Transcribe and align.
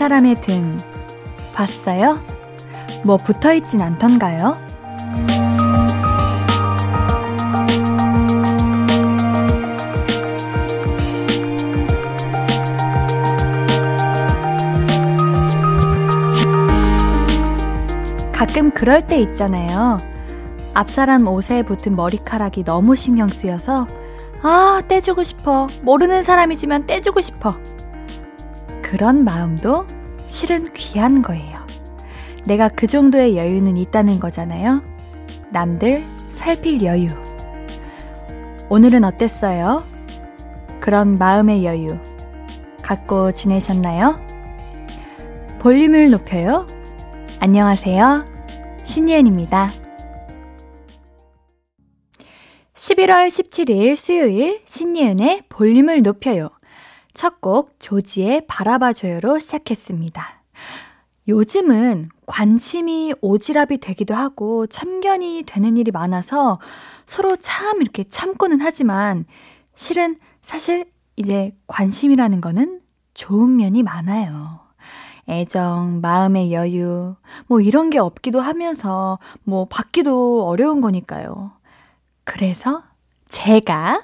사람의 0.00 0.40
등 0.40 0.78
봤어요? 1.54 2.24
뭐 3.04 3.18
붙어 3.18 3.52
있진 3.52 3.82
않던가요? 3.82 4.56
가끔 18.32 18.70
그럴 18.70 19.06
때 19.06 19.20
있잖아요. 19.20 19.98
앞사람 20.72 21.26
옷에 21.26 21.62
붙은 21.62 21.94
머리카락이 21.94 22.64
너무 22.64 22.96
신경 22.96 23.28
쓰여서 23.28 23.86
아, 24.40 24.80
떼주고 24.88 25.22
싶어. 25.22 25.66
모르는 25.82 26.22
사람이지만 26.22 26.86
떼주고 26.86 27.20
싶어. 27.20 27.58
그런 28.90 29.22
마음도 29.22 29.86
실은 30.30 30.72
귀한 30.74 31.22
거예요. 31.22 31.66
내가 32.44 32.68
그 32.68 32.86
정도의 32.86 33.36
여유는 33.36 33.76
있다는 33.76 34.20
거잖아요. 34.20 34.80
남들 35.50 36.04
살필 36.30 36.82
여유. 36.82 37.08
오늘은 38.68 39.02
어땠어요? 39.02 39.82
그런 40.78 41.18
마음의 41.18 41.64
여유 41.64 41.98
갖고 42.80 43.32
지내셨나요? 43.32 44.20
볼륨을 45.58 46.10
높여요. 46.10 46.66
안녕하세요. 47.40 48.24
신예은입니다. 48.84 49.72
11월 52.74 53.26
17일 53.26 53.96
수요일 53.96 54.62
신예은의 54.64 55.42
볼륨을 55.48 56.02
높여요. 56.02 56.50
첫 57.14 57.40
곡 57.40 57.78
조지의 57.78 58.46
바라봐줘요로 58.46 59.38
시작했습니다. 59.38 60.42
요즘은 61.28 62.08
관심이 62.26 63.12
오지랖이 63.22 63.80
되기도 63.80 64.14
하고 64.14 64.66
참견이 64.66 65.44
되는 65.46 65.76
일이 65.76 65.90
많아서 65.90 66.58
서로 67.06 67.36
참 67.36 67.80
이렇게 67.80 68.04
참고는 68.04 68.60
하지만 68.60 69.24
실은 69.74 70.18
사실 70.42 70.86
이제 71.16 71.54
관심이라는 71.66 72.40
거는 72.40 72.80
좋은 73.14 73.56
면이 73.56 73.82
많아요. 73.82 74.60
애정, 75.28 76.00
마음의 76.00 76.52
여유, 76.52 77.14
뭐 77.46 77.60
이런 77.60 77.90
게 77.90 77.98
없기도 77.98 78.40
하면서 78.40 79.18
뭐 79.44 79.66
받기도 79.66 80.46
어려운 80.46 80.80
거니까요. 80.80 81.52
그래서 82.24 82.82
제가 83.28 84.02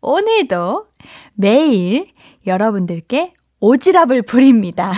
오늘도 0.00 0.86
매일 1.34 2.12
여러분들께 2.48 3.34
오지랖을 3.60 4.26
부립니다. 4.26 4.92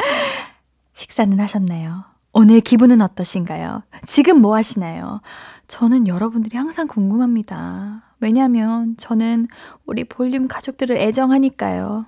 식사는 0.94 1.38
하셨나요? 1.38 2.04
오늘 2.32 2.60
기분은 2.60 3.00
어떠신가요? 3.00 3.82
지금 4.04 4.40
뭐 4.40 4.56
하시나요? 4.56 5.20
저는 5.68 6.06
여러분들이 6.06 6.56
항상 6.56 6.86
궁금합니다. 6.86 8.02
왜냐면 8.20 8.96
저는 8.96 9.46
우리 9.84 10.04
볼륨 10.04 10.48
가족들을 10.48 10.96
애정하니까요. 10.96 12.06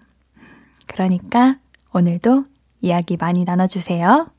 그러니까 0.86 1.58
오늘도 1.92 2.44
이야기 2.80 3.16
많이 3.16 3.44
나눠주세요. 3.44 4.30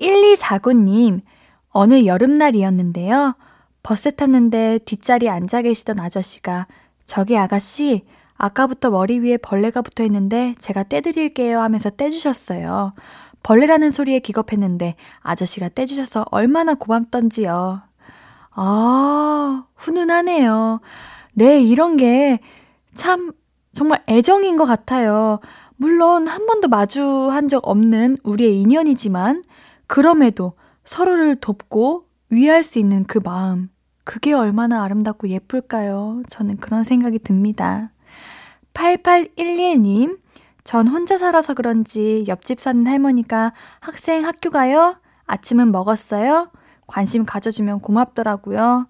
1249님, 0.00 1.20
어느 1.68 2.04
여름날이었는데요. 2.06 3.34
버스 3.82 4.14
탔는데 4.14 4.78
뒷자리에 4.84 5.28
앉아 5.28 5.62
계시던 5.62 6.00
아저씨가 6.00 6.66
저기 7.06 7.36
아가씨 7.36 8.04
아까부터 8.40 8.90
머리 8.90 9.20
위에 9.20 9.36
벌레가 9.36 9.82
붙어 9.82 10.02
있는데 10.04 10.54
제가 10.58 10.84
떼드릴게요 10.84 11.60
하면서 11.60 11.90
떼주셨어요. 11.90 12.94
벌레라는 13.42 13.90
소리에 13.90 14.20
기겁했는데 14.20 14.96
아저씨가 15.20 15.70
떼주셔서 15.70 16.26
얼마나 16.30 16.74
고맙던지요. 16.74 17.82
아, 18.52 19.64
훈훈하네요. 19.76 20.80
네, 21.34 21.62
이런 21.62 21.96
게 21.96 22.40
참 22.94 23.32
정말 23.72 24.02
애정인 24.08 24.56
것 24.56 24.64
같아요. 24.64 25.40
물론 25.76 26.28
한 26.28 26.46
번도 26.46 26.68
마주한 26.68 27.48
적 27.48 27.66
없는 27.66 28.18
우리의 28.24 28.60
인연이지만 28.60 29.42
그럼에도 29.86 30.54
서로를 30.84 31.36
돕고 31.36 32.04
위할 32.30 32.62
수 32.62 32.78
있는 32.78 33.04
그 33.04 33.18
마음, 33.22 33.70
그게 34.04 34.32
얼마나 34.32 34.82
아름답고 34.84 35.28
예쁠까요? 35.28 36.22
저는 36.28 36.58
그런 36.58 36.84
생각이 36.84 37.18
듭니다. 37.20 37.90
8811님, 38.74 40.18
전 40.64 40.88
혼자 40.88 41.18
살아서 41.18 41.54
그런지 41.54 42.24
옆집 42.28 42.60
사는 42.60 42.86
할머니가 42.86 43.52
학생 43.80 44.24
학교 44.24 44.50
가요? 44.50 44.96
아침은 45.26 45.72
먹었어요? 45.72 46.50
관심 46.86 47.24
가져주면 47.24 47.80
고맙더라고요. 47.80 48.86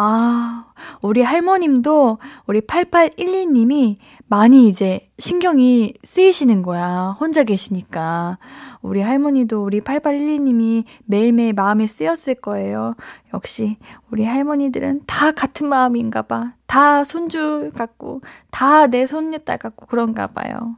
아, 0.00 0.66
우리 1.02 1.22
할머님도 1.22 2.18
우리 2.46 2.60
8812님이 2.60 3.96
많이 4.28 4.68
이제 4.68 5.10
신경이 5.18 5.94
쓰이시는 6.04 6.62
거야. 6.62 7.16
혼자 7.18 7.42
계시니까. 7.42 8.38
우리 8.80 9.00
할머니도 9.00 9.64
우리 9.64 9.80
8812님이 9.80 10.84
매일매일 11.04 11.52
마음에 11.52 11.88
쓰였을 11.88 12.36
거예요. 12.36 12.94
역시 13.34 13.76
우리 14.12 14.24
할머니들은 14.24 15.02
다 15.06 15.32
같은 15.32 15.68
마음인가 15.68 16.22
봐. 16.22 16.52
다 16.66 17.02
손주 17.02 17.72
같고, 17.74 18.20
다 18.52 18.86
내 18.86 19.04
손녀딸 19.04 19.58
같고 19.58 19.86
그런가 19.86 20.28
봐요. 20.28 20.76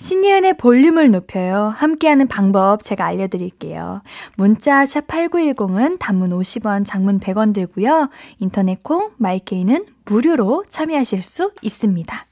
신예은의 0.00 0.54
볼륨을 0.54 1.10
높여요. 1.10 1.74
함께하는 1.76 2.26
방법 2.26 2.82
제가 2.82 3.04
알려드릴게요. 3.04 4.00
문자 4.36 4.86
샵 4.86 5.06
8910은 5.06 5.98
단문 5.98 6.30
50원, 6.30 6.86
장문 6.86 7.20
100원 7.20 7.52
들고요. 7.52 8.08
인터넷 8.38 8.82
콩, 8.82 9.10
마이케이는 9.18 9.84
무료로 10.06 10.64
참여하실 10.70 11.20
수 11.20 11.52
있습니다. 11.60 12.26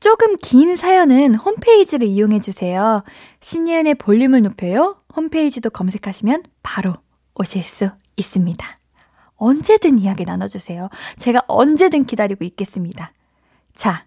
조금 0.00 0.34
긴 0.38 0.74
사연은 0.74 1.34
홈페이지를 1.34 2.08
이용해 2.08 2.40
주세요. 2.40 3.04
신예은의 3.40 3.96
볼륨을 3.96 4.40
높여요. 4.40 4.96
홈페이지도 5.14 5.68
검색하시면 5.68 6.44
바로 6.62 6.94
오실 7.34 7.64
수 7.64 7.90
있습니다. 8.16 8.78
언제든 9.36 9.98
이야기 9.98 10.24
나눠주세요. 10.24 10.88
제가 11.18 11.42
언제든 11.48 12.06
기다리고 12.06 12.44
있겠습니다. 12.44 13.12
자, 13.74 14.06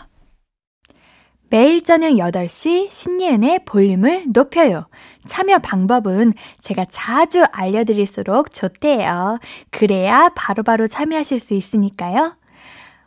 매일 1.51 1.83
저녁 1.83 2.11
8시 2.11 2.89
신예은의 2.89 3.65
볼륨을 3.65 4.23
높여요. 4.27 4.87
참여 5.25 5.59
방법은 5.59 6.31
제가 6.61 6.85
자주 6.89 7.43
알려드릴수록 7.43 8.51
좋대요. 8.51 9.37
그래야 9.69 10.29
바로바로 10.29 10.63
바로 10.63 10.87
참여하실 10.87 11.39
수 11.39 11.53
있으니까요. 11.53 12.37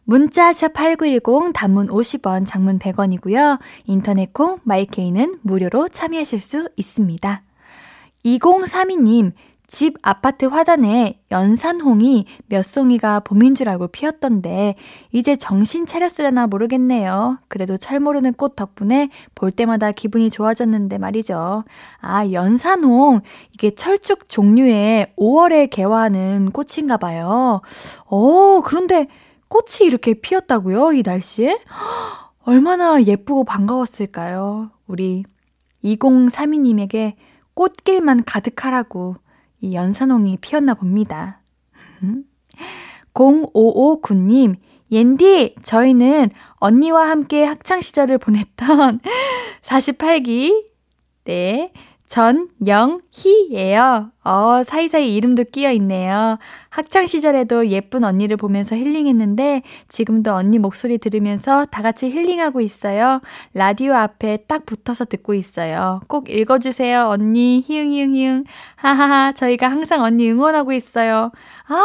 문자 0.04 0.50
샵8910 0.50 1.54
단문 1.54 1.86
50원, 1.86 2.44
장문 2.44 2.78
100원이고요. 2.78 3.60
인터넷 3.86 4.34
콩 4.34 4.58
마이케이는 4.64 5.38
무료로 5.40 5.88
참여하실 5.88 6.38
수 6.38 6.68
있습니다. 6.76 7.42
2032님 8.26 9.32
집 9.66 9.96
아파트 10.02 10.44
화단에 10.44 11.20
연산홍이 11.30 12.26
몇 12.46 12.64
송이가 12.64 13.20
봄인 13.20 13.54
줄 13.54 13.68
알고 13.68 13.88
피었던데 13.88 14.74
이제 15.10 15.36
정신 15.36 15.86
차렸으려나 15.86 16.46
모르겠네요. 16.46 17.38
그래도 17.48 17.76
잘 17.76 17.98
모르는 17.98 18.34
꽃 18.34 18.56
덕분에 18.56 19.08
볼 19.34 19.50
때마다 19.50 19.90
기분이 19.90 20.30
좋아졌는데 20.30 20.98
말이죠. 20.98 21.64
아, 22.00 22.30
연산홍 22.30 23.22
이게 23.54 23.74
철쭉 23.74 24.28
종류의 24.28 25.14
5월에 25.16 25.70
개화하는 25.70 26.50
꽃인가 26.52 26.98
봐요. 26.98 27.62
어, 28.06 28.60
그런데 28.64 29.08
꽃이 29.48 29.86
이렇게 29.86 30.14
피었다고요? 30.14 30.92
이 30.92 31.02
날씨에? 31.04 31.58
얼마나 32.42 33.02
예쁘고 33.02 33.44
반가웠을까요? 33.44 34.70
우리 34.86 35.24
2032님에게 35.84 37.14
꽃길만 37.54 38.24
가득하라고 38.24 39.16
이 39.64 39.74
연산홍이 39.74 40.36
피었나 40.42 40.74
봅니다. 40.74 41.40
0559님, 43.14 44.56
옌디, 44.92 45.54
저희는 45.62 46.28
언니와 46.56 47.08
함께 47.08 47.44
학창시절을 47.44 48.18
보냈던 48.18 49.00
48기, 49.62 50.66
네, 51.24 51.72
전영희예요. 52.14 54.12
어, 54.22 54.62
사이사이 54.62 55.16
이름도 55.16 55.46
끼어 55.50 55.72
있네요. 55.72 56.38
학창 56.70 57.06
시절에도 57.06 57.66
예쁜 57.70 58.04
언니를 58.04 58.36
보면서 58.36 58.76
힐링했는데 58.76 59.62
지금도 59.88 60.32
언니 60.32 60.60
목소리 60.60 60.98
들으면서 60.98 61.64
다 61.64 61.82
같이 61.82 62.10
힐링하고 62.10 62.60
있어요. 62.60 63.20
라디오 63.52 63.94
앞에 63.94 64.44
딱 64.46 64.64
붙어서 64.64 65.06
듣고 65.06 65.34
있어요. 65.34 66.00
꼭 66.06 66.30
읽어 66.30 66.60
주세요, 66.60 67.08
언니. 67.08 67.64
히응 67.66 67.90
히응 67.90 68.14
히응. 68.14 68.44
하하하, 68.76 69.32
저희가 69.32 69.68
항상 69.68 70.02
언니 70.04 70.30
응원하고 70.30 70.72
있어요. 70.72 71.32
아, 71.66 71.84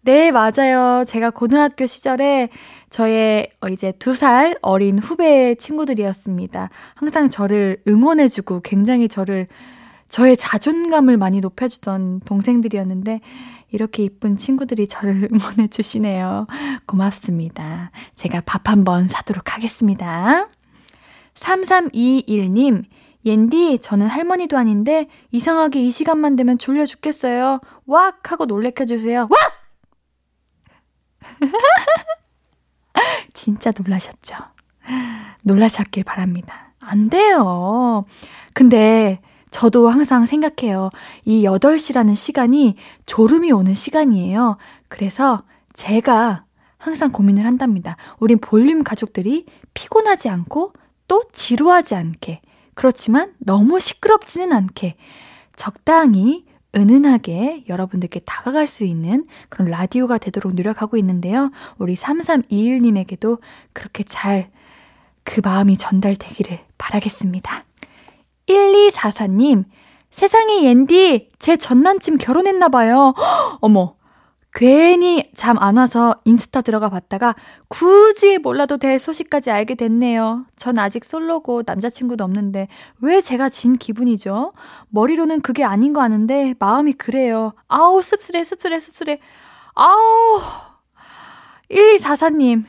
네, 0.00 0.30
맞아요. 0.30 1.04
제가 1.06 1.28
고등학교 1.30 1.84
시절에 1.84 2.48
저의 2.94 3.50
어, 3.60 3.66
이제 3.66 3.90
두 3.90 4.14
살 4.14 4.56
어린 4.62 5.00
후배 5.00 5.56
친구들이었습니다. 5.56 6.70
항상 6.94 7.28
저를 7.28 7.82
응원해주고 7.88 8.60
굉장히 8.60 9.08
저를, 9.08 9.48
저의 10.08 10.36
자존감을 10.36 11.16
많이 11.16 11.40
높여주던 11.40 12.20
동생들이었는데, 12.20 13.20
이렇게 13.72 14.04
이쁜 14.04 14.36
친구들이 14.36 14.86
저를 14.86 15.28
응원해 15.34 15.66
주시네요. 15.66 16.46
고맙습니다. 16.86 17.90
제가 18.14 18.42
밥 18.46 18.68
한번 18.68 19.08
사도록 19.08 19.56
하겠습니다. 19.56 20.48
3321님, 21.34 22.84
옌디, 23.24 23.80
저는 23.80 24.06
할머니도 24.06 24.56
아닌데, 24.56 25.08
이상하게 25.32 25.82
이 25.82 25.90
시간만 25.90 26.36
되면 26.36 26.58
졸려 26.58 26.86
죽겠어요. 26.86 27.58
왁! 27.86 28.30
하고 28.30 28.46
놀래켜주세요. 28.46 29.26
왁! 29.28 29.38
진짜 33.34 33.72
놀라셨죠? 33.76 34.36
놀라셨길 35.42 36.04
바랍니다. 36.04 36.72
안 36.80 37.10
돼요. 37.10 38.06
근데 38.54 39.20
저도 39.50 39.88
항상 39.88 40.26
생각해요. 40.26 40.90
이 41.24 41.44
8시라는 41.44 42.16
시간이 42.16 42.76
졸음이 43.06 43.52
오는 43.52 43.74
시간이에요. 43.74 44.56
그래서 44.88 45.42
제가 45.74 46.44
항상 46.78 47.12
고민을 47.12 47.46
한답니다. 47.46 47.96
우린 48.18 48.38
볼륨 48.38 48.82
가족들이 48.82 49.46
피곤하지 49.74 50.28
않고 50.28 50.72
또 51.08 51.24
지루하지 51.32 51.94
않게, 51.94 52.40
그렇지만 52.74 53.32
너무 53.38 53.80
시끄럽지는 53.80 54.52
않게 54.52 54.96
적당히 55.56 56.44
은은하게 56.74 57.64
여러분들께 57.68 58.20
다가갈 58.20 58.66
수 58.66 58.84
있는 58.84 59.26
그런 59.48 59.68
라디오가 59.68 60.18
되도록 60.18 60.54
노력하고 60.54 60.96
있는데요. 60.96 61.50
우리 61.78 61.94
3321님에게도 61.94 63.38
그렇게 63.72 64.02
잘 64.04 64.50
그 65.24 65.40
마음이 65.42 65.76
전달되기를 65.76 66.60
바라겠습니다. 66.78 67.64
1244님, 68.46 69.64
세상에 70.10 70.64
옌디, 70.64 71.30
제 71.38 71.56
전남친 71.56 72.18
결혼했나봐요. 72.18 73.14
어머, 73.60 73.96
괜히 74.54 75.30
잠 75.34 75.58
안 75.58 75.76
와서 75.76 76.14
인스타 76.24 76.62
들어가 76.62 76.88
봤다가 76.88 77.34
굳이 77.68 78.38
몰라도 78.38 78.76
될 78.78 78.98
소식까지 79.00 79.50
알게 79.50 79.74
됐네요. 79.74 80.46
전 80.56 80.78
아직 80.78 81.04
솔로고 81.04 81.64
남자친구도 81.66 82.22
없는데 82.24 82.68
왜 83.00 83.20
제가 83.20 83.48
진 83.48 83.74
기분이죠? 83.76 84.52
머리로는 84.90 85.40
그게 85.42 85.64
아닌 85.64 85.92
거 85.92 86.02
아는데 86.02 86.54
마음이 86.60 86.92
그래요. 86.92 87.52
아우 87.68 88.00
씁쓸해 88.00 88.44
씁쓸해 88.44 88.78
씁쓸해. 88.80 89.18
아우 89.74 90.40
1244님 91.70 92.64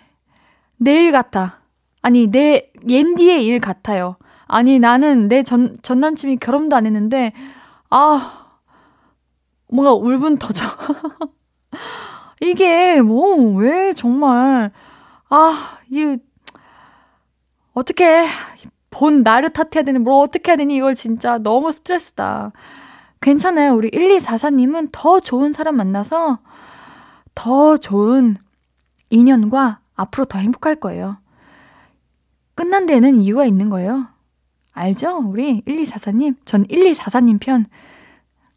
내일 0.78 1.12
같아. 1.12 1.62
아니 2.02 2.28
내 2.32 2.72
옌디의 2.90 3.46
일 3.46 3.60
같아요. 3.60 4.18
아니 4.48 4.80
나는 4.80 5.28
내 5.28 5.44
전 5.44 5.78
전 5.84 6.00
남친이 6.00 6.38
결혼도 6.40 6.76
안 6.76 6.86
했는데 6.88 7.32
아 7.92 8.48
뭔가 9.72 9.94
울분 9.94 10.40
터져. 10.40 10.64
이게 12.42 13.02
뭐 13.02 13.36
왜 13.56 13.94
정말 13.94 14.72
아, 15.30 15.80
이 15.90 16.18
어떻게 17.74 18.26
본 18.90 19.24
나를 19.24 19.50
탓해야 19.50 19.84
되는 19.84 20.04
뭘 20.04 20.24
어떻게 20.24 20.52
해야 20.52 20.56
되니 20.58 20.78
이걸 20.78 20.96
진짜 20.96 21.38
너무 21.38 21.72
스트레스다. 21.72 22.52
괜찮아요. 23.22 23.74
우리 23.74 23.90
1244님은 23.92 24.90
더 24.92 25.20
좋은 25.20 25.52
사람 25.52 25.76
만나서 25.76 26.40
더 27.34 27.78
좋은 27.78 28.38
인연과 29.10 29.80
앞으로 29.96 30.26
더 30.26 30.40
행복할 30.40 30.76
거예요. 30.76 31.18
끝난 32.54 32.86
데는 32.86 33.20
이유가 33.22 33.46
있는 33.46 33.70
거예요. 33.70 34.08
알죠? 34.74 35.18
우리 35.18 35.62
1244님. 35.64 36.36
전 36.46 36.66
1244님 36.66 37.40
편 37.42 37.66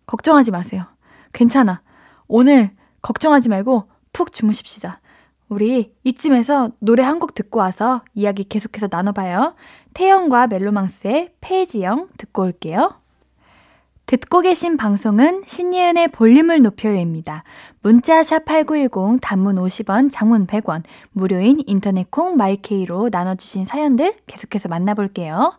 걱정하지 0.06 0.50
마세요. 0.52 0.84
괜찮아. 1.32 1.82
오늘 2.28 2.70
걱정하지 3.02 3.48
말고 3.48 3.88
푹 4.12 4.32
주무십시다. 4.32 5.00
우리 5.48 5.94
이쯤에서 6.04 6.72
노래 6.78 7.02
한 7.02 7.18
곡 7.18 7.34
듣고 7.34 7.58
와서 7.60 8.02
이야기 8.14 8.44
계속해서 8.44 8.88
나눠봐요. 8.90 9.54
태연과 9.94 10.46
멜로망스의 10.46 11.32
페이지영 11.40 12.08
듣고 12.18 12.42
올게요. 12.42 12.94
듣고 14.06 14.40
계신 14.40 14.76
방송은 14.78 15.42
신예은의 15.46 16.08
볼륨을 16.08 16.62
높여요입니다. 16.62 17.44
문자 17.82 18.22
샵8910 18.22 19.18
단문 19.20 19.56
50원, 19.56 20.10
장문 20.10 20.46
100원, 20.46 20.82
무료인 21.12 21.60
인터넷 21.66 22.10
콩 22.10 22.36
마이케이로 22.36 23.10
나눠주신 23.12 23.66
사연들 23.66 24.14
계속해서 24.26 24.68
만나볼게요. 24.68 25.58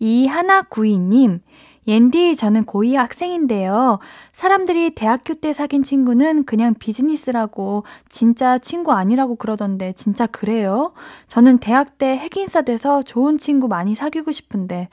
이하나구이님, 0.00 1.40
옌디, 1.88 2.36
저는 2.36 2.66
고2 2.66 2.96
학생인데요. 2.96 3.98
사람들이 4.32 4.90
대학교 4.90 5.32
때 5.32 5.54
사귄 5.54 5.82
친구는 5.82 6.44
그냥 6.44 6.74
비즈니스라고 6.74 7.84
진짜 8.10 8.58
친구 8.58 8.92
아니라고 8.92 9.36
그러던데 9.36 9.94
진짜 9.94 10.26
그래요? 10.26 10.92
저는 11.28 11.58
대학 11.58 11.96
때 11.96 12.18
핵인싸 12.18 12.60
돼서 12.60 13.02
좋은 13.02 13.38
친구 13.38 13.68
많이 13.68 13.94
사귀고 13.94 14.32
싶은데, 14.32 14.90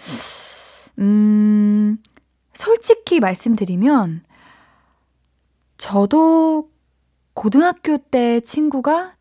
음, 0.99 1.97
솔직히 2.53 3.19
말씀드리면, 3.19 4.23
저도 5.77 6.69
고등학교 7.33 7.97
때 7.97 8.39
친구가 8.39 9.15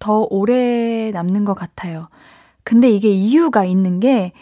더 0.00 0.26
오래 0.28 1.12
남는 1.12 1.44
것 1.44 1.54
같아요. 1.54 2.08
근데 2.64 2.90
이게 2.90 3.10
이유가 3.10 3.64
있는 3.64 4.00
게, 4.00 4.32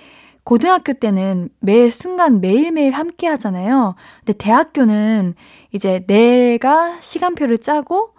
고등학교 0.51 0.95
때는 0.95 1.49
매 1.61 1.91
순간 1.91 2.41
매일매일 2.41 2.93
함께 2.93 3.29
하잖아요. 3.29 3.95
근데 4.19 4.33
대학교는 4.33 5.37
이제 5.71 6.05
내가 6.09 6.99
시간표를 7.01 7.59
짜고 7.59 8.15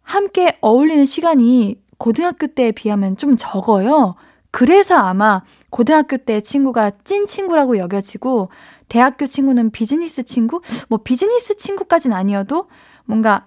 함께 0.00 0.56
어울리는 0.62 1.04
시간이 1.04 1.78
고등학교 1.98 2.46
때에 2.46 2.72
비하면 2.72 3.18
좀 3.18 3.36
적어요. 3.36 4.14
그래서 4.50 4.96
아마 4.96 5.42
고등학교 5.68 6.16
때 6.16 6.40
친구가 6.40 6.92
찐 7.04 7.26
친구라고 7.26 7.76
여겨지고 7.76 8.48
대학교 8.88 9.26
친구는 9.26 9.72
비즈니스 9.72 10.22
친구? 10.22 10.62
뭐 10.88 11.00
비즈니스 11.04 11.54
친구까진 11.58 12.14
아니어도 12.14 12.68
뭔가 13.04 13.46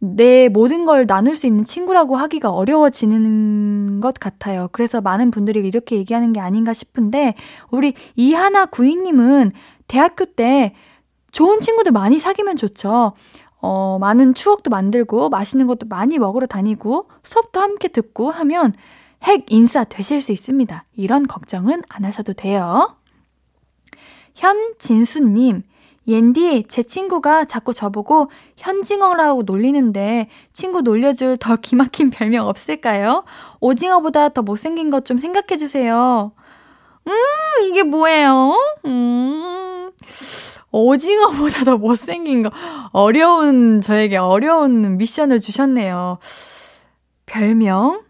내 0.00 0.48
모든 0.48 0.84
걸 0.84 1.06
나눌 1.06 1.34
수 1.34 1.46
있는 1.46 1.64
친구라고 1.64 2.16
하기가 2.16 2.50
어려워지는 2.50 4.00
것 4.00 4.14
같아요. 4.14 4.68
그래서 4.72 5.00
많은 5.00 5.30
분들이 5.30 5.66
이렇게 5.66 5.96
얘기하는 5.96 6.32
게 6.32 6.40
아닌가 6.40 6.72
싶은데, 6.72 7.34
우리 7.70 7.94
이하나 8.14 8.66
구이님은 8.66 9.52
대학교 9.88 10.24
때 10.24 10.74
좋은 11.32 11.60
친구들 11.60 11.92
많이 11.92 12.18
사귀면 12.18 12.56
좋죠. 12.56 13.12
어, 13.60 13.98
많은 14.00 14.34
추억도 14.34 14.70
만들고, 14.70 15.30
맛있는 15.30 15.66
것도 15.66 15.86
많이 15.88 16.18
먹으러 16.18 16.46
다니고, 16.46 17.08
수업도 17.22 17.60
함께 17.60 17.88
듣고 17.88 18.30
하면 18.30 18.72
핵 19.24 19.46
인싸 19.48 19.82
되실 19.82 20.20
수 20.20 20.30
있습니다. 20.30 20.84
이런 20.94 21.26
걱정은 21.26 21.82
안 21.88 22.04
하셔도 22.04 22.34
돼요. 22.34 22.94
현진수님, 24.36 25.64
옌디, 26.08 26.64
제 26.68 26.82
친구가 26.82 27.44
자꾸 27.44 27.74
저보고 27.74 28.30
현징어라고 28.56 29.42
놀리는데 29.42 30.28
친구 30.52 30.80
놀려줄 30.80 31.36
더 31.36 31.54
기막힌 31.60 32.10
별명 32.10 32.48
없을까요? 32.48 33.24
오징어보다 33.60 34.30
더 34.30 34.42
못생긴 34.42 34.90
것 34.90 35.04
좀 35.04 35.18
생각해주세요. 35.18 36.32
음, 37.06 37.12
이게 37.64 37.82
뭐예요? 37.82 38.52
음, 38.86 39.90
오징어보다 40.72 41.64
더 41.64 41.76
못생긴 41.78 42.42
거. 42.42 42.50
어려운, 42.92 43.80
저에게 43.80 44.16
어려운 44.16 44.96
미션을 44.98 45.40
주셨네요. 45.40 46.18
별명? 47.26 48.02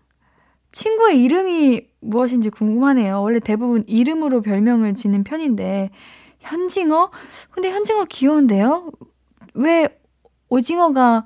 친구의 0.73 1.23
이름이 1.23 1.83
무엇인지 2.01 2.51
궁금하네요. 2.51 3.23
원래 3.23 3.39
대부분 3.41 3.85
이름으로 3.87 4.41
별명을 4.43 4.95
지는 4.95 5.25
편인데, 5.25 5.91
현징어? 6.49 7.11
근데 7.51 7.71
현징어 7.71 8.05
귀여운데요? 8.05 8.91
왜 9.55 9.89
오징어가 10.49 11.25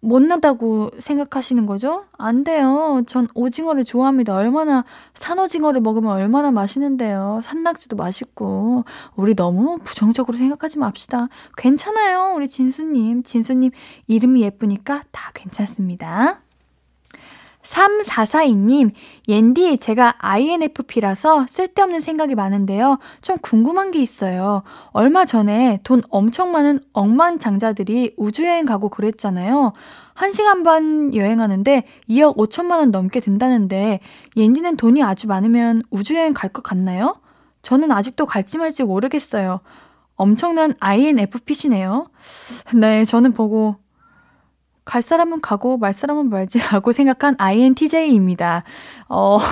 못나다고 0.00 0.90
생각하시는 0.98 1.66
거죠? 1.66 2.06
안 2.16 2.42
돼요. 2.42 3.02
전 3.06 3.28
오징어를 3.34 3.84
좋아합니다. 3.84 4.34
얼마나, 4.34 4.84
산오징어를 5.14 5.82
먹으면 5.82 6.12
얼마나 6.12 6.50
맛있는데요. 6.50 7.40
산낙지도 7.44 7.96
맛있고. 7.96 8.84
우리 9.14 9.34
너무 9.34 9.78
부정적으로 9.84 10.36
생각하지 10.38 10.78
맙시다. 10.78 11.28
괜찮아요. 11.58 12.32
우리 12.34 12.48
진수님. 12.48 13.24
진수님 13.24 13.72
이름이 14.06 14.40
예쁘니까 14.42 15.02
다 15.12 15.30
괜찮습니다. 15.34 16.40
3442님, 17.70 18.90
옌디, 19.28 19.78
제가 19.78 20.14
INFP라서 20.18 21.46
쓸데없는 21.46 22.00
생각이 22.00 22.34
많은데요. 22.34 22.98
좀 23.22 23.38
궁금한 23.38 23.92
게 23.92 24.00
있어요. 24.00 24.62
얼마 24.90 25.24
전에 25.24 25.78
돈 25.84 26.02
엄청 26.10 26.50
많은 26.50 26.80
억만장자들이 26.92 28.14
우주여행 28.16 28.66
가고 28.66 28.88
그랬잖아요. 28.88 29.72
1시간 30.16 30.64
반 30.64 31.14
여행하는데 31.14 31.84
2억 32.08 32.36
5천만 32.36 32.78
원 32.78 32.90
넘게 32.90 33.20
든다는데, 33.20 34.00
옌디는 34.36 34.76
돈이 34.76 35.02
아주 35.02 35.28
많으면 35.28 35.82
우주여행 35.90 36.34
갈 36.34 36.50
것 36.50 36.64
같나요? 36.64 37.20
저는 37.62 37.92
아직도 37.92 38.26
갈지 38.26 38.58
말지 38.58 38.82
모르겠어요. 38.82 39.60
엄청난 40.16 40.74
INFP시네요. 40.80 42.10
네, 42.74 43.04
저는 43.04 43.32
보고 43.32 43.76
갈 44.84 45.02
사람은 45.02 45.40
가고 45.40 45.76
말 45.76 45.92
사람은 45.92 46.30
말지라고 46.30 46.92
생각한 46.92 47.34
INTJ입니다. 47.38 48.64
어. 49.08 49.38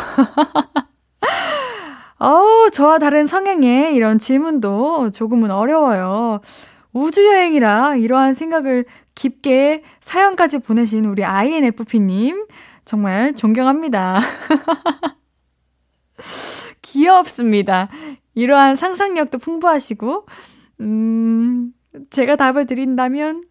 어, 2.20 2.68
저와 2.72 2.98
다른 2.98 3.26
성향의 3.26 3.94
이런 3.94 4.18
질문도 4.18 5.10
조금은 5.10 5.50
어려워요. 5.50 6.40
우주여행이라 6.92 7.96
이러한 7.96 8.34
생각을 8.34 8.84
깊게 9.14 9.82
사연까지 10.00 10.58
보내신 10.58 11.04
우리 11.04 11.24
INFP님, 11.24 12.46
정말 12.84 13.34
존경합니다. 13.34 14.18
귀엽습니다. 16.82 17.88
이러한 18.34 18.76
상상력도 18.76 19.38
풍부하시고, 19.38 20.26
음, 20.80 21.72
제가 22.10 22.36
답을 22.36 22.66
드린다면, 22.66 23.44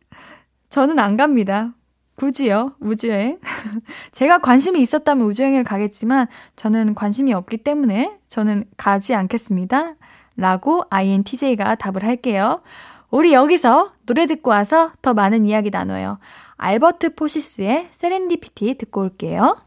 저는 0.69 0.99
안 0.99 1.17
갑니다. 1.17 1.73
굳이요, 2.15 2.73
우주여행. 2.79 3.39
제가 4.11 4.39
관심이 4.39 4.81
있었다면 4.81 5.25
우주여행을 5.27 5.63
가겠지만, 5.63 6.27
저는 6.55 6.95
관심이 6.95 7.31
없기 7.33 7.57
때문에 7.57 8.17
저는 8.27 8.65
가지 8.75 9.13
않겠습니다. 9.13 9.95
라고 10.35 10.83
INTJ가 10.89 11.75
답을 11.75 12.03
할게요. 12.03 12.61
우리 13.09 13.33
여기서 13.33 13.93
노래 14.05 14.25
듣고 14.25 14.51
와서 14.51 14.91
더 15.01 15.13
많은 15.13 15.45
이야기 15.45 15.69
나눠요. 15.69 16.19
알버트 16.57 17.15
포시스의 17.15 17.87
세렌디피티 17.91 18.75
듣고 18.75 19.01
올게요. 19.01 19.57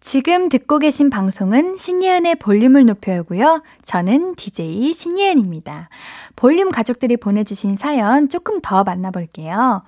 지금 0.00 0.48
듣고 0.48 0.78
계신 0.78 1.10
방송은 1.10 1.76
신예은의 1.76 2.36
볼륨을 2.36 2.84
높여요고요. 2.86 3.62
저는 3.82 4.36
DJ 4.36 4.92
신예은입니다. 4.92 5.88
볼륨 6.36 6.70
가족들이 6.70 7.16
보내주신 7.16 7.76
사연 7.76 8.28
조금 8.28 8.60
더 8.60 8.84
만나볼게요. 8.84 9.82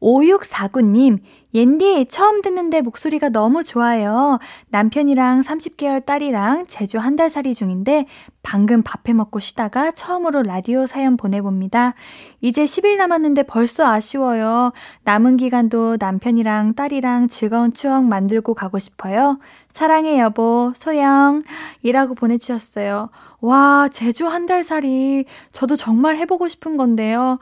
5649님, 0.00 1.18
옌디, 1.52 2.06
처음 2.08 2.42
듣는데 2.42 2.80
목소리가 2.80 3.28
너무 3.28 3.62
좋아요. 3.64 4.38
남편이랑 4.70 5.40
30개월 5.40 6.04
딸이랑 6.04 6.66
제주 6.66 6.98
한 6.98 7.16
달 7.16 7.28
살이 7.28 7.54
중인데, 7.54 8.06
방금 8.42 8.82
밥해 8.82 9.12
먹고 9.14 9.40
쉬다가 9.40 9.90
처음으로 9.90 10.42
라디오 10.42 10.86
사연 10.86 11.16
보내봅니다. 11.18 11.94
이제 12.40 12.64
10일 12.64 12.96
남았는데 12.96 13.42
벌써 13.42 13.86
아쉬워요. 13.86 14.72
남은 15.04 15.36
기간도 15.36 15.96
남편이랑 16.00 16.74
딸이랑 16.74 17.28
즐거운 17.28 17.74
추억 17.74 18.04
만들고 18.04 18.54
가고 18.54 18.78
싶어요. 18.78 19.38
사랑해, 19.72 20.18
여보, 20.18 20.72
소영. 20.74 21.40
이라고 21.82 22.14
보내주셨어요. 22.14 23.10
와, 23.40 23.88
제주 23.92 24.26
한 24.26 24.46
달 24.46 24.64
살이 24.64 25.26
저도 25.52 25.76
정말 25.76 26.16
해보고 26.16 26.48
싶은 26.48 26.76
건데요. 26.78 27.38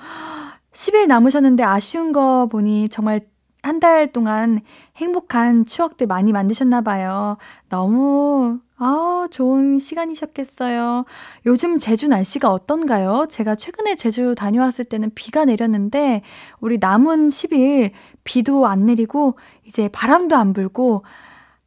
10일 0.78 1.08
남으셨는데 1.08 1.64
아쉬운 1.64 2.12
거 2.12 2.47
보니 2.47 2.88
정말 2.88 3.20
한 3.62 3.80
달 3.80 4.12
동안 4.12 4.61
행복한 4.97 5.64
추억들 5.64 6.06
많이 6.06 6.32
만드셨나 6.32 6.80
봐요. 6.80 7.37
너무, 7.68 8.61
아, 8.76 9.26
좋은 9.30 9.78
시간이셨겠어요. 9.78 11.04
요즘 11.47 11.78
제주 11.78 12.08
날씨가 12.08 12.50
어떤가요? 12.50 13.26
제가 13.28 13.56
최근에 13.56 13.94
제주 13.94 14.35
다녀왔을 14.37 14.85
때는 14.85 15.11
비가 15.14 15.44
내렸는데, 15.44 16.23
우리 16.61 16.78
남은 16.78 17.28
10일 17.28 17.90
비도 18.25 18.66
안 18.66 18.87
내리고, 18.87 19.37
이제 19.66 19.88
바람도 19.88 20.37
안 20.37 20.52
불고, 20.52 21.04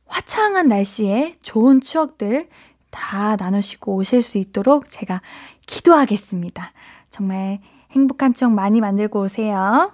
화창한 0.07 0.67
날씨에 0.67 1.35
좋은 1.41 1.81
추억들 1.81 2.47
다 2.89 3.35
나누시고 3.37 3.95
오실 3.95 4.21
수 4.21 4.37
있도록 4.37 4.89
제가 4.89 5.21
기도하겠습니다. 5.67 6.71
정말 7.09 7.59
행복한 7.91 8.33
추억 8.33 8.51
많이 8.51 8.81
만들고 8.81 9.21
오세요. 9.21 9.91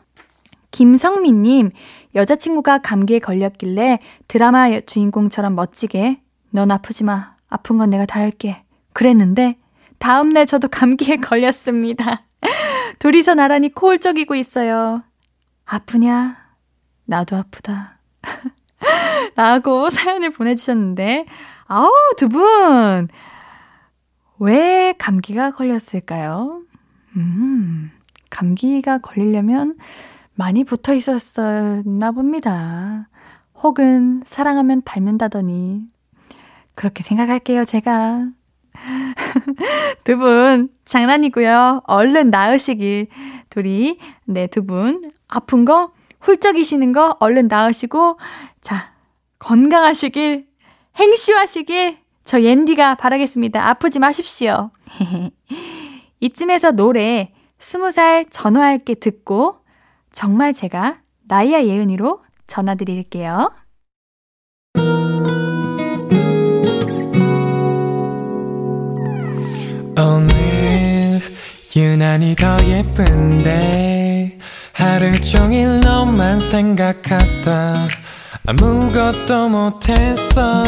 김성민님, 0.71 1.71
여자친구가 2.15 2.79
감기에 2.79 3.19
걸렸길래 3.19 3.99
드라마 4.27 4.79
주인공처럼 4.79 5.55
멋지게, 5.55 6.21
넌 6.51 6.71
아프지 6.71 7.03
마. 7.03 7.35
아픈 7.49 7.77
건 7.77 7.89
내가 7.89 8.05
다 8.05 8.19
할게. 8.19 8.63
그랬는데, 8.93 9.57
다음날 9.99 10.45
저도 10.45 10.67
감기에 10.67 11.17
걸렸습니다. 11.21 12.23
둘이서 12.99 13.35
나란히 13.35 13.69
코를 13.73 13.99
쩍이고 13.99 14.35
있어요. 14.35 15.03
아프냐? 15.65 16.37
나도 17.05 17.35
아프다. 17.35 17.99
라고 19.35 19.89
사연을 19.89 20.31
보내주셨는데, 20.31 21.25
아우, 21.65 21.91
두 22.17 22.29
분! 22.29 23.07
왜 24.39 24.93
감기가 24.97 25.51
걸렸을까요? 25.51 26.61
음, 27.17 27.91
감기가 28.29 29.00
걸리려면 29.00 29.75
많이 30.36 30.63
붙어 30.63 30.93
있었었나 30.93 32.12
봅니다. 32.12 33.09
혹은 33.55 34.21
사랑하면 34.25 34.83
닮는다더니. 34.83 35.81
그렇게 36.75 37.01
생각할게요, 37.01 37.65
제가. 37.65 38.27
두 40.03 40.17
분, 40.17 40.69
장난이고요. 40.86 41.81
얼른 41.86 42.29
나으시길. 42.29 43.07
둘이, 43.50 43.97
네, 44.25 44.45
두 44.45 44.63
분, 44.63 45.12
아픈 45.27 45.65
거, 45.65 45.91
훌쩍이시는 46.21 46.91
거 46.91 47.17
얼른 47.19 47.47
나으시고, 47.47 48.19
자, 48.62 48.93
건강하시길, 49.39 50.45
행슈하시길, 50.97 51.97
저 52.25 52.41
옌디가 52.41 52.95
바라겠습니다. 52.95 53.67
아프지 53.69 53.97
마십시오. 53.97 54.69
이쯤에서 56.19 56.71
노래 56.71 57.31
스무 57.59 57.91
살 57.91 58.25
전화할게 58.29 58.95
듣고 58.95 59.57
정말 60.12 60.53
제가 60.53 61.00
나이야 61.27 61.65
예은이로 61.65 62.21
전화드릴게요. 62.47 63.51
오늘 70.00 71.19
유난히 71.75 72.36
더 72.36 72.57
예쁜데 72.63 74.38
하루 74.74 75.19
종일 75.21 75.79
너만 75.79 76.39
생각하다 76.39 77.88
아무것도 78.45 79.50
못했어 79.50 80.63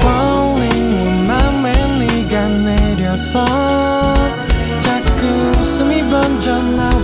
Falling 0.00 1.26
맘에 1.26 1.98
네가 1.98 2.48
내려서 2.48 3.73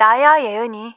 나야 0.00 0.42
예은이. 0.42 0.94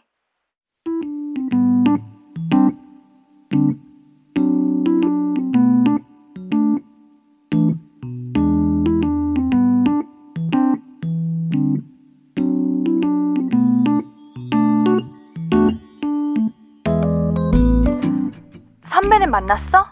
선배는 18.86 19.30
만났어? 19.30 19.86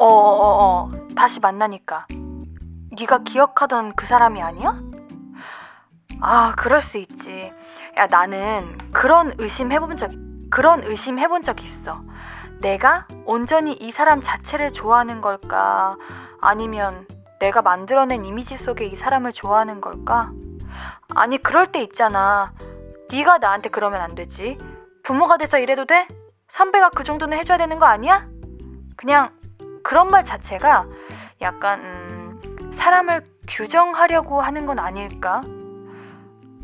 어, 0.00 0.88
어. 0.88 0.90
다시 1.14 1.38
만나니까 1.38 2.08
네가 2.98 3.22
기억하던 3.22 3.94
그 3.94 4.04
사람이 4.06 4.42
아니야? 4.42 4.74
아 6.20 6.56
그럴 6.56 6.82
수 6.82 6.98
있지 6.98 7.52
야 7.96 8.06
나는 8.06 8.78
그런 8.92 9.34
의심 9.38 9.72
해본 9.72 9.96
적 9.96 10.10
그런 10.50 10.82
의심 10.84 11.18
해본 11.18 11.42
적 11.42 11.62
있어 11.64 11.96
내가 12.60 13.06
온전히 13.24 13.72
이 13.72 13.90
사람 13.90 14.22
자체를 14.22 14.72
좋아하는 14.72 15.20
걸까 15.20 15.96
아니면 16.40 17.06
내가 17.40 17.62
만들어낸 17.62 18.24
이미지 18.24 18.58
속에 18.58 18.86
이 18.86 18.96
사람을 18.96 19.32
좋아하는 19.32 19.80
걸까 19.80 20.30
아니 21.14 21.38
그럴 21.38 21.72
때 21.72 21.82
있잖아 21.82 22.52
네가 23.10 23.38
나한테 23.38 23.70
그러면 23.70 24.00
안 24.00 24.14
되지 24.14 24.58
부모가 25.02 25.38
돼서 25.38 25.58
이래도 25.58 25.86
돼? 25.86 26.06
선배가 26.50 26.90
그 26.90 27.04
정도는 27.04 27.38
해줘야 27.38 27.58
되는 27.58 27.78
거 27.78 27.86
아니야? 27.86 28.26
그냥 28.96 29.30
그런 29.82 30.08
말 30.08 30.24
자체가 30.24 30.86
약간 31.40 31.80
음, 31.80 32.72
사람을 32.76 33.26
규정하려고 33.48 34.40
하는 34.40 34.66
건 34.66 34.78
아닐까? 34.78 35.40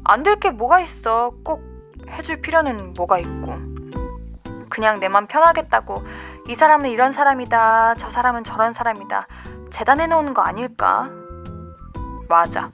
안 0.09 0.23
될 0.23 0.37
게 0.39 0.51
뭐가 0.51 0.81
있어. 0.81 1.33
꼭 1.45 1.63
해줄 2.11 2.41
필요는 2.41 2.95
뭐가 2.97 3.19
있고. 3.19 3.57
그냥 4.69 4.99
내 5.01 5.09
맘 5.09 5.27
편하겠다고 5.27 6.03
이 6.49 6.55
사람은 6.55 6.91
이런 6.91 7.13
사람이다. 7.13 7.95
저 7.99 8.11
사람은 8.11 8.45
저런 8.45 8.73
사람이다. 8.73 9.27
재단해 9.71 10.07
놓는 10.07 10.35
거 10.35 10.43
아닐까? 10.43 11.09
맞아. 12.29 12.71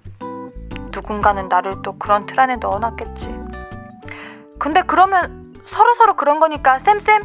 누군가는 0.93 1.49
나를 1.49 1.83
또 1.83 1.97
그런 1.99 2.27
틀 2.27 2.39
안에 2.41 2.57
넣어놨겠지. 2.57 3.27
근데 4.59 4.83
그러면 4.83 5.55
서로 5.65 5.95
서로 5.95 6.17
그런 6.17 6.39
거니까 6.39 6.79
쌤쌤 6.81 7.23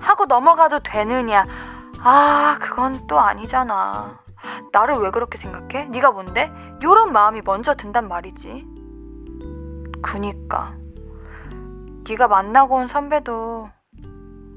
하고 0.00 0.26
넘어가도 0.26 0.80
되느냐? 0.80 1.44
아, 2.02 2.58
그건 2.60 3.06
또 3.06 3.20
아니잖아. 3.20 4.18
나를 4.72 4.96
왜 4.96 5.10
그렇게 5.10 5.38
생각해? 5.38 5.84
네가 5.86 6.10
뭔데? 6.10 6.50
요런 6.82 7.12
마음이 7.12 7.40
먼저 7.44 7.74
든단 7.74 8.08
말이지. 8.08 8.66
그니까. 10.04 10.74
네가 12.06 12.28
만나고 12.28 12.76
온 12.76 12.88
선배도 12.88 13.70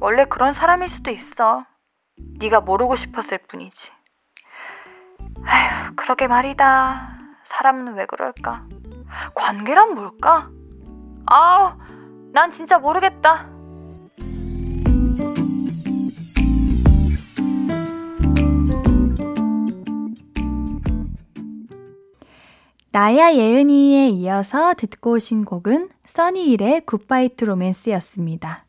원래 0.02 0.26
그런 0.26 0.52
사람일 0.54 0.90
수도 0.90 1.10
있어. 1.10 1.66
네가 2.40 2.60
모르고 2.60 2.96
싶었을 2.98 3.38
뿐이지. 3.40 3.92
아휴, 5.46 5.96
그러게 5.96 6.28
말이다. 6.28 7.18
사람은 7.46 7.94
왜 7.94 8.06
그럴까? 8.06 8.66
관계란 9.34 9.96
뭘까? 9.96 10.50
아우, 11.26 11.74
난 12.34 12.52
진짜 12.52 12.78
모르겠다. 12.78 13.48
나야 22.98 23.36
예은이에 23.36 24.10
이어서 24.10 24.74
듣고 24.74 25.12
오신 25.12 25.46
곡은 25.46 25.90
써니힐의 26.08 26.88
Goodbye 26.88 27.30
to 27.36 27.46
Romance였습니다. 27.46 28.66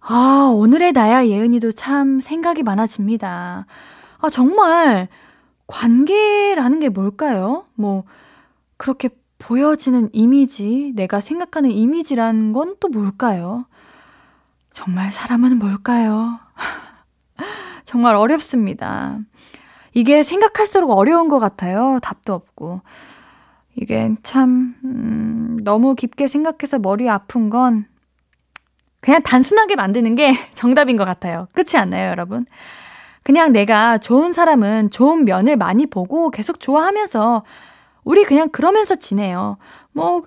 아, 0.00 0.50
오늘의 0.50 0.92
나야 0.92 1.26
예은이도 1.26 1.72
참 1.72 2.20
생각이 2.20 2.62
많아집니다. 2.62 3.66
아, 4.16 4.30
정말 4.30 5.08
관계라는 5.66 6.80
게 6.80 6.88
뭘까요? 6.88 7.66
뭐, 7.74 8.04
그렇게 8.78 9.10
보여지는 9.38 10.08
이미지, 10.14 10.92
내가 10.96 11.20
생각하는 11.20 11.70
이미지란 11.70 12.54
건 12.54 12.76
또 12.80 12.88
뭘까요? 12.88 13.66
정말 14.70 15.12
사람은 15.12 15.58
뭘까요? 15.58 16.40
정말 17.84 18.16
어렵습니다. 18.16 19.18
이게 19.92 20.22
생각할수록 20.22 20.90
어려운 20.92 21.28
것 21.28 21.38
같아요. 21.38 21.98
답도 22.00 22.32
없고. 22.32 22.80
이게 23.80 24.12
참, 24.24 24.74
음, 24.84 25.56
너무 25.62 25.94
깊게 25.94 26.26
생각해서 26.26 26.80
머리 26.80 27.08
아픈 27.08 27.48
건 27.48 27.86
그냥 29.00 29.22
단순하게 29.22 29.76
만드는 29.76 30.16
게 30.16 30.32
정답인 30.54 30.96
것 30.96 31.04
같아요. 31.04 31.46
그렇지 31.52 31.76
않나요, 31.76 32.10
여러분? 32.10 32.44
그냥 33.22 33.52
내가 33.52 33.98
좋은 33.98 34.32
사람은 34.32 34.90
좋은 34.90 35.24
면을 35.24 35.56
많이 35.56 35.86
보고 35.86 36.30
계속 36.30 36.58
좋아하면서 36.58 37.44
우리 38.02 38.24
그냥 38.24 38.48
그러면서 38.48 38.96
지내요. 38.96 39.58
뭐, 39.92 40.22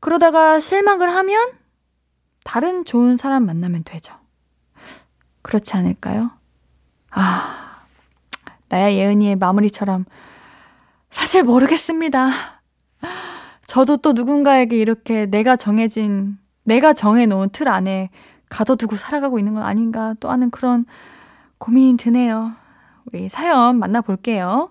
그러다가 0.00 0.58
실망을 0.58 1.10
하면 1.10 1.52
다른 2.42 2.84
좋은 2.84 3.16
사람 3.16 3.46
만나면 3.46 3.84
되죠. 3.84 4.14
그렇지 5.42 5.76
않을까요? 5.76 6.30
아, 7.10 7.84
나야 8.68 8.92
예은이의 8.92 9.36
마무리처럼 9.36 10.04
사실 11.10 11.44
모르겠습니다. 11.44 12.55
저도 13.66 13.98
또 13.98 14.12
누군가에게 14.12 14.76
이렇게 14.76 15.26
내가 15.26 15.56
정해진, 15.56 16.38
내가 16.64 16.92
정해놓은 16.92 17.50
틀 17.50 17.68
안에 17.68 18.10
가둬두고 18.48 18.96
살아가고 18.96 19.38
있는 19.38 19.54
건 19.54 19.62
아닌가 19.62 20.14
또 20.20 20.30
하는 20.30 20.50
그런 20.50 20.86
고민이 21.58 21.96
드네요. 21.96 22.52
우리 23.06 23.28
사연 23.28 23.78
만나볼게요. 23.78 24.70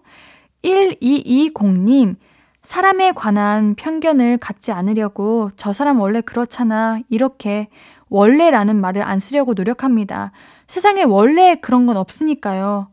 1220님, 0.63 2.15
사람에 2.61 3.11
관한 3.11 3.75
편견을 3.75 4.37
갖지 4.39 4.71
않으려고 4.71 5.49
저 5.55 5.71
사람 5.71 5.99
원래 5.99 6.21
그렇잖아. 6.21 6.99
이렇게 7.09 7.69
원래라는 8.09 8.79
말을 8.79 9.03
안 9.03 9.19
쓰려고 9.19 9.53
노력합니다. 9.53 10.31
세상에 10.67 11.03
원래 11.03 11.55
그런 11.55 11.85
건 11.85 11.97
없으니까요. 11.97 12.87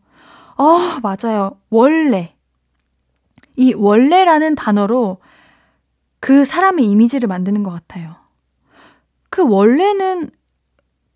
어, 0.59 0.79
맞아요. 1.03 1.53
원래. 1.71 2.35
이 3.57 3.75
원래라는 3.75 4.55
단어로 4.55 5.19
그 6.21 6.45
사람의 6.45 6.85
이미지를 6.87 7.29
만드는 7.29 7.63
것 7.63 7.71
같아요. 7.71 8.17
그 9.31 9.47
원래는 9.47 10.31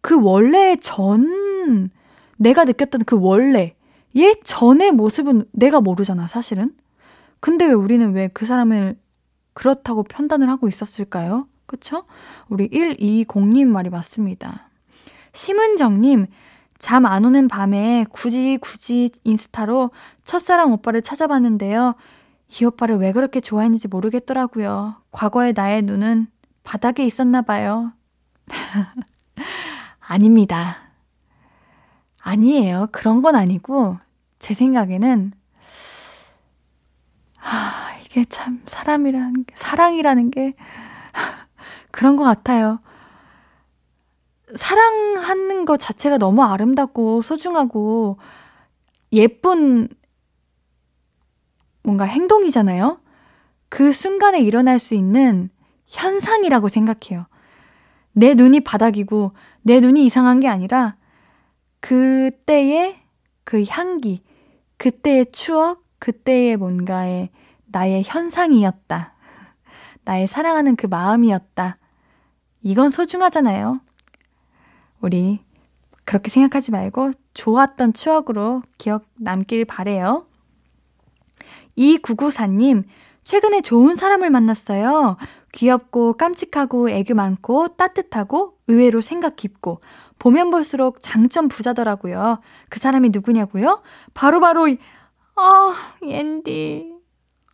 그 0.00 0.20
원래 0.20 0.76
전 0.76 1.90
내가 2.38 2.64
느꼈던 2.64 3.02
그 3.06 3.18
원래 3.20 3.74
얘 4.16 4.34
전의 4.42 4.92
모습은 4.92 5.46
내가 5.52 5.80
모르잖아, 5.80 6.26
사실은. 6.26 6.72
근데 7.40 7.66
왜 7.66 7.72
우리는 7.72 8.12
왜 8.14 8.28
그 8.32 8.46
사람을 8.46 8.96
그렇다고 9.54 10.02
판단을 10.04 10.48
하고 10.50 10.68
있었을까요? 10.68 11.46
그쵸? 11.66 12.04
우리 12.48 12.68
120님 12.68 13.66
말이 13.66 13.90
맞습니다. 13.90 14.70
심은정님, 15.32 16.26
잠 16.78 17.06
안 17.06 17.24
오는 17.24 17.48
밤에 17.48 18.04
굳이 18.10 18.58
굳이 18.60 19.10
인스타로 19.24 19.90
첫사랑 20.24 20.72
오빠를 20.72 21.02
찾아봤는데요. 21.02 21.94
이 22.48 22.64
오빠를 22.64 22.96
왜 22.96 23.12
그렇게 23.12 23.40
좋아했는지 23.40 23.88
모르겠더라고요. 23.88 24.96
과거의 25.10 25.52
나의 25.54 25.82
눈은 25.82 26.28
바닥에 26.62 27.04
있었나 27.04 27.42
봐요. 27.42 27.92
아닙니다. 30.00 30.78
아니에요. 32.20 32.88
그런 32.92 33.22
건 33.22 33.36
아니고, 33.36 33.98
제 34.38 34.54
생각에는, 34.54 35.32
하, 37.36 37.96
이게 38.00 38.24
참 38.24 38.62
사람이라는 38.66 39.44
게, 39.44 39.54
사랑이라는 39.56 40.30
게, 40.30 40.54
그런 41.90 42.16
것 42.16 42.24
같아요. 42.24 42.80
사랑하는 44.54 45.64
것 45.64 45.78
자체가 45.78 46.18
너무 46.18 46.42
아름답고 46.42 47.22
소중하고 47.22 48.18
예쁜 49.12 49.88
뭔가 51.86 52.04
행동이잖아요? 52.04 52.98
그 53.68 53.92
순간에 53.92 54.40
일어날 54.40 54.80
수 54.80 54.96
있는 54.96 55.50
현상이라고 55.86 56.66
생각해요. 56.66 57.26
내 58.12 58.34
눈이 58.34 58.60
바닥이고 58.64 59.30
내 59.62 59.78
눈이 59.78 60.04
이상한 60.04 60.40
게 60.40 60.48
아니라 60.48 60.96
그때의 61.78 62.96
그 63.44 63.62
향기, 63.68 64.24
그때의 64.78 65.26
추억, 65.30 65.84
그때의 66.00 66.56
뭔가의 66.56 67.30
나의 67.66 68.02
현상이었다. 68.04 69.14
나의 70.04 70.26
사랑하는 70.26 70.74
그 70.74 70.88
마음이었다. 70.88 71.78
이건 72.62 72.90
소중하잖아요. 72.90 73.80
우리 75.00 75.38
그렇게 76.04 76.30
생각하지 76.30 76.72
말고 76.72 77.12
좋았던 77.34 77.92
추억으로 77.92 78.64
기억 78.76 79.04
남길 79.14 79.64
바래요. 79.64 80.25
2994님, 81.78 82.84
최근에 83.22 83.60
좋은 83.60 83.96
사람을 83.96 84.30
만났어요. 84.30 85.16
귀엽고 85.52 86.14
깜찍하고 86.14 86.90
애교 86.90 87.14
많고 87.14 87.68
따뜻하고 87.68 88.58
의외로 88.68 89.00
생각 89.00 89.36
깊고 89.36 89.80
보면 90.18 90.50
볼수록 90.50 91.00
장점 91.00 91.48
부자더라고요. 91.48 92.40
그 92.68 92.78
사람이 92.78 93.10
누구냐고요? 93.10 93.82
바로바로 94.14 94.64
바로 94.64 94.76
아, 95.36 95.74
옌디. 96.02 96.92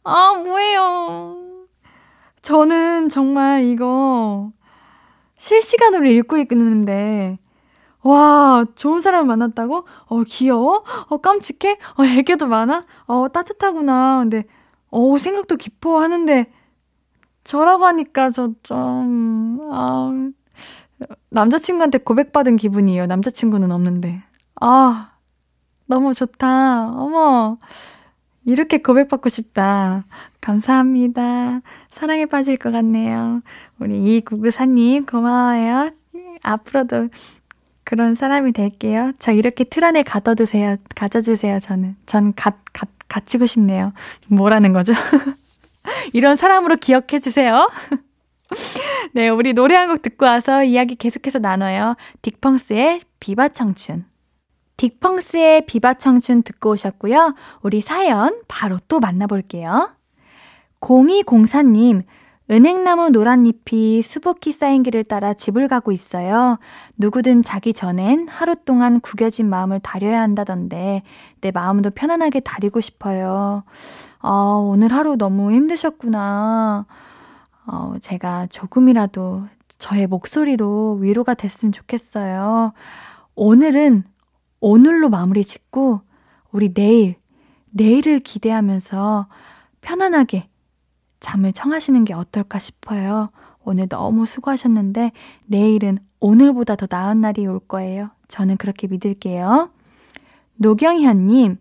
아, 0.05 0.35
뭐예요? 0.35 1.67
저는 2.43 3.09
정말 3.09 3.65
이거 3.65 4.53
실시간으로 5.37 6.07
읽고 6.07 6.37
있는데 6.39 7.39
와, 8.03 8.65
좋은 8.75 9.01
사람 9.01 9.29
만났다고? 9.29 9.87
어, 10.07 10.23
귀여워? 10.25 10.85
어, 11.09 11.19
깜찍해? 11.19 11.79
어, 11.97 12.05
애교도 12.05 12.47
많아? 12.47 12.85
어, 13.07 13.29
따뜻하구나. 13.29 14.21
근데, 14.21 14.45
어, 14.91 15.17
생각도 15.19 15.57
깊어 15.57 16.01
하는데, 16.01 16.53
저라고 17.45 17.87
하니까 17.87 18.31
저 18.31 18.51
좀, 18.62 19.61
아, 19.73 20.11
남자친구한테 21.31 21.99
고백받은 21.99 22.57
기분이에요. 22.57 23.07
남자친구는 23.07 23.71
없는데. 23.73 24.23
아, 24.61 25.12
너무 25.87 26.15
좋다. 26.15 26.93
어머, 26.97 27.59
이렇게 28.45 28.79
고백받고 28.79 29.29
싶다. 29.29 30.05
감사합니다. 30.41 31.61
사랑에 31.91 32.27
빠질 32.27 32.57
것 32.57 32.73
같네요. 32.73 33.43
우리 33.79 34.17
이구구사님, 34.17 35.07
고마워요. 35.07 35.91
앞으로도 36.43 37.09
그런 37.85 38.14
사람이 38.14 38.53
될게요. 38.53 39.12
저 39.18 39.33
이렇게 39.33 39.64
틀 39.64 39.85
안에 39.85 40.03
가둬두세요. 40.03 40.77
가져주세요, 40.95 41.59
저는. 41.59 41.97
전 42.07 42.35
가, 42.35 42.53
가, 42.73 42.87
갇히고 43.09 43.47
싶네요. 43.47 43.92
뭐라는 44.29 44.73
거죠? 44.73 44.92
이런 46.12 46.37
사람으로 46.37 46.77
기억해주세요. 46.77 47.68
네, 49.14 49.29
우리 49.29 49.53
노래 49.53 49.75
한 49.75 49.88
곡 49.88 50.03
듣고 50.03 50.27
와서 50.27 50.62
이야기 50.64 50.95
계속해서 50.95 51.38
나눠요. 51.38 51.97
딕펑스의 52.23 53.01
비바 53.21 53.49
청춘. 53.49 54.05
딕펑스의 54.77 55.66
비바 55.66 55.95
청춘 55.95 56.42
듣고 56.42 56.71
오셨고요. 56.71 57.35
우리 57.62 57.81
사연 57.81 58.40
바로 58.49 58.79
또 58.88 59.01
만나볼게요. 59.01 59.95
0204님, 60.81 62.03
은행나무 62.53 63.09
노란잎이 63.09 64.03
수북히 64.03 64.53
쌓인 64.53 64.83
길을 64.83 65.05
따라 65.05 65.33
집을 65.33 65.69
가고 65.69 65.91
있어요. 65.91 66.59
누구든 66.99 67.43
자기 67.43 67.73
전엔 67.73 68.29
하루 68.29 68.55
동안 68.55 69.01
구겨진 69.01 69.49
마음을 69.49 69.81
다려야 69.81 70.21
한다던데 70.21 71.03
내 71.41 71.51
마음도 71.51 71.88
편안하게 71.91 72.41
다리고 72.41 72.81
싶어요. 72.81 73.65
어, 74.21 74.33
오늘 74.69 74.93
하루 74.93 75.17
너무 75.17 75.51
힘드셨구나. 75.51 76.85
어, 77.67 77.95
제가 78.03 78.49
조금이라도 78.49 79.45
저의 79.79 80.07
목소리로 80.07 80.99
위로가 81.01 81.33
됐으면 81.33 81.73
좋겠어요. 81.73 82.75
오늘은 83.35 84.05
오늘로 84.61 85.09
마무리 85.09 85.43
짓고 85.43 86.03
우리 86.51 86.75
내일, 86.75 87.17
내일을 87.71 88.21
기대하면서 88.21 89.27
편안하게 89.81 90.52
잠을 91.23 91.53
청하시는 91.53 92.05
게 92.05 92.15
어떨까 92.15 92.59
싶어요. 92.59 93.31
오늘 93.65 93.89
너무 93.89 94.27
수고하셨는데 94.27 95.13
내일은 95.47 95.99
오늘보다 96.19 96.75
더 96.75 96.87
나은 96.91 97.21
날이 97.21 97.47
올 97.47 97.61
거예요. 97.61 98.11
저는 98.27 98.57
그렇게 98.57 98.89
믿을게요. 98.89 99.71
노경현님, 100.57 101.59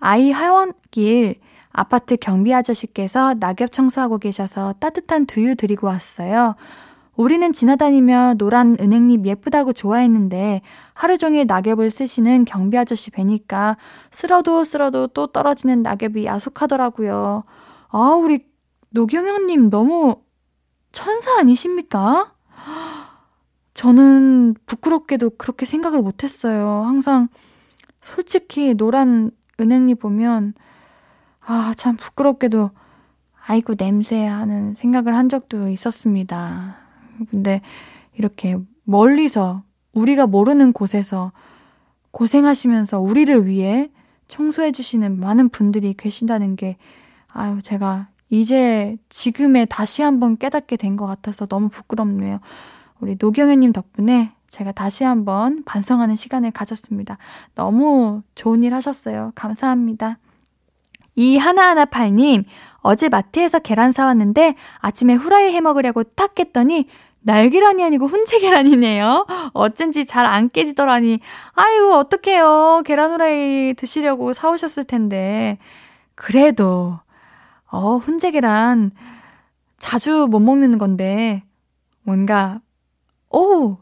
아이 0.00 0.32
하원길 0.32 1.40
아파트 1.70 2.16
경비 2.16 2.52
아저씨께서 2.52 3.34
낙엽 3.34 3.70
청소하고 3.70 4.18
계셔서 4.18 4.74
따뜻한 4.80 5.26
두유 5.26 5.54
드리고 5.54 5.86
왔어요. 5.86 6.56
우리는 7.14 7.52
지나다니며 7.52 8.34
노란 8.38 8.76
은행잎 8.80 9.24
예쁘다고 9.24 9.72
좋아했는데 9.72 10.60
하루 10.92 11.16
종일 11.16 11.46
낙엽을 11.46 11.90
쓰시는 11.90 12.44
경비 12.44 12.76
아저씨 12.76 13.10
뵈니까 13.12 13.76
쓸어도 14.10 14.64
쓸어도 14.64 15.06
또 15.08 15.28
떨어지는 15.28 15.82
낙엽이 15.82 16.24
야속하더라고요. 16.24 17.44
아, 17.90 17.98
우리 18.20 18.44
노경현님 18.94 19.70
너무 19.70 20.22
천사 20.92 21.36
아니십니까? 21.40 22.32
저는 23.74 24.54
부끄럽게도 24.66 25.30
그렇게 25.30 25.66
생각을 25.66 26.00
못했어요. 26.00 26.84
항상 26.84 27.26
솔직히 28.00 28.74
노란 28.74 29.32
은행잎 29.60 29.98
보면 29.98 30.54
아, 31.40 31.74
참 31.76 31.96
부끄럽게도 31.96 32.70
아이고 33.44 33.74
냄새 33.74 34.24
하는 34.24 34.74
생각을 34.74 35.16
한 35.16 35.28
적도 35.28 35.68
있었습니다. 35.68 36.76
근데 37.28 37.62
이렇게 38.14 38.56
멀리서 38.84 39.64
우리가 39.92 40.28
모르는 40.28 40.72
곳에서 40.72 41.32
고생하시면서 42.12 43.00
우리를 43.00 43.46
위해 43.46 43.90
청소해 44.28 44.70
주시는 44.70 45.18
많은 45.18 45.48
분들이 45.48 45.94
계신다는 45.94 46.54
게 46.54 46.76
아유 47.26 47.60
제가 47.60 48.13
이제 48.40 48.96
지금에 49.08 49.64
다시 49.66 50.02
한번 50.02 50.36
깨닫게 50.36 50.76
된 50.76 50.96
것 50.96 51.06
같아서 51.06 51.46
너무 51.46 51.68
부끄럽네요. 51.68 52.40
우리 53.00 53.16
노경현님 53.18 53.72
덕분에 53.72 54.32
제가 54.48 54.72
다시 54.72 55.02
한번 55.04 55.62
반성하는 55.64 56.14
시간을 56.14 56.52
가졌습니다. 56.52 57.18
너무 57.54 58.22
좋은 58.34 58.62
일 58.62 58.74
하셨어요. 58.74 59.32
감사합니다. 59.34 60.18
이 61.16 61.36
하나하나 61.36 61.84
팔님, 61.84 62.44
어제 62.78 63.08
마트에서 63.08 63.58
계란 63.58 63.92
사왔는데 63.92 64.54
아침에 64.78 65.14
후라이 65.14 65.52
해 65.52 65.60
먹으려고 65.60 66.02
탁 66.04 66.38
했더니 66.38 66.86
날계란이 67.20 67.82
아니고 67.82 68.06
훈제 68.06 68.38
계란이네요. 68.40 69.26
어쩐지 69.54 70.04
잘 70.06 70.26
안 70.26 70.50
깨지더라니. 70.50 71.20
아이고, 71.54 71.94
어떡해요. 71.94 72.82
계란 72.84 73.12
후라이 73.12 73.74
드시려고 73.74 74.32
사오셨을 74.32 74.84
텐데. 74.84 75.58
그래도 76.14 76.98
어, 77.74 77.96
훈제 77.96 78.30
계란 78.30 78.92
자주 79.78 80.28
못 80.30 80.38
먹는 80.38 80.78
건데 80.78 81.42
뭔가 82.02 82.60
오, 83.30 83.78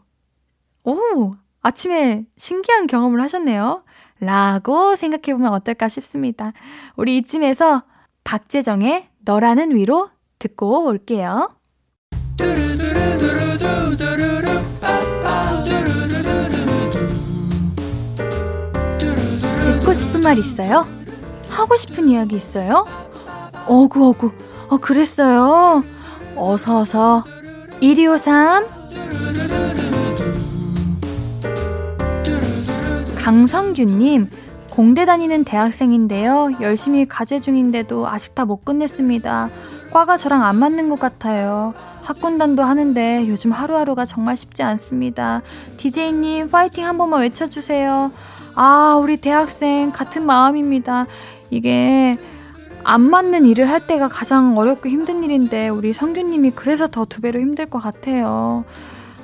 오, 0.85 1.35
아침에 1.61 2.25
신기한 2.39 2.87
경험을 2.87 3.21
하셨네요. 3.21 3.85
라고 4.19 4.97
생각해 4.97 5.37
보면 5.37 5.53
어떨까 5.53 5.91
싶습니다. 5.91 6.55
우리 6.97 7.19
이쯤에서 7.19 7.83
박재정의 8.25 9.11
너라는 9.27 9.75
위로 9.75 10.09
듣고 10.39 10.87
올게요. 10.87 11.55
듣고 19.77 19.93
싶은 19.93 20.23
말 20.23 20.39
있어요? 20.39 20.87
하고 21.51 21.77
싶은 21.77 22.09
이야기 22.09 22.37
있어요? 22.37 23.12
어구, 23.67 24.09
어구. 24.09 24.33
어, 24.69 24.77
그랬어요. 24.79 25.83
어서 26.37 26.81
어서. 26.81 27.25
1253. 27.81 28.67
강성규님, 33.19 34.29
공대 34.71 35.05
다니는 35.05 35.45
대학생인데요. 35.45 36.51
열심히 36.61 37.07
과제 37.07 37.39
중인데도 37.39 38.09
아직 38.09 38.35
다 38.35 38.45
못 38.45 38.65
끝냈습니다. 38.65 39.51
과가 39.93 40.17
저랑 40.17 40.43
안 40.45 40.57
맞는 40.57 40.89
것 40.89 40.99
같아요. 40.99 41.75
학군단도 42.03 42.63
하는데 42.63 43.29
요즘 43.29 43.53
하루하루가 43.53 44.05
정말 44.07 44.37
쉽지 44.37 44.63
않습니다. 44.63 45.43
DJ님, 45.77 46.51
파이팅 46.51 46.87
한 46.87 46.99
번만 46.99 47.21
외쳐주세요. 47.21 48.11
아, 48.55 48.99
우리 49.01 49.19
대학생 49.19 49.93
같은 49.93 50.25
마음입니다. 50.27 51.07
이게 51.51 52.19
안 52.85 53.01
맞는 53.01 53.47
일을 53.47 53.71
할 53.71 53.87
때가 53.87 54.09
가장 54.09 54.57
어렵고 54.57 54.89
힘든 54.89 55.23
일인데 55.23 55.69
우리 55.69 55.93
성규님이 55.93 56.53
그래서 56.53 56.89
더 56.89 57.05
두 57.05 57.21
배로 57.21 57.41
힘들 57.41 57.67
것 57.67 57.79
같아요. 57.79 58.65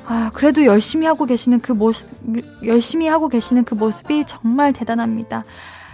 아, 0.06 0.30
그래도 0.32 0.64
열심히 0.64 1.06
하고 1.06 1.26
계시는 1.26 1.60
그 1.60 1.72
모습, 1.72 2.08
열심히 2.64 3.06
하고 3.08 3.28
계시는 3.28 3.64
그 3.64 3.74
모습이 3.74 4.24
정말 4.26 4.72
대단합니다. 4.72 5.44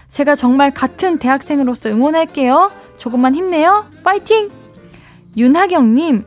제가 0.09 0.35
정말 0.37 0.73
같은 0.73 1.19
대학생으로서 1.19 1.89
응원할게요. 1.91 2.71
조금만 2.97 3.35
힘내요. 3.35 3.87
파이팅! 4.05 4.51
윤하경님, 5.37 6.25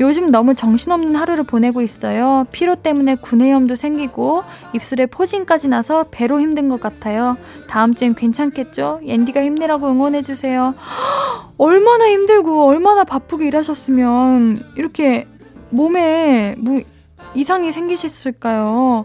요즘 0.00 0.30
너무 0.30 0.54
정신없는 0.54 1.14
하루를 1.14 1.44
보내고 1.44 1.82
있어요. 1.82 2.46
피로 2.52 2.74
때문에 2.74 3.16
구내염도 3.16 3.76
생기고 3.76 4.42
입술에 4.72 5.04
포진까지 5.04 5.68
나서 5.68 6.06
배로 6.10 6.40
힘든 6.40 6.70
것 6.70 6.80
같아요. 6.80 7.36
다음 7.68 7.94
주엔 7.94 8.14
괜찮겠죠? 8.14 9.00
옌디가 9.04 9.44
힘내라고 9.44 9.88
응원해 9.88 10.22
주세요. 10.22 10.74
얼마나 11.58 12.08
힘들고 12.08 12.64
얼마나 12.66 13.04
바쁘게 13.04 13.46
일하셨으면 13.46 14.62
이렇게 14.76 15.28
몸에 15.68 16.54
뭐 16.56 16.80
이상이 17.34 17.70
생기셨을까요? 17.70 19.04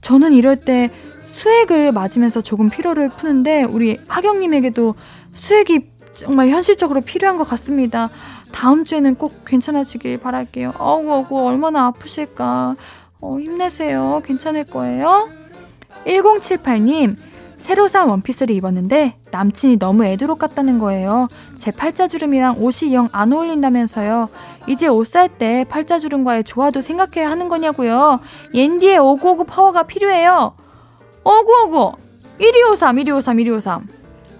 저는 0.00 0.32
이럴 0.32 0.56
때 0.56 0.90
수액을 1.26 1.92
맞으면서 1.92 2.40
조금 2.40 2.70
피로를 2.70 3.10
푸는데 3.10 3.62
우리 3.64 3.98
하경님에게도 4.08 4.94
수액이 5.34 5.94
정말 6.14 6.48
현실적으로 6.48 7.00
필요한 7.00 7.36
것 7.36 7.46
같습니다. 7.48 8.08
다음 8.54 8.84
주에는 8.84 9.16
꼭 9.16 9.44
괜찮아지길 9.44 10.18
바랄게요. 10.18 10.74
어구, 10.78 11.12
어구, 11.12 11.44
얼마나 11.46 11.86
아프실까. 11.86 12.76
어, 13.20 13.38
힘내세요. 13.40 14.22
괜찮을 14.24 14.64
거예요. 14.64 15.28
1078님, 16.06 17.16
새로 17.58 17.88
산 17.88 18.08
원피스를 18.10 18.54
입었는데 18.54 19.16
남친이 19.30 19.78
너무 19.78 20.04
애드롭 20.04 20.38
같다는 20.38 20.78
거예요. 20.78 21.28
제 21.56 21.70
팔자주름이랑 21.70 22.56
옷이 22.62 22.94
영 22.94 23.08
안 23.12 23.32
어울린다면서요. 23.32 24.28
이제 24.66 24.86
옷 24.86 25.06
살 25.06 25.28
때 25.28 25.64
팔자주름과의 25.68 26.44
조화도 26.44 26.80
생각해야 26.80 27.30
하는 27.30 27.48
거냐고요. 27.48 28.20
옌디의 28.54 28.98
오구오구 28.98 29.44
파워가 29.44 29.84
필요해요. 29.84 30.54
오구오구 31.24 31.92
1253 32.38 32.96
1253 32.96 33.36
1253 33.38 33.88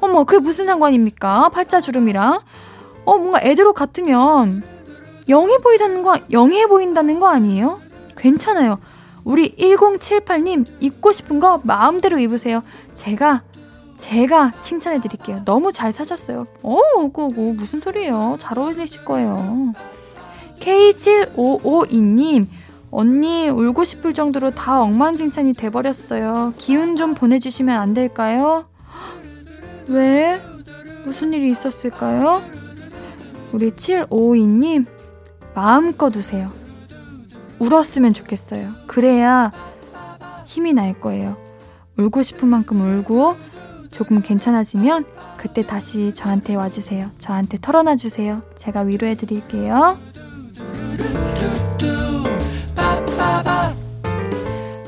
어머 0.00 0.24
그게 0.24 0.38
무슨 0.38 0.66
상관입니까? 0.66 1.48
팔자주름이랑 1.48 2.40
어 3.04 3.16
뭔가 3.16 3.40
애드롭 3.42 3.74
같으면 3.74 4.62
영해 5.28 5.58
보인다는 5.58 6.02
거 6.02 6.18
영해 6.30 6.66
보인다는 6.66 7.20
거 7.20 7.28
아니에요? 7.28 7.80
괜찮아요. 8.16 8.78
우리 9.24 9.54
1078님 9.56 10.66
입고 10.80 11.12
싶은 11.12 11.40
거 11.40 11.60
마음대로 11.64 12.18
입으세요. 12.18 12.62
제가 12.92 13.42
제가 13.96 14.52
칭찬해 14.60 15.00
드릴게요. 15.00 15.42
너무 15.44 15.72
잘 15.72 15.92
사셨어요. 15.92 16.46
어, 16.62 16.78
오구오구 16.98 17.54
무슨 17.56 17.80
소리예요? 17.80 18.36
잘 18.38 18.58
어울리실 18.58 19.04
거예요. 19.04 19.72
K7552님 20.60 22.46
언니 22.90 23.48
울고 23.48 23.84
싶을 23.84 24.14
정도로 24.14 24.50
다 24.52 24.80
엉망진창이 24.82 25.54
돼버렸어요. 25.54 26.52
기운 26.58 26.96
좀 26.96 27.14
보내주시면 27.14 27.78
안 27.80 27.94
될까요? 27.94 28.66
왜? 29.88 30.40
무슨 31.04 31.32
일이 31.32 31.50
있었을까요? 31.50 32.42
우리 33.54 33.70
7552님 33.70 34.84
마음껏 35.54 36.14
우세요. 36.16 36.50
울었으면 37.60 38.12
좋겠어요. 38.12 38.68
그래야 38.88 39.52
힘이 40.44 40.72
날 40.72 41.00
거예요. 41.00 41.36
울고 41.96 42.24
싶은 42.24 42.48
만큼 42.48 42.80
울고 42.80 43.36
조금 43.92 44.22
괜찮아지면 44.22 45.04
그때 45.36 45.64
다시 45.64 46.12
저한테 46.14 46.56
와주세요. 46.56 47.12
저한테 47.18 47.58
털어놔 47.60 47.94
주세요. 47.94 48.42
제가 48.56 48.80
위로해 48.80 49.14
드릴게요. 49.14 49.96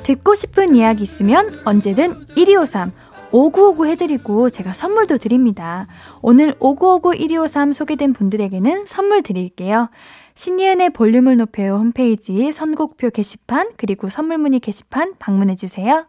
듣고 0.02 0.34
싶은 0.34 0.74
이야기 0.74 1.04
있으면 1.04 1.52
언제든 1.64 2.26
1253 2.34 2.90
5959 3.32 3.86
해드리고 3.86 4.50
제가 4.50 4.72
선물도 4.72 5.18
드립니다. 5.18 5.86
오늘 6.22 6.54
5959 6.60 7.14
1253 7.14 7.72
소개된 7.72 8.12
분들에게는 8.12 8.86
선물 8.86 9.22
드릴게요. 9.22 9.90
신예은의 10.34 10.90
볼륨을 10.90 11.36
높여요 11.36 11.76
홈페이지 11.76 12.52
선곡표 12.52 13.10
게시판 13.10 13.70
그리고 13.76 14.08
선물 14.08 14.38
문의 14.38 14.60
게시판 14.60 15.14
방문해주세요. 15.18 16.06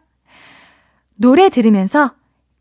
노래 1.16 1.48
들으면서 1.48 2.12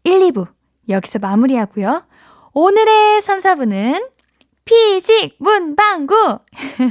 1, 0.04 0.20
2부 0.32 0.48
여기서 0.90 1.20
마무리하고요. 1.20 2.06
오늘의 2.54 3.22
3, 3.22 3.40
4부는 3.40 4.10
피식 4.66 5.36
문방구! 5.40 6.40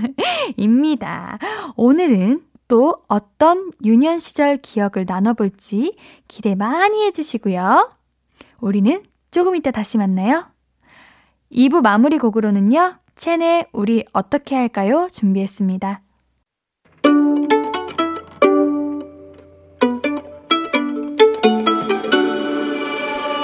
입니다. 0.56 1.38
오늘은 1.76 2.42
또 2.68 3.02
어떤 3.08 3.70
유년 3.84 4.18
시절 4.18 4.56
기억을 4.56 5.04
나눠볼지 5.06 5.96
기대 6.28 6.54
많이 6.54 7.04
해주시고요. 7.04 7.92
우리는 8.60 9.02
조금 9.30 9.54
이따 9.54 9.70
다시 9.70 9.98
만나요. 9.98 10.46
2부 11.52 11.80
마무리 11.80 12.18
곡으로는요. 12.18 12.96
첸의 13.14 13.68
우리 13.72 14.04
어떻게 14.12 14.56
할까요? 14.56 15.08
준비했습니다. 15.10 16.02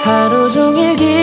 하루 0.01 0.49
종일 0.49 0.95
기 0.97 1.22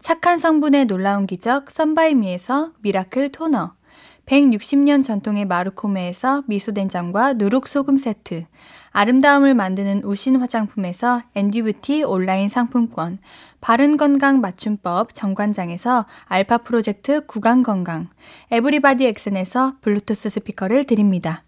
착한 0.00 0.38
성분의 0.38 0.86
놀라운 0.86 1.26
기적 1.26 1.70
썬바이미에서 1.70 2.72
미라클 2.80 3.32
토너, 3.32 3.72
160년 4.26 5.02
전통의 5.02 5.44
마르코메에서 5.46 6.44
미소된장과 6.46 7.34
누룩소금 7.34 7.98
세트, 7.98 8.44
아름다움을 8.92 9.54
만드는 9.54 10.02
우신 10.04 10.36
화장품에서 10.36 11.22
앤듀뷰티 11.34 12.04
온라인 12.04 12.48
상품권, 12.48 13.18
바른건강 13.60 14.40
맞춤법 14.40 15.14
정관장에서 15.14 16.06
알파 16.26 16.58
프로젝트 16.58 17.26
구강건강, 17.26 18.08
에브리바디 18.52 19.04
엑센에서 19.06 19.74
블루투스 19.80 20.28
스피커를 20.30 20.84
드립니다. 20.84 21.42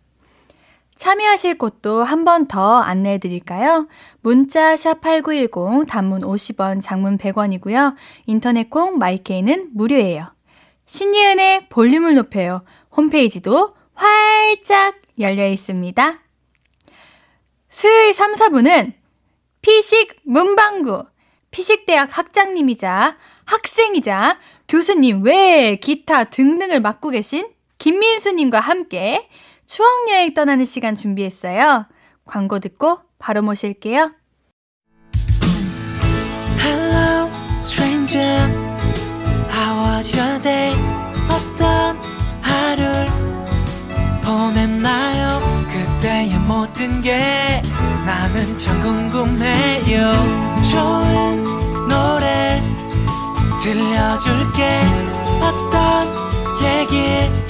참여하실 1.00 1.56
곳도 1.56 2.04
한 2.04 2.26
번 2.26 2.46
더 2.46 2.76
안내해 2.76 3.16
드릴까요? 3.16 3.88
문자 4.20 4.74
샵8910 4.74 5.88
단문 5.88 6.20
50원, 6.20 6.82
장문 6.82 7.16
100원이고요. 7.16 7.94
인터넷 8.26 8.68
콩 8.68 8.98
마이케이는 8.98 9.70
무료예요. 9.72 10.30
신예은의 10.84 11.70
볼륨을 11.70 12.16
높여요. 12.16 12.64
홈페이지도 12.94 13.74
활짝 13.94 15.00
열려 15.18 15.46
있습니다. 15.46 16.20
수요일 17.70 18.12
3, 18.12 18.34
4분은 18.34 18.92
피식 19.62 20.16
문방구 20.24 21.04
피식대학 21.50 22.18
학장님이자 22.18 23.16
학생이자 23.46 24.38
교수님 24.68 25.24
외 25.24 25.76
기타 25.76 26.24
등등을 26.24 26.80
맡고 26.82 27.08
계신 27.08 27.48
김민수님과 27.78 28.60
함께 28.60 29.26
추억여행 29.70 30.34
떠나는 30.34 30.64
시간 30.64 30.96
준비했어요. 30.96 31.86
광고 32.24 32.58
듣고 32.58 33.02
바로 33.20 33.40
모실게요. 33.40 34.10
Hello, 36.58 37.30
stranger. 37.62 38.50
How 39.48 39.96
was 39.96 40.16
your 40.16 40.42
day? 40.42 40.74
어떤 41.28 41.96
하루를 42.42 43.06
보냈나요? 44.24 45.38
그때의 45.70 46.36
모든 46.40 47.00
게 47.00 47.62
나는 48.04 48.58
참 48.58 48.82
궁금해요. 48.82 50.12
좋은 50.68 51.44
노래 51.86 52.60
들려줄게. 53.62 54.82
어떤 55.40 56.08
얘기 56.64 57.49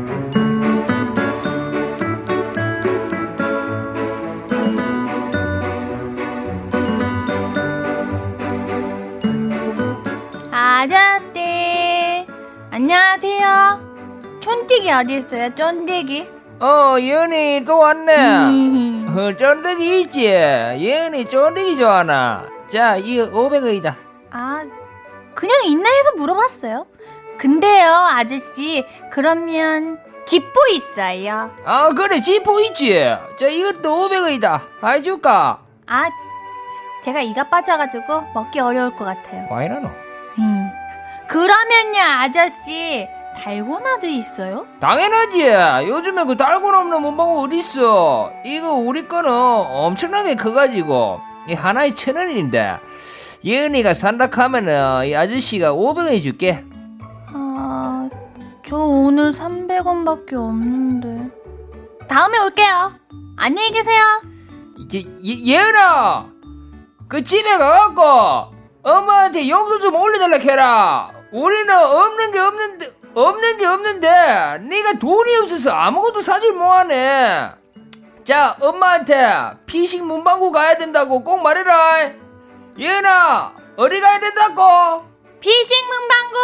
안녕하세요. 12.93 14.39
촌디기 14.41 14.91
어디 14.91 15.15
있어요? 15.15 15.55
쫀디기 15.55 16.29
어 16.59 16.97
예은이 16.99 17.63
또 17.65 17.77
왔네. 17.77 19.07
어, 19.07 19.37
쫀디기 19.37 20.01
있지? 20.01 20.25
예은이 20.25 21.23
쫀디기 21.29 21.77
좋아하나? 21.77 22.43
자이 22.69 23.15
500원이다. 23.19 23.95
아 24.31 24.65
그냥 25.33 25.63
있나 25.67 25.89
해서 25.89 26.11
물어봤어요. 26.17 26.85
근데요 27.37 27.87
아저씨 28.11 28.85
그러면 29.09 29.97
지뽀 30.25 30.51
있어요? 30.73 31.49
아 31.63 31.91
그래 31.95 32.19
지뽀 32.19 32.59
있지. 32.59 32.93
자 33.39 33.47
이것도 33.47 34.09
500원이다. 34.09 34.59
해줄까? 34.83 35.61
아 35.87 36.09
제가 37.05 37.21
이가 37.21 37.45
빠져가지고 37.47 38.33
먹기 38.33 38.59
어려울 38.59 38.93
것 38.97 39.05
같아요. 39.05 39.47
와 39.49 39.63
이러노? 39.63 39.87
음. 39.87 40.00
그러면요, 41.31 42.01
아저씨. 42.01 43.07
달고나도 43.41 44.05
있어요? 44.05 44.67
당연하지. 44.81 45.87
요즘에 45.87 46.25
그 46.25 46.35
달고나 46.35 46.81
없는 46.81 47.01
문방구 47.01 47.43
어딨어. 47.43 48.33
이거 48.43 48.73
우리 48.73 49.07
거는 49.07 49.31
엄청나게 49.31 50.35
커가지고 50.35 51.21
이 51.47 51.53
하나에 51.53 51.95
천 51.95 52.17
원인데 52.17 52.77
예은이가 53.45 53.93
산다 53.93 54.27
하면은 54.29 55.07
이 55.07 55.15
아저씨가 55.15 55.71
500원 55.71 56.09
해줄게. 56.09 56.65
아, 57.33 58.09
저 58.67 58.75
오늘 58.75 59.31
300원밖에 59.31 60.33
없는데. 60.33 61.29
다음에 62.09 62.39
올게요. 62.39 62.91
안녕히 63.37 63.71
계세요. 63.71 64.03
예, 64.93 64.99
예, 64.99 65.45
예은아, 65.45 66.25
그 67.07 67.23
집에 67.23 67.57
가갖고 67.57 68.53
엄마한테 68.83 69.47
용돈 69.47 69.79
좀 69.79 69.95
올려달라 69.95 70.37
해라. 70.37 71.20
우리는 71.31 71.73
없는 71.73 72.31
게 72.31 72.39
없는데 72.39 72.87
없는 73.13 73.57
게 73.57 73.65
없는데 73.65 74.59
네가 74.61 74.93
돈이 74.93 75.35
없어서 75.37 75.71
아무것도 75.71 76.21
사질 76.21 76.53
뭐하네. 76.53 77.51
자, 78.23 78.55
엄마한테 78.61 79.53
피식 79.65 80.03
문방구 80.05 80.51
가야 80.51 80.77
된다고 80.77 81.23
꼭 81.23 81.41
말해라. 81.41 82.11
예은아, 82.77 83.53
어디 83.77 83.99
가야 83.99 84.19
된다고? 84.19 85.03
피식 85.39 85.75
문방구! 85.87 86.37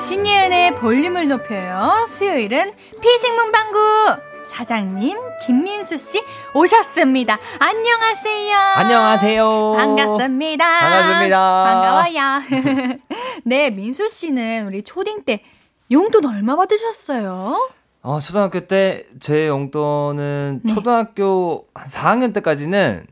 신예은의 0.00 0.74
볼륨을 0.74 1.28
높여요. 1.28 2.04
수요일은 2.08 2.74
피식 3.00 3.34
문방구! 3.34 4.31
사장님 4.52 5.16
김민수 5.46 5.96
씨 5.96 6.22
오셨습니다. 6.54 7.38
안녕하세요. 7.58 8.56
안녕하세요. 8.76 9.74
반갑습니다. 9.78 10.80
반갑습니다. 10.80 11.64
반가워요. 11.64 12.98
네, 13.44 13.70
민수 13.70 14.10
씨는 14.10 14.66
우리 14.66 14.82
초딩 14.82 15.24
때 15.24 15.42
용돈 15.90 16.26
얼마 16.26 16.54
받으셨어요? 16.56 17.70
어, 18.02 18.20
초등학교 18.20 18.60
때 18.66 19.06
제 19.20 19.48
용돈은 19.48 20.60
네. 20.64 20.74
초등학교 20.74 21.66
한 21.74 21.86
4학년 21.88 22.34
때까지는 22.34 23.06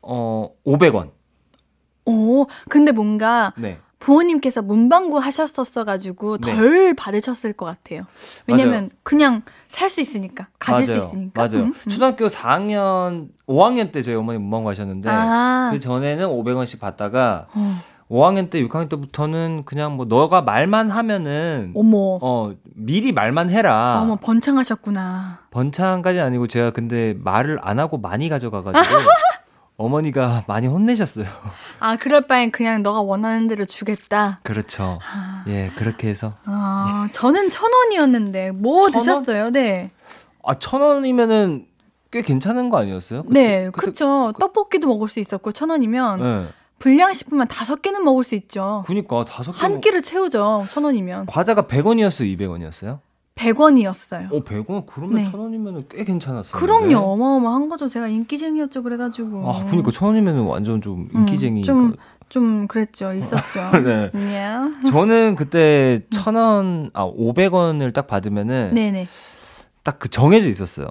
어 0.00 0.48
500원. 0.66 1.10
오, 2.06 2.46
근데 2.70 2.92
뭔가 2.92 3.52
네. 3.56 3.78
부모님께서 4.02 4.62
문방구 4.62 5.18
하셨었어가지고 5.18 6.38
네. 6.38 6.54
덜 6.56 6.94
받으셨을 6.94 7.52
것 7.52 7.66
같아요. 7.66 8.02
왜냐면 8.48 8.90
그냥 9.04 9.42
살 9.68 9.88
수 9.90 10.00
있으니까 10.00 10.48
가질 10.58 10.86
맞아요. 10.86 11.00
수 11.00 11.06
있으니까. 11.06 11.40
맞아요. 11.40 11.64
음, 11.66 11.74
음. 11.86 11.88
초등학교 11.90 12.26
4학년, 12.26 13.28
5학년 13.46 13.92
때 13.92 14.02
저희 14.02 14.14
어머니 14.16 14.38
문방구 14.38 14.68
하셨는데 14.70 15.08
아. 15.10 15.70
그 15.72 15.78
전에는 15.78 16.26
500원씩 16.26 16.80
받다가 16.80 17.46
어, 17.54 17.76
5학년 18.10 18.50
때, 18.50 18.60
6학년 18.66 18.88
때부터는 18.90 19.62
그냥 19.64 19.96
뭐 19.96 20.04
너가 20.06 20.42
말만 20.42 20.90
하면은 20.90 21.72
어머, 21.76 22.18
어 22.20 22.52
미리 22.74 23.12
말만 23.12 23.50
해라. 23.50 24.00
어머 24.02 24.16
번창하셨구나. 24.16 25.38
번창까지 25.50 26.20
아니고 26.20 26.46
제가 26.48 26.70
근데 26.70 27.14
말을 27.18 27.58
안 27.62 27.78
하고 27.78 27.98
많이 27.98 28.28
가져가가지고 28.28 28.84
어머니가 29.82 30.44
많이 30.46 30.66
혼내셨어요. 30.66 31.26
아 31.80 31.96
그럴 31.96 32.22
바엔 32.26 32.50
그냥 32.50 32.82
너가 32.82 33.00
원하는 33.00 33.48
대로 33.48 33.64
주겠다. 33.64 34.40
그렇죠. 34.42 34.98
아, 35.02 35.44
예, 35.48 35.70
그렇게 35.76 36.08
해서 36.08 36.32
아 36.44 37.08
저는 37.12 37.50
천 37.50 37.70
원이었는데 37.72 38.52
뭐천 38.52 38.94
원? 38.94 39.02
드셨어요? 39.24 39.50
네, 39.50 39.90
아, 40.44 40.54
천 40.54 40.80
원이면은 40.80 41.66
꽤 42.10 42.22
괜찮은 42.22 42.68
거 42.70 42.78
아니었어요? 42.78 43.22
그때- 43.22 43.32
네, 43.32 43.70
그때- 43.70 43.86
그쵸. 43.86 44.32
떡볶이도 44.38 44.86
먹을 44.86 45.08
수 45.08 45.18
있었고 45.20 45.52
천 45.52 45.70
원이면 45.70 46.20
네. 46.20 46.48
불량식품만 46.78 47.48
다섯 47.48 47.80
개는 47.80 48.04
먹을 48.04 48.22
수 48.24 48.34
있죠. 48.34 48.82
그니까 48.86 49.24
다섯 49.24 49.52
개. 49.52 49.58
한 49.58 49.80
끼를 49.80 50.02
채우죠. 50.02 50.66
천 50.68 50.84
원이면 50.84 51.26
과자가 51.26 51.62
100원이었어요, 51.62 52.36
200원이었어요? 52.36 52.98
백 53.34 53.58
원이었어요. 53.58 54.28
어, 54.30 54.44
100원? 54.44 54.84
그러면 54.86 55.16
네. 55.16 55.30
천 55.30 55.40
원이면은 55.40 55.82
꽤 55.88 56.04
괜찮았어요. 56.04 56.52
그럼요, 56.60 56.96
어마어마한 56.98 57.68
거죠. 57.68 57.88
제가 57.88 58.08
인기쟁이였죠, 58.08 58.82
그래가지고. 58.82 59.50
아, 59.50 59.64
그니까 59.64 59.90
천 59.90 60.08
원이면은 60.08 60.42
완전 60.42 60.80
좀 60.82 61.08
음, 61.14 61.20
인기쟁이니까. 61.20 61.64
좀, 61.66 61.94
좀 62.28 62.66
그랬죠, 62.68 63.12
있었죠. 63.14 63.60
네. 63.82 64.10
네. 64.12 64.56
저는 64.90 65.34
그때 65.36 66.00
천 66.10 66.34
원, 66.34 66.90
아, 66.92 67.06
500원을 67.06 67.92
딱 67.94 68.06
받으면은 68.06 68.72
네네. 68.74 69.06
딱 69.82 69.98
그 69.98 70.08
정해져 70.08 70.48
있었어요. 70.48 70.86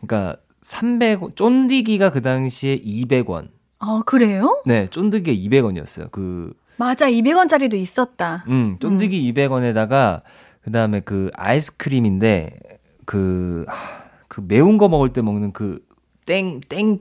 그러니까 0.00 0.36
300원, 0.62 1.34
쫀디기가 1.34 2.10
그 2.10 2.22
당시에 2.22 2.78
200원. 2.78 3.48
아, 3.78 4.02
그래요? 4.06 4.62
네, 4.66 4.88
쫀디기가 4.90 5.32
200원이었어요. 5.32 6.10
그, 6.10 6.52
맞아, 6.76 7.08
200원짜리도 7.10 7.74
있었다. 7.74 8.44
음, 8.48 8.76
쫀디기 8.80 9.32
200원에다가 9.32 10.22
그 10.66 10.72
다음에 10.72 10.98
그 10.98 11.30
아이스크림인데 11.34 12.58
그, 13.04 13.64
하, 13.68 14.02
그 14.26 14.42
매운 14.48 14.78
거 14.78 14.88
먹을 14.88 15.12
때 15.12 15.22
먹는 15.22 15.52
그 15.52 15.78
땡, 16.26 16.58
땡, 16.68 16.98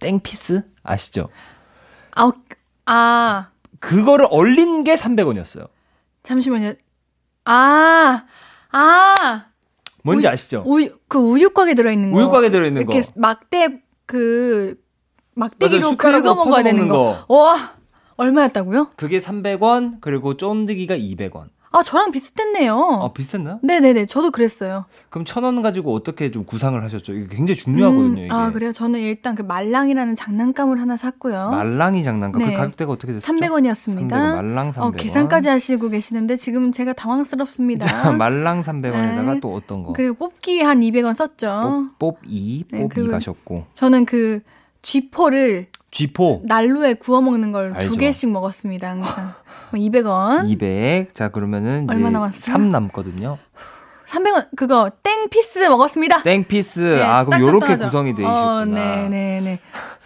땡 0.00 0.18
피스? 0.18 0.62
아시죠? 0.82 1.28
아, 2.16 2.32
아, 2.86 3.50
그거를 3.78 4.26
얼린 4.32 4.82
게 4.82 4.96
300원이었어요. 4.96 5.68
잠시만요. 6.24 6.72
아, 7.44 8.24
아, 8.72 9.46
뭔지 10.02 10.26
우유- 10.26 10.32
아시죠? 10.32 10.64
우유, 10.66 10.88
그 11.06 11.18
우유곽에 11.18 11.74
들어있는 11.74 12.10
거. 12.10 12.18
우유곽에 12.18 12.50
들어있는 12.50 12.84
거. 12.86 12.94
이렇게 12.94 13.08
막대, 13.14 13.80
그. 14.06 14.74
막대기로 15.36 15.96
긁어 15.96 16.34
먹어야 16.34 16.64
되는 16.64 16.88
먹는 16.88 16.88
거. 16.88 17.26
와, 17.28 17.74
얼마였다고요? 18.16 18.90
그게 18.96 19.20
300원, 19.20 20.00
그리고 20.00 20.36
쫀디기가 20.36 20.96
200원. 20.96 21.50
아, 21.76 21.82
저랑 21.82 22.10
비슷했네요. 22.10 22.74
아, 23.02 23.12
비슷했나요? 23.12 23.58
네네네, 23.62 24.06
저도 24.06 24.30
그랬어요. 24.30 24.86
그럼 25.10 25.26
천 25.26 25.44
원 25.44 25.60
가지고 25.60 25.92
어떻게 25.94 26.30
좀 26.30 26.44
구상을 26.46 26.82
하셨죠? 26.82 27.12
이게 27.12 27.26
굉장히 27.36 27.60
중요하거든요, 27.60 28.22
이게. 28.22 28.28
아, 28.32 28.50
그래요? 28.50 28.72
저는 28.72 28.98
일단 29.00 29.34
그 29.34 29.42
말랑이라는 29.42 30.16
장난감을 30.16 30.80
하나 30.80 30.96
샀고요. 30.96 31.50
말랑이 31.50 32.02
장난감. 32.02 32.40
네. 32.42 32.52
그 32.52 32.56
가격대가 32.56 32.90
어떻게 32.92 33.12
됐었죠? 33.12 33.30
300원이었습니다. 33.30 34.08
300원, 34.10 34.34
말랑 34.36 34.70
300원. 34.70 34.82
어, 34.82 34.90
계산까지 34.92 35.48
하시고 35.50 35.90
계시는데 35.90 36.36
지금 36.36 36.72
제가 36.72 36.94
당황스럽습니다. 36.94 37.86
자, 37.86 38.10
말랑 38.12 38.62
300원에다가 38.62 39.34
네. 39.34 39.40
또 39.40 39.52
어떤 39.52 39.82
거? 39.82 39.92
그리고 39.92 40.14
뽑기 40.14 40.62
한 40.62 40.80
200원 40.80 41.14
썼죠. 41.14 41.88
뽑, 41.98 42.20
뽑이, 42.22 42.64
네, 42.70 42.80
뽑이 42.80 42.94
그리고- 42.94 43.10
가셨고. 43.12 43.66
저는 43.74 44.06
그 44.06 44.40
쥐포를 44.82 45.66
쥐포. 46.00 46.42
난로에 46.44 46.94
구워 46.94 47.22
먹는 47.22 47.52
걸 47.52 47.78
두. 47.78 47.96
개씩 47.96 48.30
먹었습니다. 48.30 48.90
항상. 48.90 49.30
200원. 49.72 50.46
200. 50.46 51.14
자, 51.14 51.30
그러면은 51.30 51.84
이제 51.84 51.94
얼마 51.94 52.10
남았어요? 52.10 52.52
3 52.52 52.68
남거든요. 52.68 53.38
300원 54.06 54.48
그거 54.56 54.90
땡 55.02 55.30
피스 55.30 55.60
먹었습니다. 55.60 56.22
땡 56.22 56.44
피스. 56.44 56.80
네, 56.80 57.02
아, 57.02 57.24
그럼 57.24 57.30
딱 57.30 57.40
요렇게. 57.40 57.76
구성이 57.78 58.14
돼 58.14 58.24
어. 58.24 58.64
네, 58.66 59.08
네, 59.08 59.40
네. 59.40 59.58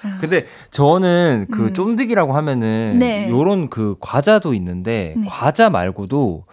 근데 0.21 0.47
저는 0.71 1.47
그 1.51 1.67
음. 1.67 1.75
쫀득이라고 1.75 2.33
하면은 2.35 2.97
네. 3.01 3.29
요런 3.29 3.69
그 3.69 3.97
과자도 4.01 4.55
있는데 4.55 5.15
네. 5.19 5.27
과자 5.29 5.69
말고도 5.71 6.45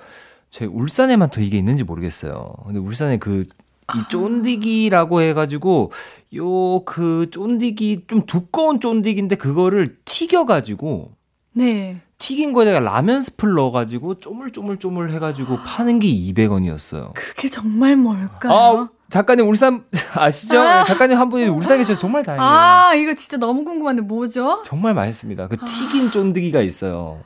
제 0.49 0.65
울산에만 0.65 1.29
더 1.29 1.39
이게 1.41 1.57
있는지 1.57 1.83
모르겠어요. 1.83 2.53
근데 2.65 2.79
울산에 2.79 3.17
그 3.17 3.45
이 3.95 3.99
아. 3.99 4.07
쫀디기라고 4.09 5.21
해가지고 5.21 5.91
요 6.35 6.81
그 6.85 7.27
쫀디기 7.31 8.03
좀 8.07 8.25
두꺼운 8.25 8.79
쫀디기인데 8.79 9.35
그거를 9.37 9.97
튀겨가지고 10.05 11.11
네. 11.53 12.01
튀긴 12.17 12.51
거에다가 12.53 12.79
라면 12.79 13.21
스프를 13.21 13.53
넣어가지고 13.55 14.15
쪼물쪼물쪼물 14.15 15.11
해가지고 15.11 15.57
파는 15.65 15.99
게 15.99 16.07
200원이었어요. 16.07 17.13
그게 17.13 17.47
정말 17.47 17.95
뭘까요? 17.95 18.51
아 18.53 18.89
작가님 19.09 19.47
울산 19.47 19.83
아시죠? 20.13 20.59
아. 20.59 20.83
작가님 20.83 21.17
한 21.17 21.29
분이 21.29 21.47
울산에 21.47 21.77
계셔서 21.79 21.99
정말 21.99 22.23
다행이에요. 22.23 22.49
아, 22.49 22.93
이거 22.95 23.13
진짜 23.13 23.37
너무 23.37 23.63
궁금한데 23.63 24.01
뭐죠? 24.01 24.63
정말 24.65 24.93
맛있습니다. 24.95 25.47
그 25.47 25.57
튀긴 25.65 26.11
쫀득이가 26.11 26.61
있어요. 26.61 27.21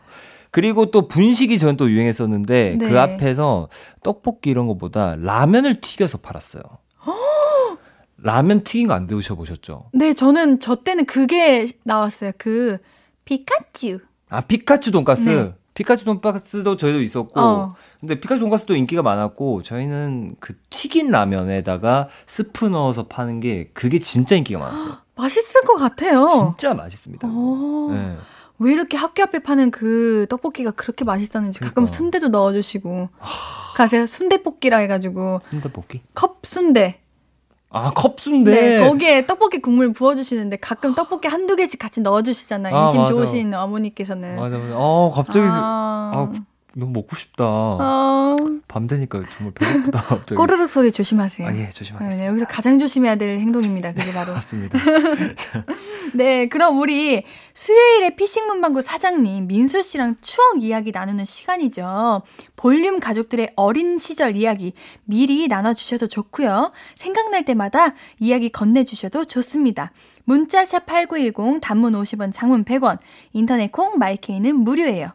그리고 0.51 0.91
또 0.91 1.07
분식이 1.07 1.57
전 1.57 1.77
또 1.77 1.89
유행했었는데 1.89 2.75
네. 2.77 2.89
그 2.89 2.99
앞에서 2.99 3.69
떡볶이 4.03 4.49
이런 4.49 4.67
거보다 4.67 5.15
라면을 5.17 5.79
튀겨서 5.81 6.17
팔았어요. 6.19 6.61
라면 8.17 8.63
튀긴 8.63 8.87
거 8.87 8.93
안 8.93 9.07
드셔 9.07 9.35
보셨죠? 9.35 9.85
네, 9.93 10.13
저는 10.13 10.59
저 10.59 10.75
때는 10.75 11.05
그게 11.05 11.67
나왔어요. 11.83 12.31
그 12.37 12.77
피카츄. 13.25 13.99
아 14.29 14.41
피카츄 14.41 14.91
돈가스. 14.91 15.29
네. 15.29 15.53
피카츄 15.73 16.03
돈가스도 16.03 16.75
저희도 16.75 16.99
있었고, 17.01 17.39
어. 17.39 17.75
근데 18.01 18.19
피카츄 18.19 18.41
돈가스도 18.41 18.75
인기가 18.75 19.01
많았고 19.01 19.63
저희는 19.63 20.35
그 20.41 20.53
튀긴 20.69 21.09
라면에다가 21.11 22.09
스프 22.27 22.65
넣어서 22.65 23.07
파는 23.07 23.39
게 23.39 23.69
그게 23.73 23.97
진짜 23.99 24.35
인기가 24.35 24.59
많았어요. 24.59 24.97
맛있을 25.15 25.61
것 25.61 25.75
같아요. 25.75 26.27
진짜 26.27 26.73
맛있습니다. 26.73 27.25
어. 27.31 27.89
네. 27.93 28.17
왜 28.61 28.73
이렇게 28.73 28.95
학교 28.95 29.23
앞에 29.23 29.39
파는 29.39 29.71
그 29.71 30.27
떡볶이가 30.29 30.71
그렇게 30.71 31.03
맛있었는지 31.03 31.59
가끔 31.59 31.73
그러니까. 31.85 31.95
순대도 31.97 32.27
넣어주시고 32.29 33.09
가세요 33.75 34.05
순대볶이라 34.05 34.77
해가지고 34.77 35.39
순대볶이. 35.49 36.01
컵 36.13 36.41
순대 36.43 36.99
아, 37.73 37.89
컵순대. 37.91 38.51
네, 38.51 38.79
거기에 38.85 39.25
떡볶이 39.25 39.59
국물 39.61 39.93
부어주시는데 39.93 40.57
가끔 40.57 40.93
떡볶이 40.93 41.29
한두 41.29 41.55
개씩 41.55 41.79
같이 41.79 42.01
넣어주시잖아요. 42.01 42.75
아, 42.75 42.81
인심 42.83 42.99
맞아. 42.99 43.13
좋으신 43.13 43.53
어머니께서는. 43.53 44.35
맞아, 44.35 44.57
맞아. 44.57 44.73
어, 44.75 45.09
갑자기 45.15 45.39
아, 45.49 46.11
아, 46.13 46.33
너무 46.73 46.91
먹고 46.93 47.15
싶다. 47.15 47.43
어, 47.45 48.37
밤 48.67 48.87
되니까 48.87 49.23
정말 49.37 49.53
배고프다. 49.53 50.01
갑자기. 50.03 50.35
꼬르륵 50.35 50.69
소리 50.69 50.91
조심하세요. 50.91 51.47
아, 51.47 51.53
예, 51.53 51.63
네, 51.63 51.69
조심하겠습니다. 51.69 52.23
네, 52.23 52.27
여기서 52.27 52.45
가장 52.47 52.79
조심해야 52.79 53.15
될 53.15 53.39
행동입니다. 53.39 53.93
그게 53.93 54.11
바로. 54.13 54.33
맞습니다. 54.33 54.79
네, 56.13 56.47
그럼 56.47 56.79
우리 56.79 57.23
수요일에 57.53 58.15
피싱 58.15 58.47
문방구 58.47 58.81
사장님 58.81 59.47
민수 59.47 59.83
씨랑 59.83 60.15
추억 60.21 60.63
이야기 60.63 60.91
나누는 60.91 61.25
시간이죠. 61.25 62.21
볼륨 62.55 62.99
가족들의 62.99 63.53
어린 63.55 63.97
시절 63.97 64.35
이야기 64.35 64.73
미리 65.03 65.47
나눠주셔도 65.47 66.07
좋고요. 66.07 66.71
생각날 66.95 67.43
때마다 67.43 67.93
이야기 68.19 68.49
건네주셔도 68.49 69.25
좋습니다. 69.25 69.91
문자샵 70.25 70.85
8910 70.85 71.59
단문 71.61 71.93
50원 71.93 72.31
장문 72.31 72.63
100원 72.63 72.99
인터넷 73.33 73.71
콩 73.71 73.97
마이케이는 73.97 74.55
무료예요. 74.55 75.11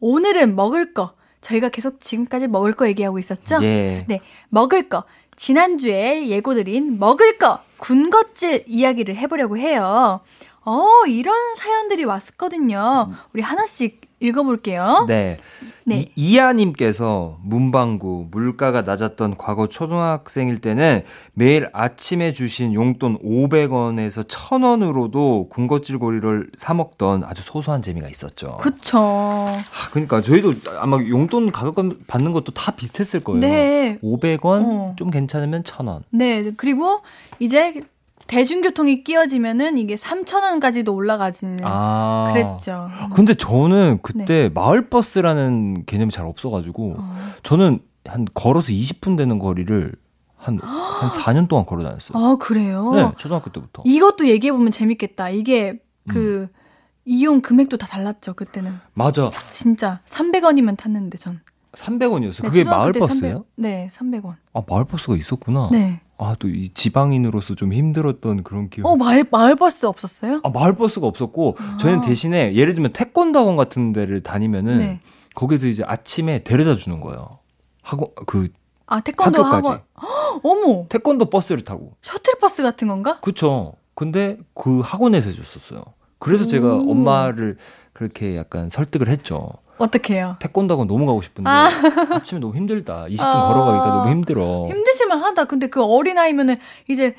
오늘은 0.00 0.56
먹을 0.56 0.92
거 0.92 1.14
저희가 1.40 1.68
계속 1.68 2.00
지금까지 2.00 2.48
먹을 2.48 2.72
거 2.72 2.86
얘기하고 2.88 3.18
있었죠? 3.18 3.58
예. 3.62 4.04
네, 4.08 4.20
먹을 4.48 4.88
거. 4.88 5.04
지난주에 5.36 6.28
예고드린 6.28 6.98
먹을 6.98 7.38
거, 7.38 7.60
군것질 7.78 8.64
이야기를 8.66 9.16
해보려고 9.16 9.56
해요. 9.56 10.20
어, 10.64 11.06
이런 11.06 11.54
사연들이 11.54 12.04
왔었거든요. 12.04 13.10
우리 13.32 13.40
하나씩 13.40 14.02
읽어볼게요. 14.20 15.06
네. 15.08 15.36
네. 15.84 16.00
이, 16.00 16.12
이하님께서 16.14 17.38
문방구 17.42 18.28
물가가 18.30 18.82
낮았던 18.82 19.36
과거 19.38 19.66
초등학생일 19.66 20.60
때는 20.60 21.02
매일 21.32 21.68
아침에 21.72 22.32
주신 22.32 22.74
용돈 22.74 23.18
500원에서 23.18 24.26
1000원으로도 24.28 25.48
군것질고리를 25.48 26.50
사 26.56 26.74
먹던 26.74 27.24
아주 27.24 27.42
소소한 27.42 27.82
재미가 27.82 28.08
있었죠. 28.08 28.58
그쵸. 28.58 28.98
아, 28.98 29.62
그러니까 29.90 30.20
저희도 30.22 30.52
아마 30.78 30.98
용돈 30.98 31.50
가격 31.50 31.76
받는 32.06 32.32
것도 32.32 32.52
다 32.52 32.72
비슷했을 32.72 33.20
거예요. 33.20 33.40
네. 33.40 33.98
500원 34.02 34.62
어. 34.64 34.94
좀 34.98 35.10
괜찮으면 35.10 35.62
1000원. 35.62 36.02
네, 36.10 36.52
그리고 36.56 37.00
이제 37.38 37.82
대중교통이 38.30 39.02
끼어지면은 39.02 39.76
이게 39.76 39.96
3,000원까지도 39.96 40.94
올라가지는 40.94 41.58
아. 41.64 42.30
그랬죠. 42.32 42.88
근데 43.12 43.34
저는 43.34 43.98
그때 44.02 44.48
마을버스라는 44.54 45.84
개념이 45.86 46.12
잘 46.12 46.26
없어가지고 46.26 46.94
어. 46.96 47.16
저는 47.42 47.80
한 48.04 48.26
걸어서 48.32 48.68
20분 48.68 49.16
되는 49.16 49.40
거리를 49.40 49.92
한, 50.36 50.60
한 50.62 51.10
4년 51.10 51.48
동안 51.48 51.66
걸어 51.66 51.82
다녔어요. 51.82 52.16
아, 52.16 52.36
그래요? 52.36 52.92
네, 52.94 53.10
초등학교 53.18 53.50
때부터. 53.50 53.82
이것도 53.84 54.28
얘기해보면 54.28 54.70
재밌겠다. 54.70 55.30
이게 55.30 55.80
그, 56.08 56.48
음. 56.52 56.60
이용 57.04 57.40
금액도 57.40 57.78
다 57.78 57.88
달랐죠, 57.88 58.34
그때는. 58.34 58.74
맞아. 58.94 59.32
진짜 59.50 60.00
300원이면 60.06 60.76
탔는데 60.76 61.18
전. 61.18 61.40
300원이었어요. 61.72 62.42
네, 62.42 62.48
그게 62.48 62.64
마을버스예요? 62.64 63.32
300 63.32 63.42
네, 63.56 63.90
300원. 63.92 64.36
아, 64.54 64.62
마을버스가 64.68 65.16
있었구나. 65.16 65.70
네. 65.72 66.00
아, 66.22 66.36
또 66.38 66.48
이 66.48 66.70
지방인으로서 66.74 67.54
좀 67.54 67.72
힘들었던 67.72 68.42
그런 68.42 68.68
기억. 68.68 68.86
어, 68.86 68.96
마을, 68.96 69.24
마을버스 69.30 69.86
없었어요? 69.86 70.40
아, 70.44 70.50
마을버스가 70.50 71.06
없었고, 71.06 71.56
저희는 71.78 72.02
대신에 72.02 72.54
예를 72.54 72.74
들면 72.74 72.92
태권도 72.92 73.38
학원 73.38 73.56
같은 73.56 73.92
데를 73.92 74.22
다니면은 74.22 74.78
네. 74.78 75.00
거기서 75.34 75.66
이제 75.66 75.82
아침에 75.86 76.42
데려다 76.44 76.76
주는 76.76 77.00
거예요. 77.00 77.38
학원, 77.82 78.08
그, 78.26 78.48
아, 78.86 79.00
태권도 79.00 79.42
학교까지. 79.42 79.68
학원. 79.68 79.82
헉, 80.02 80.40
어머! 80.44 80.86
태권도 80.88 81.30
버스를 81.30 81.64
타고. 81.64 81.92
셔틀버스 82.02 82.62
같은 82.62 82.88
건가? 82.88 83.18
그쵸. 83.22 83.74
근데 83.94 84.36
그 84.54 84.80
학원에서 84.80 85.30
해줬었어요. 85.30 85.82
그래서 86.18 86.46
제가 86.46 86.76
오. 86.76 86.90
엄마를 86.90 87.56
그렇게 87.92 88.36
약간 88.36 88.68
설득을 88.70 89.08
했죠. 89.08 89.52
어떻게 89.80 90.14
해요? 90.16 90.36
태권도 90.40 90.74
학원 90.74 90.86
너무 90.86 91.06
가고 91.06 91.22
싶은데 91.22 91.48
아. 91.48 91.68
아침에 92.14 92.38
너무 92.40 92.54
힘들다. 92.54 93.06
20분 93.08 93.24
아. 93.24 93.48
걸어가기가 93.48 93.86
너무 93.86 94.10
힘들어. 94.10 94.68
힘드실만 94.68 95.18
하다. 95.22 95.46
근데 95.46 95.68
그 95.68 95.82
어린아이면은 95.82 96.56
이제 96.88 97.16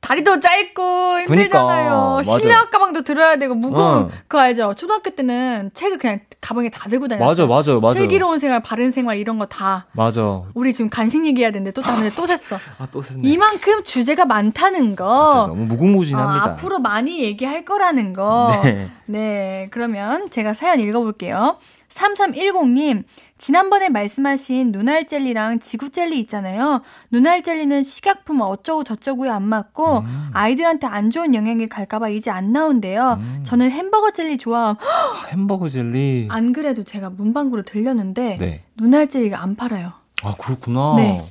다리도 0.00 0.40
짧고 0.40 1.20
힘들잖아요. 1.20 1.90
그니까, 1.90 2.16
맞아. 2.16 2.38
실내화 2.38 2.70
가방도 2.70 3.02
들어야 3.02 3.36
되고 3.36 3.54
무거운 3.54 4.04
어. 4.04 4.10
그거 4.26 4.40
알죠? 4.40 4.74
초등학교 4.74 5.10
때는 5.10 5.70
책을 5.74 5.98
그냥 5.98 6.20
가방에 6.42 6.68
다 6.68 6.88
들고 6.90 7.06
다녔어요. 7.08 7.26
맞아, 7.26 7.46
맞아, 7.46 7.80
맞아. 7.80 7.98
슬기로운 7.98 8.38
생활, 8.40 8.60
바른 8.60 8.90
생활 8.90 9.16
이런 9.16 9.38
거 9.38 9.46
다. 9.46 9.86
맞아. 9.92 10.42
우리 10.54 10.74
지금 10.74 10.90
간식 10.90 11.24
얘기해야 11.24 11.52
되는데 11.52 11.70
또 11.70 11.80
다른데 11.80 12.10
또 12.16 12.24
샜어. 12.24 12.58
아, 12.78 12.86
또 12.90 13.00
샜네. 13.00 13.20
이만큼 13.24 13.84
주제가 13.84 14.24
많다는 14.24 14.96
거. 14.96 15.04
맞아, 15.06 15.46
너무 15.46 15.64
무궁무진합니다. 15.66 16.44
어, 16.44 16.50
앞으로 16.50 16.80
많이 16.80 17.22
얘기할 17.22 17.64
거라는 17.64 18.12
거. 18.12 18.50
네. 18.64 18.90
네, 19.06 19.68
그러면 19.70 20.28
제가 20.30 20.52
사연 20.52 20.80
읽어볼게요. 20.80 21.58
3310님, 21.88 23.04
지난번에 23.42 23.88
말씀하신 23.88 24.70
눈알 24.70 25.08
젤리랑 25.08 25.58
지구 25.58 25.90
젤리 25.90 26.16
있잖아요. 26.20 26.80
눈알 27.10 27.42
젤리는 27.42 27.82
식약품 27.82 28.40
어쩌고 28.40 28.84
저쩌고에 28.84 29.28
안 29.28 29.42
맞고 29.42 29.98
음. 29.98 30.30
아이들한테 30.32 30.86
안 30.86 31.10
좋은 31.10 31.34
영향이 31.34 31.66
갈까봐 31.66 32.10
이제 32.10 32.30
안 32.30 32.52
나온대요. 32.52 33.20
저는 33.42 33.72
햄버거 33.72 34.12
젤리 34.12 34.38
좋아함. 34.38 34.76
아, 34.78 35.26
햄버거 35.30 35.68
젤리. 35.68 36.28
안 36.30 36.52
그래도 36.52 36.84
제가 36.84 37.10
문방구로 37.10 37.62
들렸는데 37.62 38.36
네. 38.38 38.62
눈알 38.76 39.08
젤리가 39.08 39.42
안 39.42 39.56
팔아요. 39.56 39.90
아, 40.22 40.34
그렇구나. 40.36 40.94
네. 40.98 41.24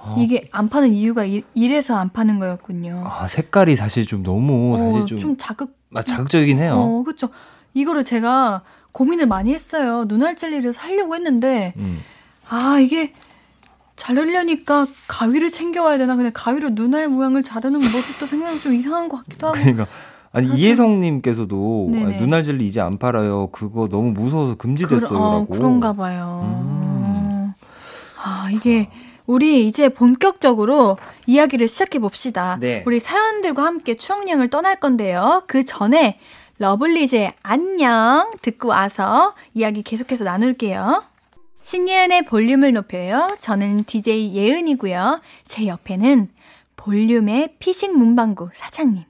아, 0.00 0.14
이게 0.20 0.48
안 0.52 0.68
파는 0.68 0.94
이유가 0.94 1.24
이, 1.24 1.42
이래서 1.54 1.96
안 1.96 2.10
파는 2.10 2.38
거였군요. 2.38 3.02
아, 3.04 3.26
색깔이 3.26 3.74
사실 3.74 4.06
좀 4.06 4.22
너무 4.22 4.76
어, 4.76 4.92
사실 4.92 5.06
좀, 5.06 5.18
좀 5.18 5.36
자극 5.36 5.76
아, 5.96 6.02
자극적이긴 6.02 6.60
해요. 6.60 6.74
어, 6.76 7.02
그렇죠. 7.02 7.28
이거를 7.74 8.04
제가 8.04 8.62
고민을 8.92 9.26
많이 9.26 9.52
했어요. 9.52 10.04
눈알 10.08 10.36
젤리를 10.36 10.72
사려고 10.72 11.14
했는데 11.14 11.72
음. 11.76 12.00
아 12.48 12.78
이게 12.80 13.12
자르려니까 13.96 14.86
가위를 15.08 15.50
챙겨와야 15.50 15.98
되나? 15.98 16.16
근데 16.16 16.30
가위로 16.32 16.70
눈알 16.70 17.08
모양을 17.08 17.42
자르는 17.42 17.78
모습도 17.80 18.26
생각이 18.26 18.60
좀 18.60 18.72
이상한 18.74 19.08
것 19.08 19.18
같기도 19.18 19.48
하고. 19.48 19.58
그러니까 19.58 19.86
아니 20.32 20.48
이혜성님께서도 20.48 21.88
네네. 21.92 22.16
아, 22.16 22.20
눈알 22.20 22.42
젤리 22.44 22.64
이제 22.66 22.80
안 22.80 22.98
팔아요. 22.98 23.48
그거 23.52 23.88
너무 23.88 24.12
무서워서 24.12 24.54
금지됐어요라고. 24.56 25.18
그러- 25.18 25.26
어, 25.36 25.46
그런가 25.48 25.92
봐요. 25.92 26.40
음. 26.62 27.52
아 28.24 28.48
이게 28.52 28.88
우리 29.26 29.66
이제 29.66 29.88
본격적으로 29.88 30.96
이야기를 31.26 31.68
시작해 31.68 31.98
봅시다. 31.98 32.56
네. 32.60 32.82
우리 32.86 32.98
사연들과 33.00 33.64
함께 33.64 33.96
추억여행을 33.96 34.48
떠날 34.48 34.76
건데요. 34.80 35.42
그 35.46 35.64
전에 35.64 36.18
러블리즈의 36.60 37.32
안녕 37.42 38.30
듣고 38.42 38.68
와서 38.68 39.34
이야기 39.54 39.82
계속해서 39.82 40.24
나눌게요. 40.24 41.02
신예은의 41.62 42.26
볼륨을 42.26 42.74
높여요. 42.74 43.34
저는 43.40 43.84
DJ 43.84 44.34
예은이고요. 44.34 45.22
제 45.46 45.66
옆에는 45.66 46.28
볼륨의 46.76 47.54
피식 47.60 47.96
문방구 47.96 48.50
사장님, 48.52 49.04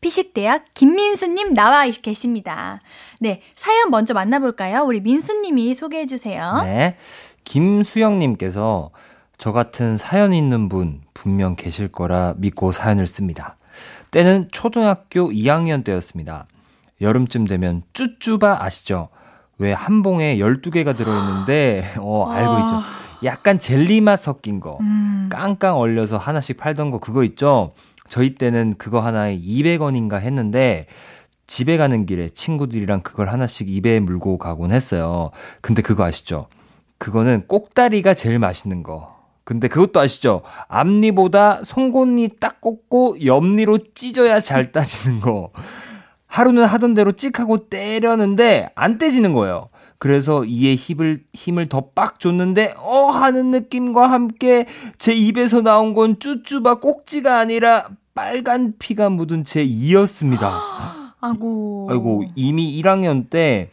피식대학 0.00 0.64
김민수님 0.74 1.54
나와 1.54 1.88
계십니다. 1.88 2.80
네, 3.20 3.40
사연 3.54 3.90
먼저 3.90 4.12
만나볼까요? 4.12 4.82
우리 4.82 5.00
민수님이 5.00 5.76
소개해 5.76 6.06
주세요. 6.06 6.60
네. 6.64 6.96
김수영님께서 7.44 8.90
저 9.38 9.52
같은 9.52 9.96
사연 9.96 10.34
있는 10.34 10.68
분 10.68 11.02
분명 11.14 11.54
계실 11.54 11.86
거라 11.86 12.34
믿고 12.38 12.72
사연을 12.72 13.06
씁니다. 13.06 13.56
때는 14.10 14.48
초등학교 14.50 15.30
2학년 15.30 15.84
때였습니다. 15.84 16.48
여름쯤 17.00 17.46
되면 17.46 17.82
쭈쭈바 17.92 18.58
아시죠? 18.62 19.08
왜 19.58 19.72
한 19.72 20.02
봉에 20.02 20.36
12개가 20.38 20.96
들어있는데, 20.96 21.94
어, 22.00 22.28
알고 22.30 22.52
있죠. 22.60 22.80
약간 23.24 23.58
젤리 23.58 24.02
맛 24.02 24.16
섞인 24.18 24.60
거. 24.60 24.76
음, 24.80 25.28
깡깡 25.32 25.78
얼려서 25.78 26.18
하나씩 26.18 26.58
팔던 26.58 26.90
거 26.90 26.98
그거 26.98 27.24
있죠? 27.24 27.72
저희 28.08 28.34
때는 28.34 28.74
그거 28.76 29.00
하나에 29.00 29.38
200원인가 29.40 30.20
했는데 30.20 30.86
집에 31.46 31.76
가는 31.78 32.04
길에 32.06 32.28
친구들이랑 32.28 33.00
그걸 33.00 33.28
하나씩 33.30 33.68
입에 33.70 34.00
물고 34.00 34.36
가곤 34.38 34.70
했어요. 34.72 35.30
근데 35.62 35.80
그거 35.80 36.04
아시죠? 36.04 36.48
그거는 36.98 37.44
꼭다리가 37.48 38.14
제일 38.14 38.38
맛있는 38.38 38.82
거. 38.82 39.16
근데 39.44 39.68
그것도 39.68 39.98
아시죠? 40.00 40.42
앞니보다 40.68 41.62
송곳니 41.64 42.30
딱 42.40 42.60
꽂고 42.60 43.24
옆니로 43.24 43.78
찢어야 43.94 44.40
잘 44.40 44.72
따지는 44.72 45.20
거. 45.20 45.50
하루는 46.26 46.64
하던 46.64 46.94
대로 46.94 47.12
찍 47.12 47.40
하고 47.40 47.68
때렸는데 47.68 48.70
안 48.74 48.98
떼지는 48.98 49.32
거예요. 49.32 49.66
그래서 49.98 50.44
이에 50.44 50.74
힘을 50.74 51.22
힘을 51.32 51.66
더 51.66 51.90
빡 51.94 52.20
줬는데 52.20 52.74
어 52.78 53.06
하는 53.06 53.50
느낌과 53.50 54.06
함께 54.10 54.66
제 54.98 55.14
입에서 55.14 55.62
나온 55.62 55.94
건 55.94 56.18
쭈쭈바 56.18 56.76
꼭지가 56.80 57.38
아니라 57.38 57.88
빨간 58.14 58.74
피가 58.78 59.08
묻은 59.10 59.44
제 59.44 59.62
이였습니다. 59.62 61.14
아고. 61.20 61.88
아이고 61.90 62.24
이미 62.34 62.80
1학년 62.82 63.30
때 63.30 63.70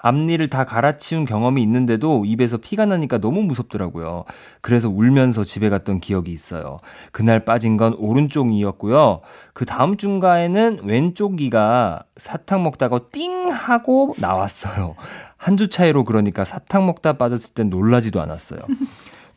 앞니를 0.00 0.48
다 0.48 0.64
갈아치운 0.64 1.24
경험이 1.24 1.62
있는데도 1.62 2.24
입에서 2.24 2.56
피가 2.56 2.86
나니까 2.86 3.18
너무 3.18 3.42
무섭더라고요. 3.42 4.24
그래서 4.60 4.88
울면서 4.88 5.44
집에 5.44 5.68
갔던 5.70 6.00
기억이 6.00 6.30
있어요. 6.32 6.78
그날 7.12 7.44
빠진 7.44 7.76
건 7.76 7.94
오른쪽 7.98 8.52
이였고요. 8.52 9.20
그 9.52 9.66
다음 9.66 9.96
중가에는 9.96 10.80
왼쪽 10.84 11.40
이가 11.40 12.04
사탕 12.16 12.62
먹다가 12.62 13.00
띵 13.12 13.50
하고 13.50 14.14
나왔어요. 14.18 14.94
한 15.36 15.56
주 15.56 15.68
차이로 15.68 16.04
그러니까 16.04 16.44
사탕 16.44 16.86
먹다 16.86 17.14
빠졌을 17.14 17.52
땐 17.54 17.68
놀라지도 17.70 18.20
않았어요. 18.20 18.60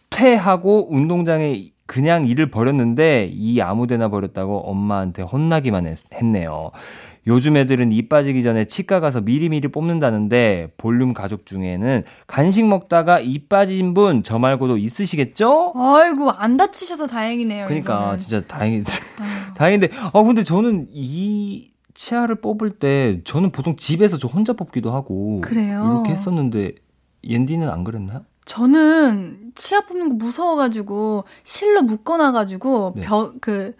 퇴하고 0.09 0.93
운동장에 0.93 1.69
그냥 1.87 2.25
일을 2.25 2.51
버렸는데 2.51 3.29
이 3.33 3.59
아무데나 3.59 4.07
버렸다고 4.07 4.59
엄마한테 4.69 5.23
혼나기만 5.23 5.87
했, 5.87 5.97
했네요. 6.13 6.71
요즘 7.27 7.55
애들은 7.55 7.91
이 7.91 8.07
빠지기 8.09 8.41
전에 8.41 8.65
치과 8.65 8.99
가서 8.99 9.21
미리미리 9.21 9.67
뽑는다는데 9.67 10.71
볼륨 10.77 11.13
가족 11.13 11.45
중에는 11.45 12.03
간식 12.25 12.67
먹다가 12.67 13.19
이 13.19 13.39
빠진 13.47 13.93
분 13.93 14.23
저 14.23 14.39
말고도 14.39 14.77
있으시겠죠? 14.77 15.73
아이고 15.75 16.31
안 16.31 16.57
다치셔서 16.57 17.05
다행이네요. 17.07 17.67
그러니까 17.67 18.01
이거는. 18.01 18.19
진짜 18.19 18.41
다행이 18.47 18.77
아유. 18.77 18.83
다행인데 19.55 19.89
아 20.13 20.23
근데 20.23 20.43
저는 20.43 20.87
이 20.91 21.69
치아를 21.93 22.35
뽑을 22.41 22.71
때 22.71 23.21
저는 23.23 23.51
보통 23.51 23.75
집에서 23.75 24.17
저 24.17 24.27
혼자 24.27 24.53
뽑기도 24.53 24.91
하고 24.91 25.41
그래요? 25.41 25.83
이렇게 26.03 26.11
했었는데 26.13 26.71
옌디는 27.23 27.69
안 27.69 27.83
그랬나요? 27.83 28.25
저는 28.45 29.51
치아 29.53 29.81
뽑는 29.81 30.09
거 30.09 30.15
무서워가지고 30.15 31.25
실로 31.43 31.83
묶어놔가지고 31.83 32.93
네. 32.95 33.01
벽그 33.03 33.75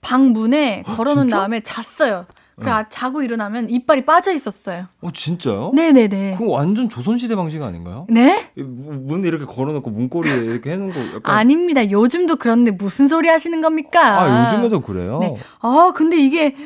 방 0.00 0.30
문에 0.32 0.82
걸어놓은 0.84 1.24
진짜? 1.24 1.38
다음에 1.38 1.60
잤어요. 1.60 2.26
그래 2.58 2.70
네. 2.70 2.76
아, 2.76 2.88
자고 2.88 3.22
일어나면 3.22 3.70
이빨이 3.70 4.04
빠져 4.04 4.32
있었어요. 4.32 4.86
어 5.00 5.10
진짜요? 5.12 5.72
네네네. 5.74 6.36
그거 6.38 6.50
완전 6.52 6.88
조선시대 6.88 7.36
방식 7.36 7.62
아닌가요? 7.62 8.06
네? 8.10 8.50
문 8.56 9.22
이렇게 9.24 9.44
걸어놓고 9.44 9.90
문고리에 9.90 10.34
이렇게 10.36 10.72
해놓은 10.72 10.92
거 10.92 11.00
약간 11.16 11.36
아닙니다. 11.36 11.88
요즘도 11.90 12.36
그런데 12.36 12.72
무슨 12.72 13.06
소리 13.06 13.28
하시는 13.28 13.60
겁니까? 13.60 14.20
아, 14.20 14.52
요즘에도 14.52 14.80
그래요? 14.80 15.18
네. 15.20 15.36
아 15.60 15.92
근데 15.94 16.16
이게 16.18 16.56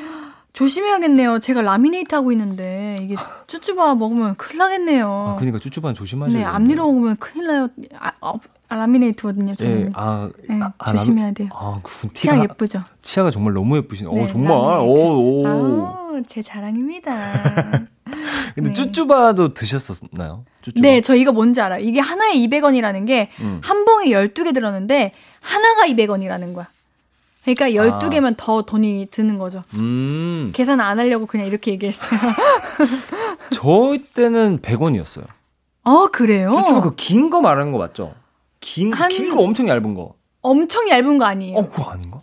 조심해야겠네요. 0.53 1.39
제가 1.39 1.61
라미네이트 1.61 2.13
하고 2.13 2.31
있는데 2.31 2.95
이게 3.01 3.15
쭈쭈바 3.47 3.95
먹으면 3.95 4.35
큰일 4.35 4.59
나겠네요. 4.59 5.07
아, 5.07 5.35
그러니까 5.37 5.59
쭈쭈반 5.59 5.93
조심하셔야 5.95 6.33
네, 6.37 6.43
돼요. 6.43 6.49
앞니로 6.53 6.85
먹으면 6.87 7.17
큰일 7.17 7.47
나요. 7.47 7.69
아, 7.99 8.11
어, 8.21 8.33
아, 8.73 8.75
라미네이트거든요. 8.77 9.53
저는. 9.53 9.81
예, 9.81 9.89
아, 9.93 10.31
네, 10.49 10.59
아, 10.59 10.73
아, 10.79 10.91
조심해야 10.91 11.31
돼요. 11.33 11.49
아, 11.53 11.79
그 11.83 12.11
치아 12.13 12.41
예쁘죠? 12.41 12.83
치아가 13.03 13.29
정말 13.29 13.53
너무 13.53 13.77
예쁘시네. 13.77 14.09
네, 14.11 14.23
어, 14.23 14.27
정말. 14.27 14.51
오, 14.79 15.41
오. 15.43 15.47
아우, 15.47 16.23
제 16.25 16.41
자랑입니다. 16.41 17.13
근데 18.55 18.69
네. 18.69 18.73
쭈쭈바도 18.73 19.53
드셨었나요? 19.53 20.45
쭈쭈바. 20.63 20.81
네, 20.81 21.01
저 21.01 21.13
이거 21.13 21.31
뭔지 21.31 21.61
알아요. 21.61 21.81
이게 21.81 21.99
하나에 21.99 22.33
200원이라는 22.33 23.05
게 23.05 23.29
음. 23.41 23.61
한 23.63 23.85
봉에 23.85 24.07
12개 24.07 24.53
들었는데 24.55 25.11
하나가 25.39 25.85
200원이라는 25.85 26.55
거야. 26.55 26.67
그러니까 27.43 27.69
12개면 27.69 28.35
더 28.37 28.63
돈이 28.63 29.09
드는 29.11 29.37
거죠. 29.37 29.63
음. 29.75 30.51
계산 30.55 30.79
안 30.79 30.97
하려고 30.97 31.27
그냥 31.27 31.45
이렇게 31.45 31.71
얘기했어요. 31.71 32.19
저 33.53 33.97
때는 34.15 34.59
100원이었어요. 34.61 35.25
어, 35.83 36.07
그래요? 36.07 36.53
쭈쭈바 36.53 36.81
그긴 36.81 37.29
거 37.29 37.41
말하는 37.41 37.71
거 37.71 37.77
맞죠? 37.77 38.13
긴, 38.63 38.93
한- 38.93 39.09
긴거 39.09 39.41
엄청 39.41 39.67
얇은 39.67 39.93
거. 39.93 40.15
엄청 40.41 40.87
얇은 40.89 41.17
거 41.17 41.25
아니에요. 41.25 41.57
어, 41.57 41.67
그거 41.69 41.91
아닌가? 41.91 42.21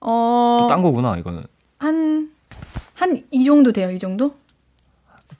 어, 0.00 0.58
또 0.62 0.66
딴 0.68 0.82
거구나, 0.82 1.16
이거는. 1.16 1.44
한, 1.78 2.30
한 2.94 3.22
이 3.30 3.44
정도 3.44 3.72
돼요, 3.72 3.90
이 3.90 3.98
정도? 3.98 4.34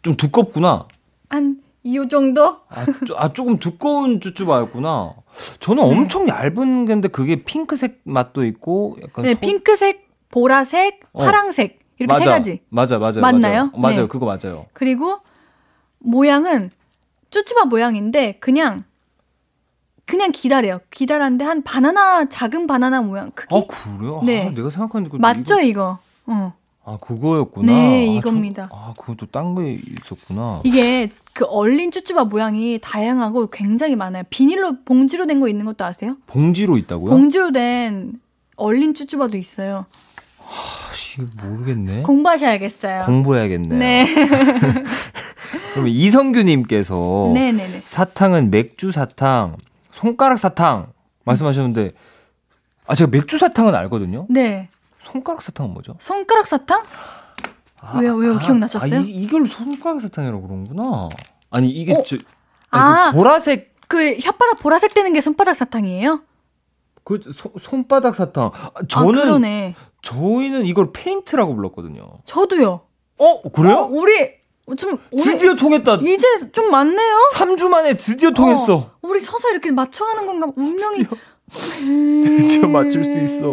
좀 0.03 0.17
두껍구나. 0.17 0.87
한 1.29 1.63
이 1.87 1.99
정도? 2.11 2.57
아, 2.69 2.85
쪼, 3.07 3.15
아, 3.19 3.33
조금 3.33 3.59
두꺼운 3.59 4.21
쭈쭈바였구나. 4.21 5.15
저는 5.61 5.87
네. 5.89 5.95
엄청 5.97 6.27
얇은 6.29 6.87
건데 6.87 7.09
그게 7.09 7.37
핑크색 7.37 8.01
맛도 8.05 8.45
있고 8.45 8.97
약간 9.03 9.25
네, 9.25 9.35
소- 9.35 9.41
핑크색, 9.41 10.09
보라색, 10.31 11.01
어. 11.13 11.25
파랑색. 11.25 11.81
이렇게 11.99 12.13
맞아. 12.13 12.25
세 12.25 12.31
가지. 12.31 12.61
맞아, 12.71 12.99
맞아요. 12.99 13.21
맞나요? 13.21 13.55
맞아요. 13.67 13.71
맞아요. 13.77 14.01
네. 14.03 14.07
그거 14.09 14.25
맞아요. 14.27 14.67
그리고 14.73 15.19
모양은 15.99 16.71
쭈쭈바 17.31 17.67
모양인데 17.67 18.39
그냥 18.41 18.83
그냥 20.07 20.33
기다려요. 20.33 20.81
기다렸는데 20.91 21.45
한 21.45 21.63
바나나 21.63 22.29
작은 22.29 22.67
바나나 22.67 23.01
모양 23.03 23.31
크기 23.31 23.55
아, 23.57 23.63
그래요? 23.67 24.21
네. 24.25 24.47
아, 24.47 24.51
내가 24.51 24.71
생각하는 24.71 25.09
거 25.09 25.19
맞죠 25.19 25.61
이거- 25.61 25.63
이거? 25.63 25.99
어. 26.27 26.53
아, 26.87 26.99
그거였구나. 27.01 27.73
네, 27.73 28.09
아, 28.11 28.13
이겁니다. 28.13 28.69
저- 28.71 28.77
아, 28.77 28.93
그건 28.99 29.17
또딴게 29.17 29.73
있었구나. 30.03 30.61
이게 30.65 31.09
그 31.33 31.47
얼린 31.47 31.91
쭈쭈바 31.91 32.25
모양이 32.25 32.79
다양하고 32.83 33.47
굉장히 33.49 33.97
많아요. 33.97 34.25
비닐로 34.29 34.83
봉지로 34.85 35.25
된 35.27 35.41
거 35.41 35.49
있는 35.49 35.65
것도 35.65 35.85
아세요? 35.87 36.17
봉지로 36.27 36.77
있다고요? 36.77 37.11
봉지로 37.11 37.53
된 37.53 38.21
얼린 38.57 38.93
쭈쭈바도 38.93 39.39
있어요. 39.39 39.87
아씨, 40.91 41.23
모르겠네. 41.43 42.03
공부하셔야겠어요. 42.03 43.03
공부해야겠네요. 43.07 43.79
네. 43.79 44.05
그러면 45.73 45.91
이성규님께서 45.91 47.31
네, 47.35 47.51
네, 47.51 47.67
네. 47.67 47.83
사탕은 47.85 48.51
맥주 48.51 48.93
사탕, 48.93 49.57
손가락 49.99 50.39
사탕 50.39 50.93
말씀하셨는데 51.25 51.93
아 52.87 52.95
제가 52.95 53.11
맥주 53.11 53.39
사탕은 53.39 53.75
알거든요. 53.75 54.27
네. 54.29 54.69
손가락 55.03 55.43
사탕은 55.43 55.73
뭐죠? 55.73 55.97
손가락 56.01 56.47
사탕? 56.47 56.83
아, 57.81 57.99
왜요? 57.99 58.15
왜요? 58.17 58.37
아, 58.37 58.39
기억나셨어요? 58.39 59.01
아, 59.01 59.03
이, 59.03 59.11
이걸 59.11 59.47
손가락 59.47 60.01
사탕이라고 60.01 60.43
그러는구나. 60.47 61.09
아니 61.51 61.71
이게 61.71 61.95
어? 61.95 62.03
저 62.05 62.17
아니, 62.71 62.83
아. 62.83 63.11
그 63.11 63.17
보라색 63.17 63.75
그 63.89 64.17
혓바닥 64.19 64.59
보라색 64.61 64.95
되는 64.95 65.13
게 65.13 65.21
손바닥 65.21 65.55
사탕이에요? 65.57 66.23
그 67.05 67.21
손- 67.33 67.53
손바닥 67.61 68.15
사탕. 68.15 68.47
아, 68.55 68.71
아, 68.75 68.81
저는 68.89 69.13
그러네. 69.21 69.75
저희는 70.03 70.67
이걸 70.67 70.93
페인트라고 70.93 71.55
불렀거든요. 71.55 72.19
저도요. 72.25 72.81
어 73.19 73.43
그래요? 73.51 73.77
어, 73.77 73.87
우리 73.87 74.13
좀 74.77 74.99
드디어 75.11 75.55
통했다. 75.55 75.97
이제 75.97 76.27
좀 76.53 76.71
많네요. 76.71 77.27
3주 77.35 77.69
만에 77.69 77.93
드디어 77.95 78.31
통했어. 78.31 78.75
어, 78.77 78.91
우리 79.03 79.21
서서 79.21 79.51
이렇게 79.51 79.71
맞춰가는 79.71 80.25
건가? 80.27 80.47
운명이 80.57 81.05
드디어 82.25 82.69
맞출 82.69 83.05
수 83.05 83.19
있어. 83.19 83.51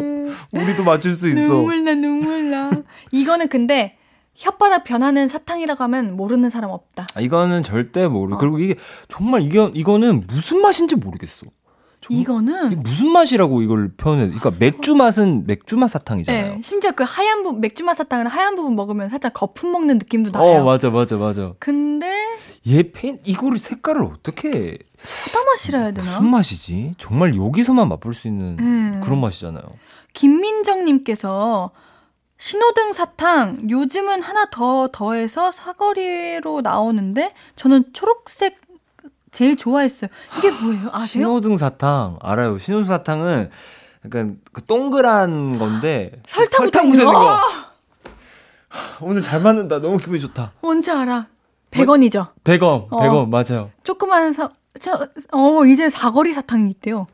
우리도 0.53 0.83
맞출 0.83 1.13
수 1.13 1.27
있어. 1.27 1.41
눈물 1.41 1.83
나 1.83 1.93
눈물 1.95 2.49
나. 2.49 2.71
이거는 3.11 3.49
근데 3.49 3.97
혓바닥 4.37 4.85
변하는 4.85 5.27
사탕이라고 5.27 5.83
하면 5.83 6.15
모르는 6.15 6.49
사람 6.49 6.71
없다. 6.71 7.07
아, 7.13 7.21
이거는 7.21 7.63
절대 7.63 8.07
모르. 8.07 8.35
어. 8.35 8.37
그리고 8.37 8.59
이게 8.59 8.75
정말 9.09 9.41
이게 9.41 9.69
이거는 9.73 10.23
무슨 10.27 10.61
맛인지 10.61 10.95
모르겠어. 10.95 11.45
이거는 12.09 12.81
무슨 12.81 13.09
맛이라고 13.11 13.61
이걸 13.61 13.91
표현해? 13.95 14.25
그러니까 14.27 14.51
맥주 14.59 14.95
맛은 14.95 15.45
맥주 15.45 15.77
맛 15.77 15.87
사탕이잖아요. 15.89 16.55
네, 16.55 16.61
심지어 16.63 16.91
그 16.91 17.03
하얀 17.07 17.43
부분 17.43 17.61
맥주 17.61 17.83
맛 17.83 17.95
사탕은 17.95 18.27
하얀 18.27 18.55
부분 18.55 18.75
먹으면 18.75 19.09
살짝 19.09 19.33
거품 19.33 19.71
먹는 19.71 19.99
느낌도 19.99 20.31
나요. 20.31 20.43
어 20.43 20.63
맞아 20.63 20.89
맞아 20.89 21.17
맞아. 21.17 21.53
근데 21.59 22.11
얘 22.67 22.91
페인 22.91 23.19
이거를 23.23 23.57
색깔을 23.57 24.03
어떻게 24.03 24.79
소다 24.97 25.45
맛이라 25.45 25.79
되나? 25.91 26.01
무슨 26.01 26.27
맛이지? 26.27 26.95
정말 26.97 27.35
여기서만 27.35 27.87
맛볼 27.89 28.13
수 28.13 28.27
있는 28.27 28.57
음. 28.59 29.01
그런 29.03 29.21
맛이잖아요. 29.21 29.63
김민정님께서 30.13 31.71
신호등 32.37 32.91
사탕 32.93 33.69
요즘은 33.69 34.23
하나 34.23 34.45
더 34.49 34.87
더해서 34.91 35.51
사거리로 35.51 36.61
나오는데 36.61 37.33
저는 37.55 37.93
초록색 37.93 38.60
제일 39.31 39.55
좋아했어요. 39.55 40.09
이게 40.37 40.51
뭐예요? 40.51 40.89
아세요? 40.91 41.05
신호등 41.07 41.57
사탕 41.57 42.17
알아요. 42.21 42.57
신호등 42.59 42.85
사탕은 42.85 43.49
약간 44.05 44.37
그 44.51 44.63
동그란 44.65 45.57
건데 45.57 46.11
설탕 46.27 46.65
묻어 46.65 46.83
있는 46.83 47.05
거. 47.05 47.11
거. 47.13 47.37
오늘 49.01 49.21
잘 49.21 49.39
맞는다. 49.41 49.79
너무 49.79 49.97
기분이 49.97 50.19
좋다. 50.19 50.51
뭔지 50.61 50.91
알아? 50.91 51.27
100원이죠. 51.71 52.27
100원, 52.43 52.87
어. 52.89 52.99
100원 53.01 53.29
맞아요. 53.29 53.69
조그만 53.83 54.33
사, 54.33 54.49
저, 54.81 54.91
어, 55.31 55.65
이제 55.65 55.87
사거리 55.89 56.33
사탕이 56.33 56.69
있대요. 56.69 57.07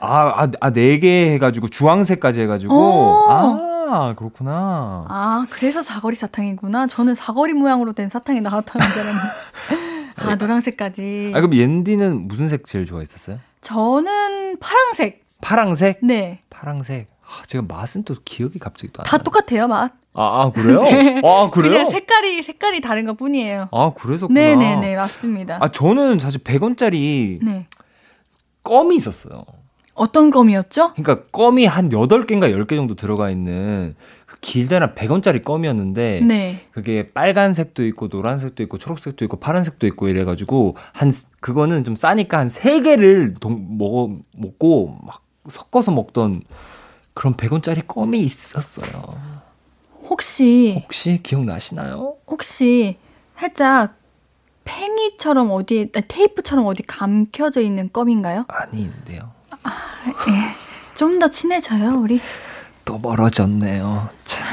아, 0.00 0.42
아, 0.44 0.48
아, 0.60 0.70
네 0.70 0.98
개 1.00 1.32
해가지고, 1.34 1.68
주황색까지 1.68 2.40
해가지고. 2.42 2.74
어. 2.74 3.68
아, 3.90 4.14
그렇구나. 4.14 5.04
아, 5.08 5.46
그래서 5.50 5.82
사거리 5.82 6.14
사탕이구나. 6.16 6.86
저는 6.86 7.14
사거리 7.14 7.52
모양으로 7.54 7.92
된 7.92 8.08
사탕이 8.08 8.40
나왔다는 8.40 8.86
줄 8.86 9.02
알았는데. 9.02 9.87
아, 10.18 10.34
노란색까지. 10.36 11.32
아, 11.34 11.40
그럼 11.40 11.54
옌디는 11.54 12.28
무슨 12.28 12.48
색 12.48 12.66
제일 12.66 12.86
좋아했었어요? 12.86 13.38
저는 13.60 14.58
파랑색. 14.58 15.24
파랑색? 15.40 16.00
네. 16.02 16.40
파랑색. 16.50 17.08
아, 17.24 17.42
제가 17.46 17.64
맛은 17.68 18.04
또 18.04 18.14
기억이 18.24 18.58
갑자기 18.58 18.92
또 18.92 19.02
안 19.02 19.06
다. 19.06 19.18
똑같아요, 19.18 19.68
맛. 19.68 19.92
아, 20.14 20.42
아, 20.42 20.50
그래요? 20.52 20.80
아, 21.26 21.50
그래요? 21.50 21.70
그냥 21.72 21.86
색깔이, 21.86 22.42
색깔이 22.42 22.80
다른 22.80 23.04
것 23.04 23.16
뿐이에요. 23.16 23.68
아, 23.70 23.92
그래서구나. 23.96 24.40
네네네, 24.40 24.96
맞습니다. 24.96 25.58
아, 25.60 25.68
저는 25.70 26.18
사실 26.18 26.42
100원짜리 26.42 27.38
네. 27.44 27.66
껌이 28.64 28.96
있었어요. 28.96 29.44
어떤 29.94 30.30
껌이었죠? 30.30 30.94
그러니까 30.94 31.26
껌이 31.32 31.66
한 31.66 31.88
8개인가 31.88 32.50
10개 32.52 32.76
정도 32.76 32.94
들어가 32.94 33.30
있는 33.30 33.94
그 33.96 34.17
길다란 34.40 34.94
100원짜리 34.94 35.44
껌이었는데 35.44 36.20
네. 36.26 36.60
그게 36.70 37.10
빨간색도 37.12 37.84
있고 37.86 38.06
노란색도 38.08 38.62
있고 38.64 38.78
초록색도 38.78 39.24
있고 39.24 39.36
파란색도 39.38 39.86
있고 39.88 40.08
이래 40.08 40.24
가지고 40.24 40.76
한 40.92 41.12
그거는 41.40 41.84
좀 41.84 41.94
싸니까 41.96 42.38
한 42.38 42.48
세 42.48 42.80
개를 42.80 43.34
동, 43.34 43.76
먹어 43.78 44.10
먹고 44.36 44.96
막 45.04 45.22
섞어서 45.48 45.90
먹던 45.92 46.42
그런 47.14 47.34
100원짜리 47.36 47.86
껌이 47.86 48.18
있었어요. 48.20 49.18
혹시 50.04 50.80
혹시 50.84 51.20
기억나시나요? 51.22 52.14
혹시 52.26 52.96
살짝 53.36 53.96
팽이처럼 54.64 55.50
어디에 55.50 55.88
아, 55.96 56.00
테이프처럼 56.06 56.66
어디 56.66 56.82
감켜져 56.84 57.60
있는 57.60 57.90
껌인가요? 57.92 58.44
아닌데요. 58.48 59.32
좀더 60.96 61.28
친해져요, 61.28 62.00
우리. 62.00 62.20
또 62.88 62.96
멀어졌네요. 62.98 64.08
참. 64.24 64.46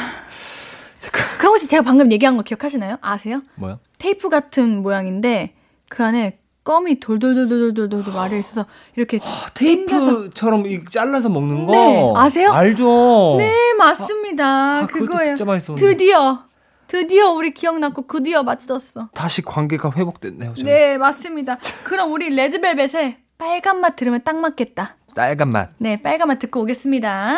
그럼 1.39 1.53
혹시 1.53 1.67
제가 1.69 1.83
방금 1.83 2.11
얘기한 2.11 2.35
거 2.35 2.43
기억하시나요? 2.43 2.97
아세요? 2.99 3.41
뭐야? 3.55 3.79
테이프 3.97 4.27
같은 4.27 4.81
모양인데 4.83 5.53
그 5.87 6.03
안에 6.03 6.39
껌이 6.65 6.99
돌돌돌돌돌돌 6.99 8.03
말려 8.13 8.35
있어서 8.37 8.65
이렇게 8.97 9.19
아, 9.23 9.45
테이프처럼 9.53 10.65
이 10.65 10.83
잘라서 10.83 11.29
먹는 11.29 11.65
거. 11.65 11.71
네, 11.73 12.13
아세요? 12.17 12.51
알죠. 12.51 13.35
네 13.37 13.73
맞습니다 13.77 14.79
아, 14.79 14.85
그것도 14.87 15.05
그거예요 15.05 15.27
진짜 15.29 15.45
맛있었는데. 15.45 15.89
드디어 15.89 16.43
드디어 16.87 17.31
우리 17.31 17.53
기억났고 17.53 18.05
드디어 18.07 18.43
맞췄어 18.43 19.09
다시 19.13 19.43
관계가 19.43 19.91
회복됐네요. 19.95 20.49
저희. 20.55 20.65
네 20.65 20.97
맞습니다 20.97 21.57
그럼 21.85 22.11
우리 22.11 22.29
레드벨벳의 22.35 23.17
빨간 23.37 23.79
맛 23.79 23.95
들으면 23.95 24.21
딱 24.25 24.35
맞겠다 24.35 24.97
빨간 25.15 25.51
맛. 25.51 25.69
네 25.77 26.01
빨간 26.01 26.27
맛 26.27 26.39
듣고 26.39 26.61
오겠습니다 26.63 27.37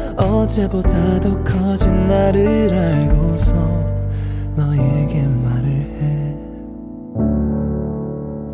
어제보다 0.17 1.19
더 1.19 1.43
커진 1.43 2.07
나를 2.07 2.73
알고서 2.73 3.53
너에게 4.55 5.27
말을 5.27 5.69
해 5.69 6.35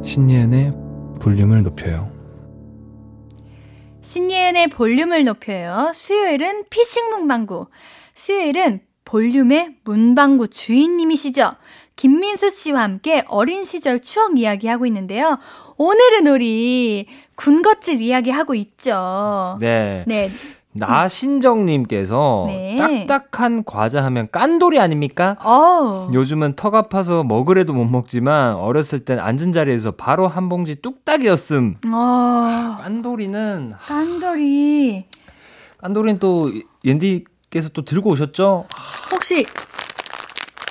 신예은의 0.03 0.73
볼륨을 1.19 1.63
높여요. 1.63 2.11
신예은의 4.01 4.69
볼륨을 4.69 5.25
높여요. 5.25 5.91
수요일은 5.93 6.65
피싱 6.69 7.09
문방구. 7.09 7.67
수요일은 8.13 8.79
볼륨의 9.03 9.75
문방구 9.83 10.47
주인님이시죠. 10.47 11.51
김민수 11.97 12.49
씨와 12.51 12.83
함께 12.83 13.23
어린 13.27 13.65
시절 13.65 13.99
추억 13.99 14.39
이야기하고 14.39 14.85
있는데요. 14.85 15.39
오늘은 15.77 16.27
우리 16.27 17.07
군것질 17.35 18.01
이야기하고 18.01 18.55
있죠. 18.55 19.57
네. 19.59 20.03
네. 20.07 20.29
나신정님께서 20.77 22.45
네. 22.47 22.75
딱딱한 23.07 23.63
과자 23.65 24.03
하면 24.05 24.27
깐돌이 24.31 24.79
아닙니까? 24.79 25.37
어. 25.43 26.09
요즘은 26.13 26.55
턱 26.55 26.75
아파서 26.75 27.23
먹으래도 27.23 27.73
못 27.73 27.85
먹지만 27.85 28.55
어렸을 28.55 28.99
땐 28.99 29.19
앉은 29.19 29.53
자리에서 29.53 29.91
바로 29.91 30.27
한 30.27 30.49
봉지 30.49 30.75
뚝딱이었음. 30.75 31.75
어. 31.91 32.75
깐돌이는 32.81 33.73
깐돌이. 33.79 35.05
깐돌이는 35.79 36.19
또 36.19 36.51
옌디께서 36.83 37.69
또 37.69 37.83
들고 37.85 38.11
오셨죠? 38.11 38.65
혹시 39.11 39.45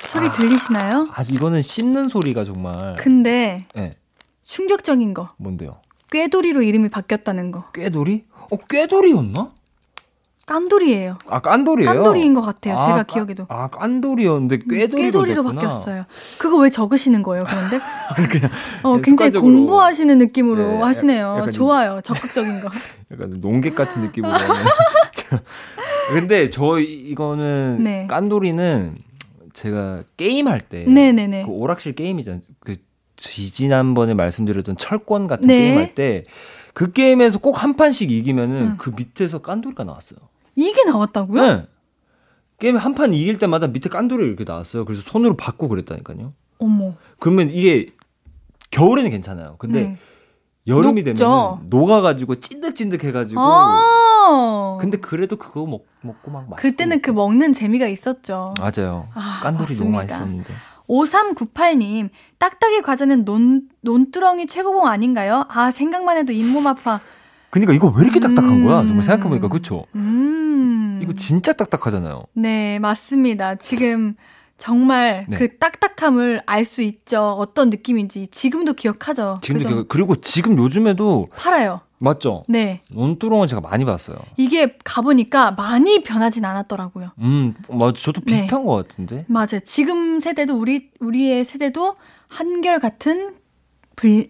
소리 0.07 0.31
들리시나요? 0.33 1.09
아 1.13 1.23
이거는 1.23 1.63
씹는 1.63 2.09
소리가 2.09 2.45
정말 2.45 2.97
근데 2.99 3.67
네, 3.75 3.95
충격적인 4.43 5.15
거. 5.15 5.31
뭔데요? 5.37 5.77
꾀돌이로 6.11 6.63
이름이 6.63 6.89
바뀌었다는 6.89 7.51
거. 7.51 7.65
꾀돌이? 7.73 8.25
어 8.51 8.57
꾀돌이였나? 8.57 9.51
깐돌이에요. 10.47 11.19
아 11.29 11.41
깐돌이에요? 11.41 11.93
깐돌이인 11.93 12.33
것 12.35 12.41
같아요. 12.41 12.75
제가 12.81 12.95
까- 12.99 13.03
기억에도. 13.03 13.47
아 13.49 13.67
깐돌이였는데 13.69 14.59
꾀돌이로, 14.59 14.97
꾀돌이로. 14.97 15.43
바뀌었어요. 15.43 16.05
그거 16.39 16.59
왜 16.59 16.71
적으시는 16.71 17.25
거예요, 17.25 17.45
그런데? 17.49 17.81
그냥 18.31 18.51
어, 18.85 18.97
네, 18.97 19.03
굉장히 19.03 19.33
습관적으로. 19.33 19.53
공부하시는 19.53 20.19
느낌으로 20.19 20.63
네, 20.69 20.79
하시네요. 20.79 21.27
약간 21.39 21.45
좀- 21.47 21.53
좋아요. 21.53 22.01
적극적인 22.03 22.61
거. 22.61 22.71
약간 23.13 23.41
농객 23.41 23.75
같은 23.75 24.03
느낌으로. 24.03 24.33
근데 26.15 26.49
저 26.51 26.79
이거는 26.79 27.79
네. 27.83 28.07
깐돌이는 28.09 28.97
제가 29.53 30.05
게임 30.17 30.47
할 30.47 30.61
때, 30.61 30.85
네네네. 30.85 31.45
그 31.47 31.51
오락실 31.51 31.97
게임이잖아요. 31.97 32.43
그 32.61 32.77
지- 33.17 33.53
지난번에 33.53 34.15
말씀드렸던 34.15 34.77
철권 34.77 35.27
같은 35.27 35.49
네. 35.49 35.59
게임 35.59 35.79
할 35.79 35.95
때. 35.97 36.23
그 36.73 36.93
게임에서 36.93 37.39
꼭 37.39 37.63
한 37.63 37.75
판씩 37.75 38.11
이기면은 38.13 38.55
음. 38.57 38.75
그 38.77 38.93
밑에서 38.95 39.39
깐돌이가 39.41 39.83
나왔어요. 39.85 40.19
이게 40.57 40.85
나왔다고요? 40.85 41.43
네. 41.43 41.67
게임 42.59 42.77
한 42.77 42.95
판 42.95 43.13
이길 43.13 43.37
때마다 43.37 43.67
밑에 43.67 43.89
깐돌이 43.91 44.27
이렇게 44.27 44.45
나왔어요. 44.45 44.85
그래서 44.87 45.03
손으로 45.05 45.37
받고 45.37 45.69
그랬다니까요. 45.69 46.33
어머. 46.59 46.95
그러면 47.19 47.51
이게 47.51 47.93
겨울에는 48.71 49.11
괜찮아요. 49.11 49.57
근데 49.59 49.83
네. 49.83 49.97
여름이? 50.67 51.05
되면 51.05 51.17
녹아가지고 51.69 52.37
찐득찐득해가지고. 52.37 53.41
아. 53.41 54.79
근데 54.81 54.99
그래도 54.99 55.37
그거 55.37 55.67
먹, 55.67 55.87
먹고 56.01 56.31
막 56.31 56.49
맛있고. 56.51 56.57
그때는 56.57 57.03
그 57.03 57.11
먹는 57.11 57.53
재미가 57.53 57.87
있었죠. 57.87 58.55
맞아요. 58.59 59.07
아, 59.15 59.41
깐돌이 59.43 59.77
너무 59.77 59.91
맞습니다. 59.91 60.19
맛있었는데. 60.19 60.53
5398님, 60.89 62.11
딱딱이 62.39 62.83
과자는 62.83 63.25
논, 63.25 63.69
논두렁이 63.83 64.47
최고봉 64.47 64.87
아닌가요? 64.87 65.45
아, 65.49 65.71
생각만 65.71 66.17
해도 66.17 66.33
잇몸 66.33 66.67
아파. 66.67 67.01
그러니까 67.51 67.73
이거 67.73 67.89
왜 67.97 68.03
이렇게 68.05 68.21
딱딱한 68.21 68.65
거야? 68.65 68.81
음. 68.83 68.87
정말 68.89 69.05
생각해보니까 69.05 69.49
그쵸? 69.49 69.87
음. 69.95 71.01
이거 71.03 71.13
진짜 71.15 71.53
딱딱하잖아요. 71.53 72.25
네, 72.35 72.79
맞습니다. 72.79 73.55
지금 73.57 74.15
정말 74.59 75.27
네. 75.31 75.37
그 75.37 75.57
딱딱함을 75.59 76.43
알 76.47 76.65
수 76.65 76.83
있죠. 76.83 77.33
어떤 77.39 77.71
느낌인지. 77.71 78.29
지금도 78.29 78.73
기억하죠. 78.75 79.39
지금도? 79.43 79.69
기억- 79.69 79.89
그리고 79.89 80.17
지금 80.17 80.57
요즘에도 80.59 81.29
팔아요. 81.37 81.81
맞죠? 81.99 82.43
네. 82.49 82.83
논두렁은 82.91 83.49
제가 83.49 83.63
많이 83.63 83.87
봤어요. 83.87 84.19
이게 84.37 84.77
가보니까 84.85 85.53
많이 85.53 86.03
변하진 86.03 86.45
않았더라고요. 86.45 87.13
음, 87.21 87.55
맞아. 87.71 87.93
저도 87.95 88.21
네. 88.21 88.27
비슷한 88.27 88.67
것 88.67 88.75
같은데. 88.89 89.25
맞아요. 89.29 89.61
지금 89.65 90.21
세대도 90.21 90.59
우리 90.59 90.91
우리의 91.01 91.47
세대도 91.47 91.97
한결 92.29 92.81
같은 92.81 93.35
불 93.95 94.27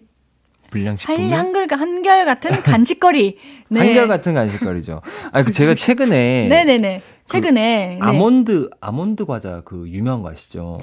불량식품이 0.71 1.31
한, 1.31 1.45
한결 1.45 1.67
한결 1.71 2.25
같은 2.25 2.51
간식거리. 2.61 3.37
네. 3.69 3.79
한결 3.79 4.07
같은 4.07 4.33
간식거리죠. 4.33 5.01
아니 5.31 5.45
그 5.45 5.51
제가 5.51 5.75
최근에 5.75 6.47
네네네. 6.49 7.01
최근에 7.25 7.61
네. 7.61 7.99
아몬드 8.01 8.69
아몬드 8.79 9.25
과자 9.25 9.61
그 9.65 9.85
유명한 9.87 10.21
거 10.21 10.31
아시죠? 10.31 10.79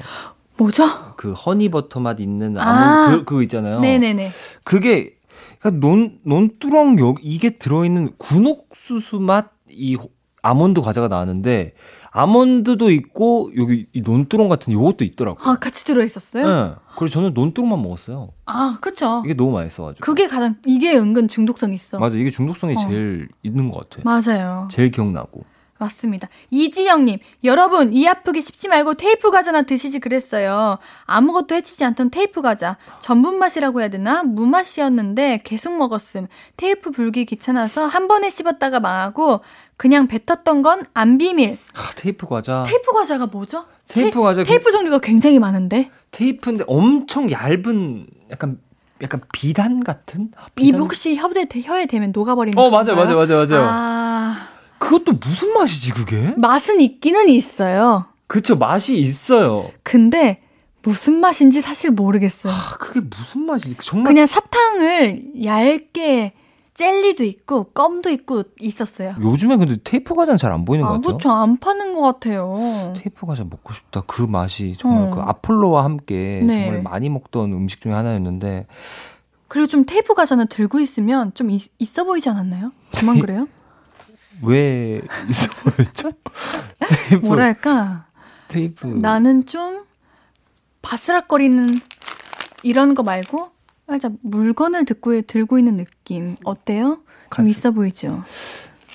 뭐죠? 0.57 1.15
그 1.17 1.33
허니 1.33 1.71
버터 1.71 2.01
맛 2.01 2.21
있는 2.21 2.59
아. 2.59 2.63
아몬드 2.69 3.19
그, 3.19 3.25
그거 3.25 3.43
있잖아요. 3.43 3.81
네네네. 3.81 4.31
그게 4.63 5.17
그러니까 5.59 5.87
논 5.87 6.19
논두렁 6.25 6.99
요 6.99 7.15
이게 7.23 7.51
들어있는 7.51 8.11
군옥수수 8.19 9.21
맛 9.21 9.55
이 9.77 9.97
아몬드 10.45 10.83
과자가 10.83 11.09
나왔는데 11.09 11.73
아몬드도 12.11 12.91
있고 12.91 13.51
여기 13.57 13.87
이 13.95 14.03
논두렁 14.03 14.49
같은 14.51 14.73
요것도 14.75 15.03
있더라고요. 15.05 15.51
아 15.51 15.57
같이 15.57 15.85
들어 15.87 16.05
있었어요? 16.05 16.47
네. 16.47 16.75
그래서 16.99 17.15
저는 17.15 17.33
논두렁만 17.33 17.83
먹었어요. 17.83 18.29
아 18.45 18.77
그쵸. 18.81 19.23
이게 19.25 19.33
너무 19.35 19.53
맛있어가지고. 19.53 20.05
그게 20.05 20.29
가장 20.29 20.57
이게 20.67 20.95
은근 20.97 21.29
중독성 21.29 21.73
있어. 21.73 21.99
맞아 21.99 22.17
이게 22.17 22.31
중독성이 22.31 22.77
어. 22.77 22.87
제일 22.87 23.29
있는 23.43 23.71
것 23.71 23.89
같아. 23.89 24.03
맞아요. 24.05 24.69
제일 24.71 24.91
기억나고. 24.91 25.45
맞습니다. 25.79 26.29
이지영님, 26.51 27.19
여러분, 27.43 27.93
이 27.93 28.07
아프게 28.07 28.41
씹지 28.41 28.69
말고 28.69 28.95
테이프 28.95 29.31
과자나 29.31 29.63
드시지 29.63 29.99
그랬어요. 29.99 30.79
아무것도 31.07 31.55
해치지 31.57 31.85
않던 31.85 32.11
테이프 32.11 32.43
과자. 32.43 32.77
전분 33.01 33.39
맛이라고 33.39 33.81
해야 33.81 33.89
되나? 33.89 34.23
무맛이었는데 34.23 35.41
계속 35.45 35.77
먹었음. 35.77 36.29
테이프 36.57 36.91
불기 36.91 37.25
귀찮아서 37.27 37.87
한 37.87 38.07
번에 38.09 38.31
씹었다가 38.31 38.81
망하고, 38.81 39.41
그냥 39.77 40.07
뱉었던 40.07 40.63
건 40.63 40.83
안 40.95 41.19
비밀. 41.19 41.59
하, 41.75 41.93
테이프 41.97 42.27
과자. 42.27 42.63
테이프 42.67 42.93
과자가 42.93 43.27
뭐죠? 43.27 43.65
테이프 43.89 44.21
과자. 44.21 44.43
그- 44.43 44.49
테이프 44.49 44.71
종류가 44.71 45.01
굉장히 45.01 45.39
많은데. 45.41 45.91
테이프인데 46.13 46.65
엄청 46.69 47.31
얇은 47.33 48.07
약간 48.31 48.59
약간 49.03 49.21
비단 49.33 49.83
같은? 49.83 50.31
아, 50.37 50.47
이 50.47 50.67
비단? 50.67 50.81
혹시 50.81 51.17
혀에, 51.17 51.47
대- 51.47 51.61
혀에 51.63 51.87
대면 51.87 52.13
녹아버리는 52.15 52.57
어 52.57 52.71
맞아요? 52.71 52.95
맞아요 52.95 53.17
맞아요 53.17 53.45
맞아요. 53.45 53.63
아, 53.69 54.49
그것도 54.85 55.13
무슨 55.15 55.53
맛이지 55.55 55.93
그게? 55.93 56.35
맛은 56.37 56.81
있기는 56.81 57.29
있어요. 57.31 58.05
그쵸, 58.27 58.57
맛이 58.57 58.97
있어요. 58.99 59.71
근데 59.83 60.43
무슨 60.83 61.15
맛인지 61.21 61.63
사실 61.63 61.91
모르겠어요. 61.91 62.53
아, 62.53 62.77
그게 62.79 63.01
무슨 63.01 63.47
맛이지? 63.47 63.77
정말. 63.81 64.13
그냥 64.13 64.27
사탕을 64.27 65.43
얇게 65.45 66.35
젤리도 66.75 67.25
있고 67.25 67.65
껌도 67.73 68.11
있고 68.11 68.43
있었어요. 68.61 69.15
요즘에 69.21 69.57
근데 69.57 69.77
테이프 69.83 70.15
과자는 70.15 70.37
잘 70.37 70.53
안 70.53 70.65
보이는 70.67 70.85
것 70.85 70.93
아, 70.93 70.97
같아요. 70.97 71.17
그쵸. 71.17 71.31
안 71.31 71.57
파는 71.57 71.95
것 71.95 72.03
같아요. 72.03 72.93
테이프 72.97 73.25
과자 73.27 73.45
먹고 73.45 73.73
싶다. 73.73 74.03
그 74.07 74.23
맛이 74.23 74.75
정말 74.77 75.13
어. 75.13 75.15
그 75.15 75.21
아폴로와 75.23 75.85
함께 75.85 76.43
네. 76.45 76.65
정말 76.65 76.83
많이 76.83 77.09
먹던 77.09 77.53
음식 77.53 77.81
중에 77.81 77.93
하나였는데 77.93 78.67
그리고 79.49 79.69
좀 79.69 79.85
테이프 79.87 80.15
과자는 80.15 80.49
들고 80.49 80.81
있으면 80.81 81.33
좀 81.35 81.51
있, 81.51 81.71
있어 81.79 82.05
보이지 82.05 82.29
않았나요? 82.29 82.73
저만 82.93 83.21
그래요? 83.21 83.47
왜 84.43 85.01
있어 85.29 85.49
보였죠? 85.63 86.13
테이프, 87.09 87.27
뭐랄까. 87.27 88.07
테이프. 88.49 88.87
나는 88.87 89.47
좀 89.47 89.85
바스락거리는 90.83 91.81
이런 92.63 92.95
거 92.95 93.03
말고 93.03 93.51
살짝 93.87 94.13
물건을 94.23 94.85
듣고 94.85 95.23
들고 95.23 95.59
있는 95.59 95.77
느낌 95.77 96.37
어때요? 96.45 97.01
좀. 97.35 97.49
있어 97.49 97.71
보이죠? 97.71 98.23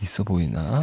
있어 0.02 0.24
보이나? 0.24 0.82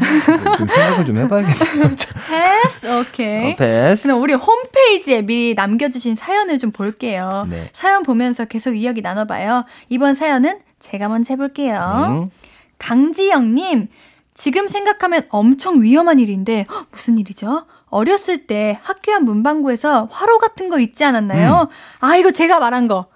좀 0.59 0.69
생각을 0.69 1.07
좀 1.07 1.17
해봐야겠어요. 1.17 1.85
패스 2.29 3.01
오케이. 3.01 3.53
어, 3.53 3.57
패스. 3.57 4.07
그럼 4.09 4.23
우리 4.23 4.35
홈페이지에 4.35 5.23
미리 5.23 5.55
남겨주신 5.55 6.15
사연을 6.15 6.59
좀 6.59 6.71
볼게요. 6.71 7.47
네. 7.49 7.71
사연 7.73 8.03
보면서 8.03 8.45
계속 8.45 8.75
이야기 8.75 9.01
나눠봐요. 9.01 9.65
이번 9.89 10.15
사연은 10.15 10.61
제가 10.81 11.09
먼저 11.09 11.33
해볼게요. 11.33 12.29
음. 12.29 12.31
강지영님, 12.79 13.89
지금 14.37 14.69
생각하면 14.69 15.23
엄청 15.31 15.81
위험한 15.83 16.19
일인데 16.19 16.67
헉, 16.71 16.87
무슨 16.93 17.19
일이죠? 17.19 17.67
어렸을 17.87 18.47
때 18.47 18.79
학교 18.83 19.13
앞 19.15 19.23
문방구에서 19.23 20.09
화로 20.11 20.39
같은 20.39 20.69
거 20.69 20.79
있지 20.79 21.05
않았나요? 21.05 21.69
아 22.01 22.17
이거 22.17 22.31
제가 22.31 22.59
말한 22.59 22.87
거. 22.89 23.07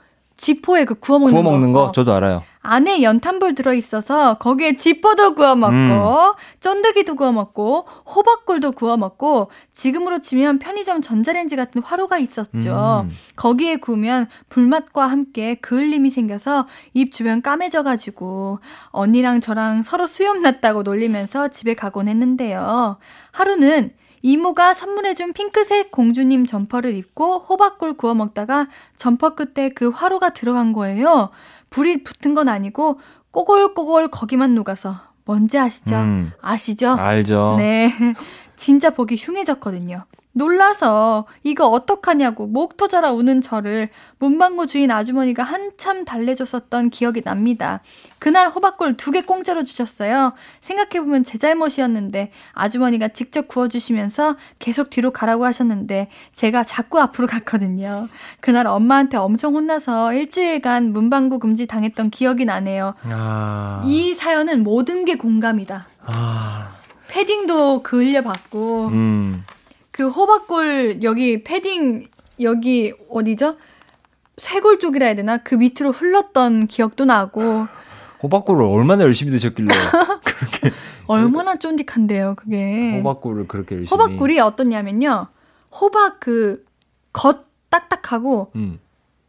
지포에 0.40 0.86
그 0.86 0.94
구워 0.94 1.18
먹는 1.18 1.34
구워 1.34 1.42
먹는 1.52 1.72
거 1.74 1.84
어. 1.84 1.92
저도 1.92 2.14
알아요. 2.14 2.42
안에 2.62 3.02
연탄불 3.02 3.54
들어 3.54 3.74
있어서 3.74 4.34
거기에 4.38 4.74
지포도 4.74 5.34
구워 5.34 5.54
먹고 5.54 5.74
음. 5.74 6.32
쫀득이도 6.60 7.14
구워 7.14 7.30
먹고 7.32 7.86
호박굴도 8.06 8.72
구워 8.72 8.96
먹고 8.96 9.50
지금으로 9.74 10.20
치면 10.20 10.58
편의점 10.58 11.02
전자레인지 11.02 11.56
같은 11.56 11.82
화로가 11.82 12.18
있었죠. 12.18 13.06
음. 13.06 13.14
거기에 13.36 13.76
구우면 13.76 14.28
불맛과 14.48 15.06
함께 15.06 15.56
그을림이 15.56 16.08
생겨서 16.08 16.66
입 16.94 17.12
주변 17.12 17.42
까매져 17.42 17.82
가지고 17.82 18.60
언니랑 18.92 19.40
저랑 19.42 19.82
서로 19.82 20.06
수염 20.06 20.40
났다고 20.40 20.84
놀리면서 20.84 21.48
집에 21.48 21.74
가곤 21.74 22.08
했는데요. 22.08 22.96
하루는 23.32 23.92
이모가 24.22 24.74
선물해준 24.74 25.32
핑크색 25.32 25.90
공주님 25.90 26.46
점퍼를 26.46 26.94
입고 26.94 27.38
호박굴 27.38 27.94
구워 27.94 28.14
먹다가 28.14 28.68
점퍼 28.96 29.34
끝에 29.34 29.70
그 29.70 29.88
화로가 29.88 30.30
들어간 30.30 30.72
거예요. 30.72 31.30
불이 31.70 32.04
붙은 32.04 32.34
건 32.34 32.48
아니고 32.48 33.00
꼬골꼬골 33.30 34.08
거기만 34.08 34.54
녹아서 34.54 34.96
뭔지 35.24 35.58
아시죠? 35.58 35.96
음. 35.96 36.32
아시죠? 36.40 36.90
알죠. 36.90 37.56
네. 37.58 37.92
진짜 38.56 38.90
보기 38.90 39.16
흉해졌거든요. 39.16 40.04
놀라서 40.32 41.26
이거 41.42 41.66
어떡하냐고 41.66 42.46
목 42.46 42.76
터져라 42.76 43.12
우는 43.12 43.40
저를 43.40 43.88
문방구 44.18 44.66
주인 44.66 44.90
아주머니가 44.90 45.42
한참 45.42 46.04
달래줬었던 46.04 46.90
기억이 46.90 47.22
납니다. 47.22 47.80
그날 48.18 48.48
호박굴 48.48 48.96
두개 48.96 49.22
공짜로 49.22 49.64
주셨어요. 49.64 50.32
생각해보면 50.60 51.24
제 51.24 51.38
잘못이었는데 51.38 52.30
아주머니가 52.52 53.08
직접 53.08 53.48
구워주시면서 53.48 54.36
계속 54.58 54.90
뒤로 54.90 55.10
가라고 55.10 55.44
하셨는데 55.46 56.08
제가 56.32 56.62
자꾸 56.62 57.00
앞으로 57.00 57.26
갔거든요. 57.26 58.08
그날 58.40 58.66
엄마한테 58.66 59.16
엄청 59.16 59.54
혼나서 59.54 60.14
일주일간 60.14 60.92
문방구 60.92 61.38
금지 61.40 61.66
당했던 61.66 62.10
기억이 62.10 62.44
나네요. 62.44 62.94
아. 63.04 63.82
이 63.84 64.14
사연은 64.14 64.62
모든 64.62 65.04
게 65.04 65.16
공감이다. 65.16 65.86
아. 66.04 66.72
패딩도 67.08 67.82
그을려 67.82 68.22
받고 68.22 68.88
음. 68.88 69.44
그 69.92 70.08
호박굴 70.08 71.02
여기 71.02 71.42
패딩 71.42 72.08
여기 72.40 72.92
어디죠? 73.10 73.56
쇄골 74.36 74.78
쪽이라 74.78 75.06
해야 75.06 75.14
되나? 75.14 75.38
그 75.38 75.54
밑으로 75.54 75.92
흘렀던 75.92 76.66
기억도 76.68 77.04
나고 77.04 77.66
호박굴을 78.22 78.64
얼마나 78.64 79.04
열심히 79.04 79.30
드셨길래 79.32 79.68
얼마나 81.06 81.56
쫀득한데요, 81.56 82.36
그게. 82.36 82.98
호박굴을 82.98 83.48
그렇게 83.48 83.74
열심히. 83.76 83.90
호박굴이 84.00 84.38
어떻냐면요. 84.40 85.26
호박 85.72 86.20
그 86.20 86.64
겉 87.12 87.46
딱딱하고 87.70 88.52
음. 88.56 88.78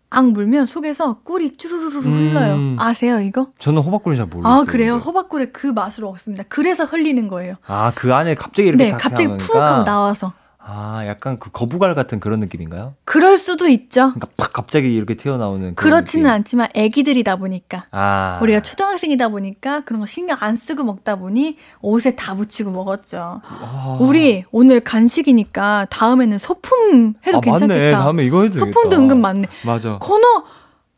악 0.09 0.31
물면 0.31 0.65
속에서 0.65 1.19
꿀이 1.23 1.57
쭈루루루 1.57 1.99
음. 2.05 2.29
흘러요. 2.31 2.75
아세요, 2.79 3.19
이거? 3.21 3.47
저는 3.59 3.81
호박굴을 3.81 4.17
잘 4.17 4.25
모르겠어요. 4.27 4.61
아, 4.61 4.65
그래요? 4.65 4.93
근데. 4.95 5.05
호박굴의 5.05 5.53
그 5.53 5.67
맛으로 5.67 6.09
먹습니다. 6.09 6.43
그래서 6.49 6.83
흘리는 6.85 7.27
거예요. 7.27 7.55
아, 7.65 7.91
그 7.95 8.13
안에 8.13 8.35
갑자기 8.35 8.69
이렇게 8.69 8.85
네, 8.85 8.91
다 8.91 8.97
갑자기. 8.97 9.27
푹 9.37 9.55
하고 9.55 9.83
나와서. 9.83 10.33
아, 10.63 11.03
약간 11.07 11.39
그 11.39 11.49
거부갈 11.51 11.95
같은 11.95 12.19
그런 12.19 12.39
느낌인가요? 12.39 12.93
그럴 13.03 13.37
수도 13.37 13.67
있죠. 13.67 14.13
그러니까 14.13 14.27
팍 14.37 14.53
갑자기 14.53 14.93
이렇게 14.93 15.15
튀어나오는 15.15 15.73
그런 15.73 15.75
그렇지는 15.75 16.23
느낌. 16.25 16.33
않지만 16.33 16.69
애기들이다 16.75 17.37
보니까. 17.37 17.85
아. 17.91 18.39
우리가 18.41 18.61
초등학생이다 18.61 19.29
보니까 19.29 19.81
그런 19.81 20.01
거 20.01 20.05
신경 20.05 20.37
안 20.39 20.55
쓰고 20.55 20.83
먹다 20.83 21.15
보니 21.15 21.57
옷에 21.81 22.15
다 22.15 22.35
묻히고 22.35 22.69
먹었죠. 22.71 23.41
아. 23.43 23.97
우리 23.99 24.43
오늘 24.51 24.81
간식이니까 24.81 25.87
다음에는 25.89 26.37
소품 26.37 27.15
해도 27.25 27.39
아, 27.39 27.41
괜찮겠다. 27.41 27.73
맞네. 27.75 27.91
다음에 27.91 28.25
이거 28.25 28.43
해도 28.43 28.53
되겠다. 28.59 28.71
소품도 28.71 28.97
은근 28.97 29.19
많네. 29.19 29.47
맞아. 29.65 29.97
코너 29.99 30.43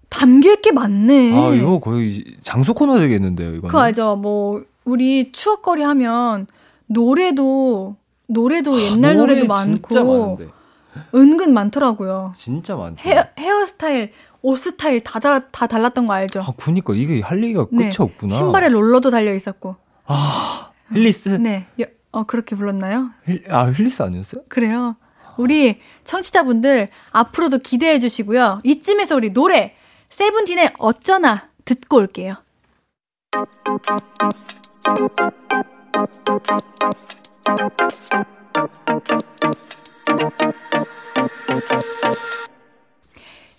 담길 0.09 0.61
게 0.61 0.72
많네. 0.72 1.34
아, 1.39 1.53
이거 1.55 1.80
거의 1.80 2.24
장소 2.43 2.74
코너 2.74 2.99
되겠는데요, 2.99 3.49
이거는. 3.49 3.68
그거 3.70 3.80
알죠? 3.80 4.18
뭐 4.18 4.61
우리 4.86 5.32
추억거리 5.32 5.82
하면 5.84 6.47
노래도 6.88 7.95
노래도 8.28 8.80
옛날 8.82 9.17
노래 9.17 9.36
노래도 9.36 9.47
많고. 9.47 10.39
은근 11.15 11.53
많더라고요. 11.53 12.34
진짜 12.38 12.76
많죠. 12.76 13.01
헤어, 13.07 13.24
헤어스타일, 13.38 14.11
옷 14.41 14.57
스타일 14.57 15.01
다, 15.01 15.19
달, 15.19 15.49
다 15.51 15.67
달랐던 15.67 16.05
거 16.05 16.13
알죠? 16.13 16.41
아, 16.41 16.53
그니까 16.57 16.93
이게 16.93 17.21
할 17.21 17.43
얘기가 17.43 17.65
끝이 17.65 17.89
네. 17.89 17.91
없구나. 17.97 18.34
신발에 18.34 18.69
롤러도 18.69 19.09
달려 19.09 19.34
있었고. 19.34 19.76
아, 20.05 20.71
힐리스? 20.93 21.30
네. 21.30 21.65
여- 21.82 21.86
어, 22.11 22.24
그렇게 22.26 22.55
불렀나요? 22.55 23.09
힐, 23.26 23.43
아, 23.49 23.71
힐리스 23.71 24.03
아니었어요? 24.03 24.43
그래요. 24.49 24.95
우리 25.38 25.80
청취자분들 26.03 26.89
앞으로도 27.11 27.57
기대해 27.59 27.97
주시고요. 27.99 28.59
이쯤에서 28.63 29.15
우리 29.15 29.34
노래 29.34 29.76
세븐틴의 30.09 30.74
어쩌나 30.78 31.49
듣고 31.65 31.97
올게요. 31.97 32.36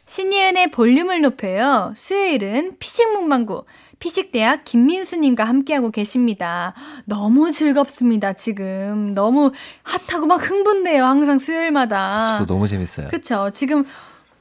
신예은의 0.06 0.70
볼륨을 0.70 1.20
높여요. 1.22 1.92
수요일은 1.96 2.78
피식 2.78 3.10
문방구 3.12 3.64
피식대학 3.98 4.64
김민수님과 4.64 5.44
함께하고 5.44 5.90
계십니다. 5.90 6.74
너무 7.04 7.50
즐겁습니다, 7.52 8.34
지금. 8.34 9.14
너무 9.14 9.50
핫하고 9.82 10.26
막 10.26 10.48
흥분돼요, 10.48 11.04
항상 11.04 11.38
수요일마다. 11.38 12.36
저도 12.38 12.54
너무 12.54 12.68
재밌어요. 12.68 13.08
그쵸. 13.08 13.50
지금 13.52 13.84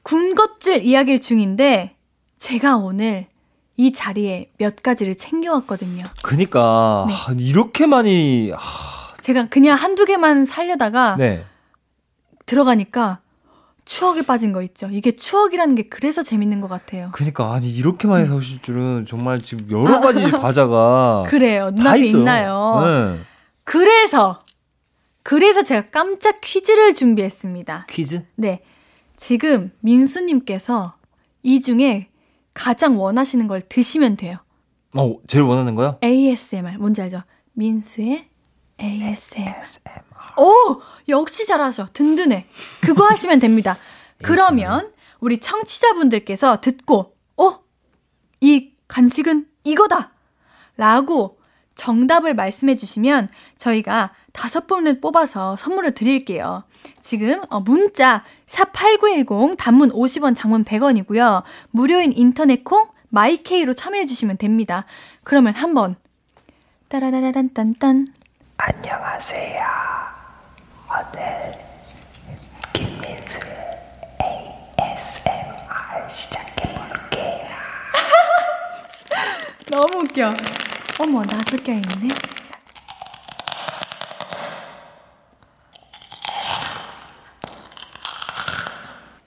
군것질 0.03 0.83
이야기를 0.83 1.21
중인데, 1.21 1.95
제가 2.37 2.75
오늘 2.75 3.27
이 3.77 3.93
자리에 3.93 4.51
몇 4.57 4.83
가지를 4.83 5.15
챙겨왔거든요. 5.15 6.05
그니까, 6.21 7.05
네. 7.07 7.13
아, 7.13 7.33
이렇게 7.37 7.85
많이, 7.85 8.51
아, 8.53 9.02
제가 9.23 9.47
그냥 9.47 9.77
한두 9.77 10.03
개만 10.03 10.43
살려다가 10.43 11.15
네. 11.17 11.45
들어가니까 12.45 13.21
추억에 13.85 14.21
빠진 14.21 14.51
거 14.51 14.61
있죠. 14.63 14.89
이게 14.91 15.15
추억이라는 15.15 15.75
게 15.75 15.83
그래서 15.83 16.23
재밌는 16.23 16.59
것 16.59 16.67
같아요. 16.67 17.09
그니까, 17.13 17.53
아니, 17.53 17.69
이렇게 17.69 18.05
많이 18.05 18.25
사오실 18.27 18.61
줄은 18.61 19.05
정말 19.07 19.39
지금 19.39 19.71
여러 19.71 20.01
가지 20.01 20.19
과자가. 20.29 21.23
그래요. 21.29 21.67
다 21.71 21.75
눈앞에. 21.95 22.05
있나요? 22.05 22.81
네. 22.85 23.19
그래서, 23.63 24.39
그래서 25.23 25.63
제가 25.63 25.87
깜짝 25.89 26.41
퀴즈를 26.41 26.93
준비했습니다. 26.93 27.87
퀴즈? 27.89 28.25
네. 28.35 28.61
지금 29.15 29.71
민수님께서 29.79 30.95
이 31.43 31.61
중에 31.61 32.09
가장 32.53 32.99
원하시는 32.99 33.47
걸 33.47 33.61
드시면 33.61 34.17
돼요. 34.17 34.35
어, 34.97 35.15
제일 35.27 35.43
원하는 35.45 35.75
거요? 35.75 35.97
ASMR. 36.03 36.77
뭔지 36.77 37.01
알죠? 37.01 37.23
민수의 37.53 38.27
ASMR. 38.79 39.53
오! 40.37 40.81
역시 41.09 41.45
잘하셔. 41.45 41.87
든든해. 41.93 42.47
그거 42.81 43.05
하시면 43.05 43.39
됩니다. 43.39 43.77
그러면 44.23 44.91
우리 45.19 45.39
청취자분들께서 45.39 46.61
듣고, 46.61 47.15
어? 47.37 47.59
이 48.41 48.71
간식은 48.87 49.47
이거다! 49.63 50.11
라고 50.75 51.39
정답을 51.75 52.35
말씀해 52.35 52.75
주시면 52.75 53.29
저희가 53.57 54.13
다섯 54.31 54.67
분을 54.67 54.99
뽑아서 54.99 55.55
선물을 55.55 55.91
드릴게요. 55.93 56.63
지금 56.99 57.41
어, 57.49 57.59
문자 57.59 58.23
샵8910 58.47 59.57
단문 59.57 59.91
50원 59.91 60.35
장문 60.35 60.65
100원이고요. 60.65 61.43
무료인 61.71 62.11
인터넷 62.13 62.63
콩 62.63 62.89
마이케이로 63.09 63.73
참여해 63.73 64.05
주시면 64.05 64.37
됩니다. 64.37 64.85
그러면 65.23 65.53
한번 65.53 65.95
따라라란 66.89 67.53
딴딴 67.53 68.07
안녕하세요. 68.57 69.61
오늘 70.89 71.53
김민수 72.71 73.39
ASMR 74.79 76.07
시작해볼게요. 76.09 77.47
너무 79.69 80.03
웃겨. 80.03 80.33
어머 80.99 81.21
나도 81.21 81.57
껴있네. 81.57 82.07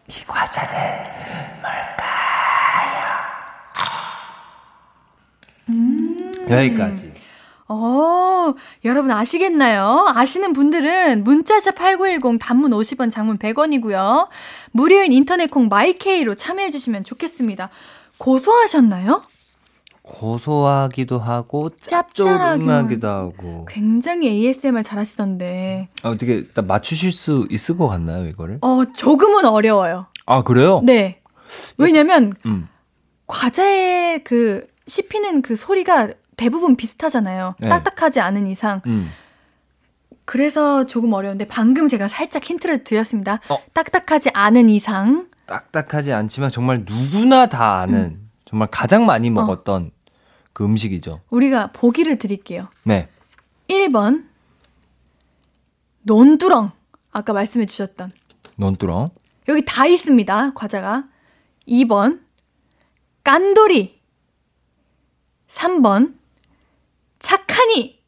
이 0.09 0.25
과자는 0.27 1.03
여기까지. 6.49 7.13
어, 7.69 7.75
여러분 8.85 9.11
아시겠나요? 9.11 10.07
아시는 10.15 10.53
분들은 10.53 11.25
문자샵 11.25 11.75
8910 11.75 12.39
단문 12.41 12.71
50원, 12.71 13.11
장문 13.11 13.39
100원이고요. 13.39 14.29
무료인 14.73 15.13
인터넷 15.13 15.51
콩 15.51 15.69
마이케이로 15.69 16.35
참여해 16.35 16.71
주시면 16.71 17.05
좋겠습니다. 17.05 17.71
고소하셨나요? 18.19 19.23
고소하기도 20.03 21.19
하고. 21.19 21.71
짭조름하기도 21.81 23.09
하고. 23.09 23.65
굉장히 23.69 24.29
ASMR 24.29 24.83
잘하시던데. 24.83 25.89
아, 26.03 26.11
어떻게 26.11 26.45
맞추실 26.55 27.11
수 27.11 27.47
있을 27.51 27.77
것 27.77 27.89
같나요, 27.89 28.27
이거를? 28.29 28.59
어, 28.63 28.85
조금은 28.95 29.45
어려워요. 29.45 30.07
아, 30.25 30.43
그래요? 30.45 30.81
네. 30.85 31.21
왜냐면 31.77 32.35
음. 32.47 32.69
과자의 33.27 34.23
그 34.25 34.67
씹히는 34.87 35.43
그 35.43 35.57
소리가 35.57 36.11
대부분 36.37 36.77
비슷하잖아요. 36.77 37.55
네. 37.59 37.69
딱딱하지 37.69 38.21
않은 38.21 38.47
이상. 38.47 38.83
음. 38.87 39.11
그래서 40.25 40.87
조금 40.87 41.13
어려운데 41.13 41.47
방금 41.47 41.89
제가 41.89 42.09
살짝 42.09 42.45
힌트를 42.45 42.85
드렸습니다. 42.85 43.41
어. 43.49 43.59
딱딱하지 43.73 44.31
않은 44.35 44.69
이상. 44.69 45.29
딱딱하지 45.47 46.13
않지만 46.13 46.51
정말 46.51 46.85
누구나 46.87 47.47
다 47.47 47.79
아는 47.79 47.95
음. 47.99 48.31
정말 48.45 48.69
가장 48.71 49.03
어. 49.03 49.07
많이 49.07 49.31
먹었던 49.31 49.91
그 50.53 50.65
음식이죠. 50.65 51.21
우리가 51.31 51.69
보기를 51.73 52.19
드릴게요. 52.19 52.69
네. 52.83 53.09
1번 53.69 54.25
논두렁 56.03 56.73
아까 57.13 57.33
말씀해 57.33 57.67
주셨던 57.67 58.11
논두렁. 58.57 59.11
여기 59.49 59.65
다 59.65 59.87
있습니다 59.87 60.55
과자가 60.55 61.05
2번 61.69 62.21
깐돌이 63.23 64.01
3번 65.49 66.16
착하니 67.19 67.99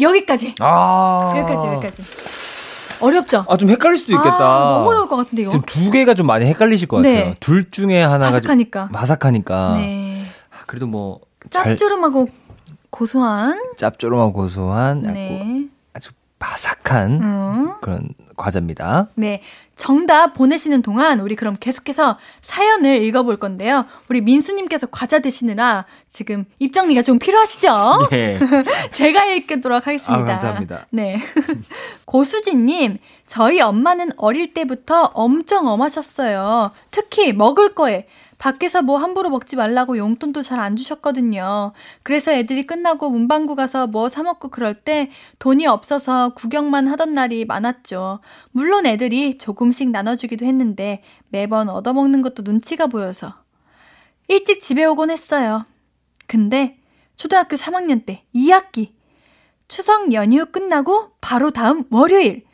여기까지 0.00 0.54
아. 0.60 1.34
여기까지 1.36 1.66
여기까지 1.66 2.02
어렵죠? 3.00 3.44
아, 3.48 3.56
좀 3.56 3.68
헷갈릴 3.68 3.98
수도 3.98 4.12
있겠다. 4.12 4.36
아, 4.36 4.68
너무 4.74 4.88
어려울 4.88 5.08
것 5.08 5.16
같은데 5.16 5.42
이거 5.42 5.50
지금 5.50 5.64
두 5.66 5.90
개가 5.90 6.14
좀 6.14 6.26
많이 6.26 6.46
헷갈리실 6.46 6.88
것 6.88 6.98
같아요. 6.98 7.12
네. 7.12 7.34
둘 7.40 7.70
중에 7.70 8.02
하나가 8.02 8.30
좀 8.32 8.40
바삭하니까 8.40 8.88
바삭하니까. 8.88 9.74
네 9.78 10.22
아, 10.50 10.64
그래도 10.66 10.86
뭐잘 10.86 11.76
짭조름하고 11.76 12.28
고소한 12.90 13.60
짭조름하고 13.76 14.32
고소한 14.32 15.02
네 15.02 15.68
바삭한 16.44 17.22
음. 17.22 17.74
그런 17.80 18.10
과자입니다. 18.36 19.08
네. 19.14 19.40
정답 19.76 20.34
보내시는 20.34 20.82
동안 20.82 21.20
우리 21.20 21.34
그럼 21.34 21.56
계속해서 21.58 22.18
사연을 22.42 23.02
읽어볼 23.02 23.38
건데요. 23.38 23.86
우리 24.08 24.20
민수님께서 24.20 24.86
과자 24.88 25.20
드시느라 25.20 25.86
지금 26.06 26.44
입정리가 26.58 27.02
좀 27.02 27.18
필요하시죠? 27.18 28.08
네. 28.12 28.38
제가 28.92 29.24
읽도록 29.24 29.86
하겠습니다. 29.86 30.22
아, 30.22 30.24
감사합니다. 30.24 30.86
네. 30.90 31.18
고수진님, 32.04 32.98
저희 33.26 33.60
엄마는 33.60 34.10
어릴 34.18 34.52
때부터 34.52 35.10
엄청 35.14 35.66
엄하셨어요. 35.66 36.72
특히 36.90 37.32
먹을 37.32 37.74
거에. 37.74 38.06
밖에서 38.44 38.82
뭐 38.82 38.98
함부로 38.98 39.30
먹지 39.30 39.56
말라고 39.56 39.96
용돈도 39.96 40.42
잘 40.42 40.60
안 40.60 40.76
주셨거든요. 40.76 41.72
그래서 42.02 42.30
애들이 42.30 42.62
끝나고 42.62 43.08
문방구 43.08 43.56
가서 43.56 43.86
뭐 43.86 44.10
사먹고 44.10 44.48
그럴 44.48 44.74
때 44.74 45.10
돈이 45.38 45.66
없어서 45.66 46.34
구경만 46.34 46.86
하던 46.88 47.14
날이 47.14 47.46
많았죠. 47.46 48.20
물론 48.52 48.84
애들이 48.84 49.38
조금씩 49.38 49.90
나눠주기도 49.90 50.44
했는데 50.44 51.02
매번 51.30 51.70
얻어먹는 51.70 52.20
것도 52.20 52.42
눈치가 52.42 52.86
보여서. 52.86 53.34
일찍 54.28 54.60
집에 54.60 54.84
오곤 54.84 55.10
했어요. 55.10 55.64
근데 56.26 56.76
초등학교 57.16 57.56
3학년 57.56 58.04
때 58.04 58.24
2학기 58.34 58.90
추석 59.68 60.12
연휴 60.12 60.44
끝나고 60.44 61.12
바로 61.22 61.50
다음 61.50 61.84
월요일 61.90 62.44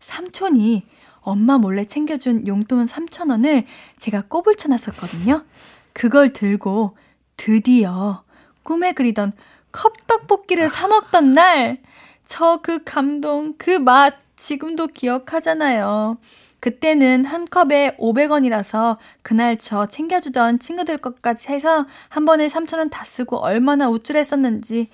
삼촌이 0.00 0.84
엄마 1.28 1.58
몰래 1.58 1.84
챙겨준 1.84 2.46
용돈 2.46 2.86
3,000원을 2.86 3.64
제가 3.96 4.24
꼬불 4.28 4.56
쳐 4.56 4.68
놨었거든요. 4.68 5.44
그걸 5.92 6.32
들고 6.32 6.96
드디어 7.36 8.22
꿈에 8.62 8.92
그리던 8.92 9.32
컵떡볶이를 9.72 10.68
사 10.68 10.88
먹던 10.88 11.34
날, 11.34 11.78
저 12.24 12.60
그 12.62 12.82
감동, 12.84 13.54
그 13.58 13.78
맛 13.78 14.14
지금도 14.36 14.88
기억하잖아요. 14.88 16.18
그때는 16.60 17.24
한 17.24 17.44
컵에 17.44 17.96
500원이라서 17.98 18.96
그날 19.22 19.58
저 19.58 19.86
챙겨주던 19.86 20.58
친구들 20.58 20.98
것까지 20.98 21.48
해서 21.48 21.86
한 22.08 22.24
번에 22.24 22.48
3,000원 22.48 22.90
다 22.90 23.04
쓰고 23.04 23.36
얼마나 23.36 23.88
우쭐했었는지 23.88 24.88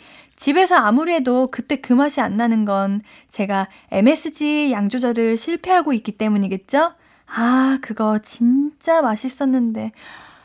집에서 0.45 0.77
아무리 0.77 1.15
해도 1.15 1.49
그때 1.51 1.77
그 1.77 1.95
맛이 1.95 2.21
안 2.21 2.37
나는 2.37 2.67
건 2.67 3.01
제가 3.29 3.67
MSG 3.91 4.73
양 4.73 4.91
조절을 4.91 5.39
실패하고 5.39 5.95
있기 5.95 6.13
때문이겠죠? 6.13 6.93
아, 7.35 7.79
그거 7.81 8.19
진짜 8.19 9.01
맛있었는데. 9.01 9.93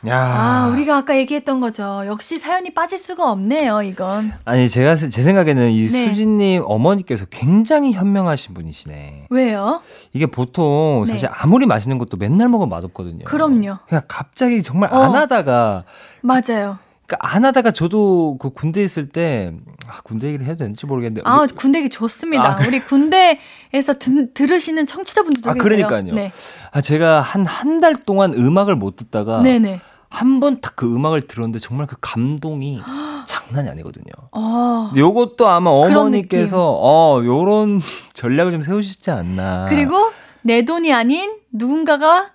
야. 0.08 0.16
아, 0.18 0.68
우리가 0.72 0.96
아까 0.96 1.18
얘기했던 1.18 1.60
거죠. 1.60 2.04
역시 2.06 2.38
사연이 2.38 2.72
빠질 2.72 2.96
수가 2.96 3.30
없네요, 3.30 3.82
이건. 3.82 4.32
아니 4.46 4.70
제가 4.70 4.96
세- 4.96 5.10
제 5.10 5.22
생각에는 5.22 5.68
이 5.68 5.86
네. 5.88 6.08
수진님 6.08 6.62
어머니께서 6.64 7.26
굉장히 7.26 7.92
현명하신 7.92 8.54
분이시네. 8.54 9.26
왜요? 9.28 9.82
이게 10.14 10.24
보통 10.24 11.04
네. 11.06 11.12
사실 11.12 11.28
아무리 11.30 11.66
맛있는 11.66 11.98
것도 11.98 12.16
맨날 12.16 12.48
먹으면 12.48 12.70
맛없거든요. 12.70 13.26
그럼요. 13.26 13.76
그냥 13.86 14.02
갑자기 14.08 14.62
정말 14.62 14.94
어. 14.94 14.96
안 14.96 15.14
하다가 15.14 15.84
맞아요. 16.22 16.78
그러니까 17.10 17.16
안 17.20 17.44
하다가 17.44 17.72
저도 17.72 18.36
그 18.38 18.50
군대 18.50 18.82
있을 18.84 19.08
때 19.08 19.52
아, 19.88 20.00
군대 20.02 20.28
얘기를 20.28 20.46
해도 20.46 20.58
되는지 20.58 20.86
모르겠는데 20.86 21.22
아, 21.28 21.46
군대 21.56 21.80
얘기 21.80 21.88
좋습니다. 21.88 22.58
아, 22.58 22.66
우리 22.66 22.78
군대에서 22.80 23.94
드, 23.98 24.32
들으시는 24.32 24.86
청취자분들도 24.86 25.50
아, 25.50 25.54
계세요. 25.54 25.62
그러니까요. 25.88 26.14
네. 26.14 26.30
아, 26.70 26.80
제가 26.80 27.20
한 27.20 27.44
한 27.46 27.80
달 27.80 27.96
동안 27.96 28.34
음악을 28.34 28.76
못 28.76 28.94
듣다가 28.96 29.42
네네. 29.42 29.80
한번 30.08 30.60
딱 30.60 30.74
그 30.76 30.86
음악을 30.94 31.22
들었는데 31.22 31.58
정말 31.58 31.86
그 31.86 31.96
감동이 32.00 32.80
장난이 33.26 33.68
아니거든요. 33.68 34.12
어. 34.32 34.92
요것도 34.96 35.46
아마 35.48 35.70
어머니께서 35.70 36.76
어 36.80 37.20
요런 37.24 37.80
전략을 38.14 38.52
좀 38.52 38.62
세우시지 38.62 39.10
않나. 39.10 39.66
그리고 39.68 40.10
내 40.42 40.62
돈이 40.64 40.92
아닌 40.92 41.38
누군가가 41.52 42.30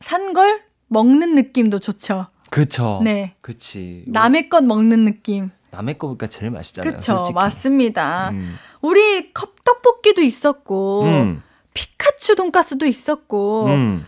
산 0.00 0.32
걸 0.32 0.62
먹는 0.88 1.34
느낌도 1.34 1.78
좋죠. 1.80 2.26
그쵸. 2.54 3.00
네. 3.02 3.34
그치. 3.40 4.04
남의 4.06 4.48
것 4.48 4.62
먹는 4.62 5.04
느낌. 5.04 5.50
남의 5.72 5.98
거 5.98 6.06
보니까 6.06 6.28
제일 6.28 6.52
맛있잖아요. 6.52 6.94
그쵸. 6.94 7.16
솔직히. 7.16 7.34
맞습니다. 7.34 8.30
음. 8.30 8.54
우리 8.80 9.32
컵떡볶이도 9.32 10.22
있었고, 10.22 11.02
음. 11.02 11.42
피카츄 11.74 12.36
돈가스도 12.36 12.86
있었고, 12.86 13.66
음. 13.66 14.06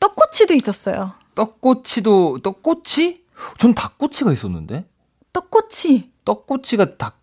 떡꼬치도 0.00 0.54
있었어요. 0.54 1.12
떡꼬치도 1.34 2.38
떡꼬치? 2.38 3.22
전 3.58 3.74
닭꼬치가 3.74 4.32
있었는데. 4.32 4.86
떡꼬치. 5.34 6.10
떡꼬치가 6.24 6.96
닭 6.96 7.20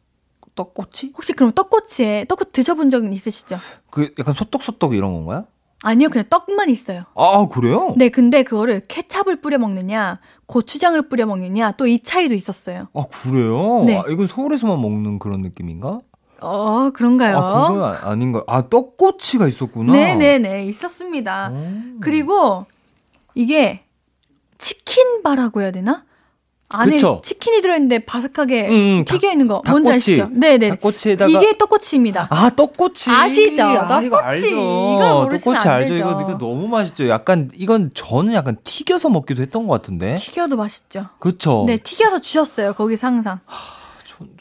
떡꼬치? 0.53 1.13
혹시 1.15 1.33
그럼 1.33 1.53
떡꼬치에 1.53 2.25
떡꼬치 2.25 2.51
드셔본 2.51 2.91
적은 2.91 3.13
있으시죠? 3.13 3.57
그 3.89 4.13
약간 4.19 4.35
소떡소떡 4.35 4.93
이런 4.93 5.13
건가요? 5.13 5.47
아니요, 5.83 6.09
그냥 6.09 6.25
떡만 6.29 6.69
있어요. 6.69 7.03
아 7.15 7.47
그래요? 7.47 7.93
네, 7.97 8.09
근데 8.09 8.43
그거를 8.43 8.81
케찹을 8.87 9.41
뿌려 9.41 9.57
먹느냐, 9.57 10.19
고추장을 10.45 11.01
뿌려 11.09 11.25
먹느냐, 11.25 11.71
또 11.73 11.85
이 11.87 11.99
차이도 12.03 12.33
있었어요. 12.35 12.87
아 12.93 13.03
그래요? 13.11 13.83
네. 13.85 13.97
아, 13.97 14.03
이건 14.09 14.27
서울에서만 14.27 14.79
먹는 14.81 15.17
그런 15.19 15.41
느낌인가? 15.41 15.99
어, 16.43 16.89
그런가요? 16.93 17.37
아 17.37 17.67
그건 17.67 17.83
아- 17.83 17.99
아닌가? 18.09 18.43
아 18.47 18.67
떡꼬치가 18.69 19.47
있었구나. 19.47 19.91
네네네, 19.93 20.65
있었습니다. 20.65 21.51
오. 21.51 21.99
그리고 21.99 22.65
이게 23.35 23.81
치킨바라고 24.57 25.61
해야 25.61 25.71
되나? 25.71 26.03
안에 26.73 26.91
그쵸? 26.93 27.21
치킨이 27.23 27.61
들어있는데 27.61 27.99
바삭하게 28.05 28.69
음, 28.69 29.05
튀겨 29.05 29.27
닭- 29.27 29.31
있는 29.31 29.47
거 29.47 29.55
닭꼬치. 29.65 29.71
뭔지 29.71 29.91
아시죠? 29.91 30.29
네네. 30.31 30.69
닭꼬치에다가 30.69 31.29
이게 31.29 31.57
떡꼬치입니다. 31.57 32.27
아 32.29 32.49
떡꼬치 32.49 33.09
아시죠? 33.11 33.63
아, 33.63 34.01
이거 34.01 34.17
떡꼬치. 34.17 34.23
알죠. 34.23 34.45
이걸 34.47 35.13
모르시면 35.23 35.29
떡꼬치 35.57 35.67
안 35.67 35.75
알죠. 35.75 35.93
되죠. 35.93 36.09
이거 36.09 36.21
이거 36.21 36.37
너무 36.37 36.67
맛있죠. 36.67 37.07
약간 37.09 37.49
이건 37.55 37.91
저는 37.93 38.33
약간 38.33 38.57
튀겨서 38.63 39.09
먹기도 39.09 39.41
했던 39.41 39.67
것 39.67 39.73
같은데. 39.73 40.15
튀겨도 40.15 40.55
맛있죠. 40.57 41.07
그렇죠. 41.19 41.65
네, 41.67 41.77
튀겨서 41.77 42.19
주셨어요. 42.19 42.73
거기서 42.73 43.07
항상. 43.07 43.39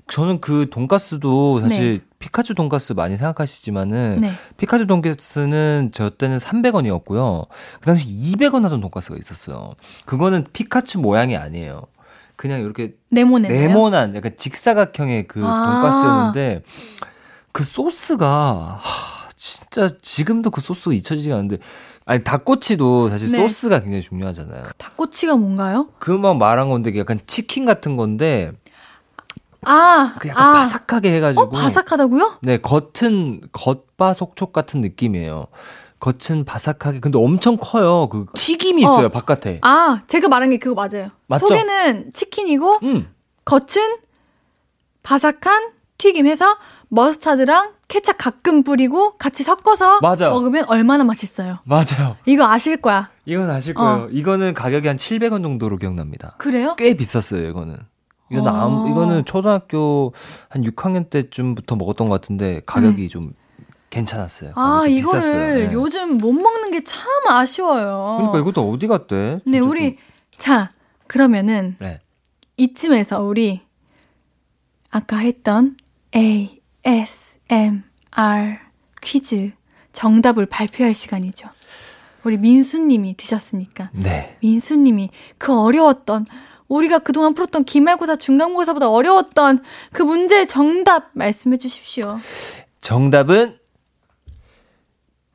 저는 0.08 0.40
그 0.40 0.68
돈가스도 0.70 1.60
사실 1.62 1.98
네. 2.00 2.04
피카츄 2.18 2.54
돈가스 2.54 2.92
많이 2.92 3.16
생각하시지만은 3.16 4.18
네. 4.20 4.32
피카츄 4.58 4.86
돈가스는 4.86 5.90
저 5.94 6.10
때는 6.10 6.36
300원이었고요. 6.38 7.46
그 7.80 7.86
당시 7.86 8.08
200원 8.08 8.62
하던 8.64 8.80
돈가스가 8.80 9.16
있었어요. 9.18 9.72
그거는 10.04 10.46
피카츄 10.52 10.98
모양이 11.00 11.36
아니에요. 11.36 11.82
그냥 12.40 12.60
이렇게 12.62 12.94
네모네. 13.10 13.48
네모난 13.48 14.14
약간 14.16 14.32
직사각형의 14.34 15.28
그 15.28 15.44
아. 15.44 15.62
돈가스였는데 15.62 16.62
그 17.52 17.62
소스가 17.64 18.78
하, 18.80 19.28
진짜 19.36 19.90
지금도 20.00 20.50
그 20.50 20.62
소스가 20.62 20.94
잊혀지지가 20.94 21.34
않는데 21.34 21.58
아니 22.06 22.24
닭꼬치도 22.24 23.10
사실 23.10 23.30
네. 23.30 23.36
소스가 23.36 23.80
굉장히 23.80 24.00
중요하잖아요. 24.02 24.64
닭꼬치가 24.78 25.36
뭔가요? 25.36 25.88
그 25.98 26.12
막 26.12 26.38
말한 26.38 26.70
건데 26.70 26.98
약간 26.98 27.20
치킨 27.26 27.66
같은 27.66 27.98
건데 27.98 28.52
아, 29.66 30.14
그 30.18 30.28
약간 30.28 30.46
아. 30.46 30.52
바삭하게 30.60 31.12
해가지고 31.16 31.42
어, 31.42 31.50
바삭하다고요? 31.50 32.38
네 32.40 32.56
겉은 32.56 33.42
겉바 33.52 34.14
속촉 34.14 34.54
같은 34.54 34.80
느낌이에요. 34.80 35.44
겉은 36.00 36.44
바삭하게 36.46 37.00
근데 37.00 37.18
엄청 37.18 37.56
커요. 37.60 38.08
그 38.10 38.26
튀김이 38.34 38.80
있어요 38.82 39.06
어. 39.06 39.08
바깥에. 39.10 39.58
아, 39.62 40.02
제가 40.08 40.28
말한 40.28 40.50
게 40.50 40.56
그거 40.58 40.74
맞아요. 40.74 41.10
맞죠? 41.26 41.46
속에는 41.46 42.12
치킨이고 42.14 42.78
음 42.82 43.08
겉은 43.44 43.96
바삭한 45.02 45.72
튀김해서 45.98 46.56
머스타드랑 46.88 47.72
케찹 47.88 48.14
가끔 48.16 48.62
뿌리고 48.62 49.16
같이 49.18 49.42
섞어서 49.42 49.98
맞아. 50.00 50.30
먹으면 50.30 50.64
얼마나 50.68 51.04
맛있어요. 51.04 51.58
맞아요. 51.64 52.16
이거 52.24 52.44
아실 52.46 52.78
거야. 52.78 53.10
이건 53.26 53.50
아실 53.50 53.76
어. 53.76 53.80
거예요. 53.80 54.08
이거는 54.10 54.54
가격이 54.54 54.88
한 54.88 54.96
700원 54.96 55.42
정도로 55.42 55.76
기억납니다. 55.76 56.34
그래요? 56.38 56.74
꽤 56.78 56.94
비쌌어요, 56.94 57.46
이거는. 57.48 57.76
이거는, 58.30 58.52
어. 58.52 58.56
아무- 58.56 58.90
이거는 58.90 59.24
초등학교 59.24 60.14
한 60.48 60.62
6학년 60.62 61.10
때쯤부터 61.10 61.76
먹었던 61.76 62.08
것 62.08 62.20
같은데 62.20 62.62
가격이 62.64 63.08
좀 63.08 63.32
괜찮았어요. 63.90 64.50
음. 64.50 64.54
아, 64.58 64.84
이거를. 64.86 65.66
네. 65.68 65.72
요즘 65.72 66.16
못 66.16 66.32
먹는 66.32 66.70
게 66.70 66.80
참 66.84 67.02
아쉬워요. 67.28 68.16
그러니까 68.18 68.38
이것도 68.38 68.70
어디 68.70 68.86
갔대? 68.86 69.40
네, 69.44 69.58
우리 69.58 69.96
좀- 69.96 70.02
자, 70.38 70.68
그러면은 71.06 71.76
네. 71.80 72.00
이쯤에서 72.56 73.20
우리 73.22 73.60
아까 74.90 75.16
했던 75.18 75.76
A 76.14 76.60
S 76.84 77.36
M 77.48 77.82
R 78.12 78.58
퀴즈 79.02 79.52
정답을 79.92 80.46
발표할 80.46 80.94
시간이죠. 80.94 81.48
우리 82.24 82.36
민수님이 82.36 83.16
드셨으니까 83.16 83.90
네. 83.92 84.36
민수님이 84.40 85.10
그 85.38 85.58
어려웠던 85.58 86.26
우리가 86.68 87.00
그동안 87.00 87.34
풀었던 87.34 87.64
기말고사 87.64 88.16
중간고사보다 88.16 88.88
어려웠던 88.90 89.62
그 89.92 90.02
문제의 90.02 90.46
정답 90.46 91.10
말씀해 91.14 91.56
주십시오. 91.56 92.18
정답은 92.80 93.58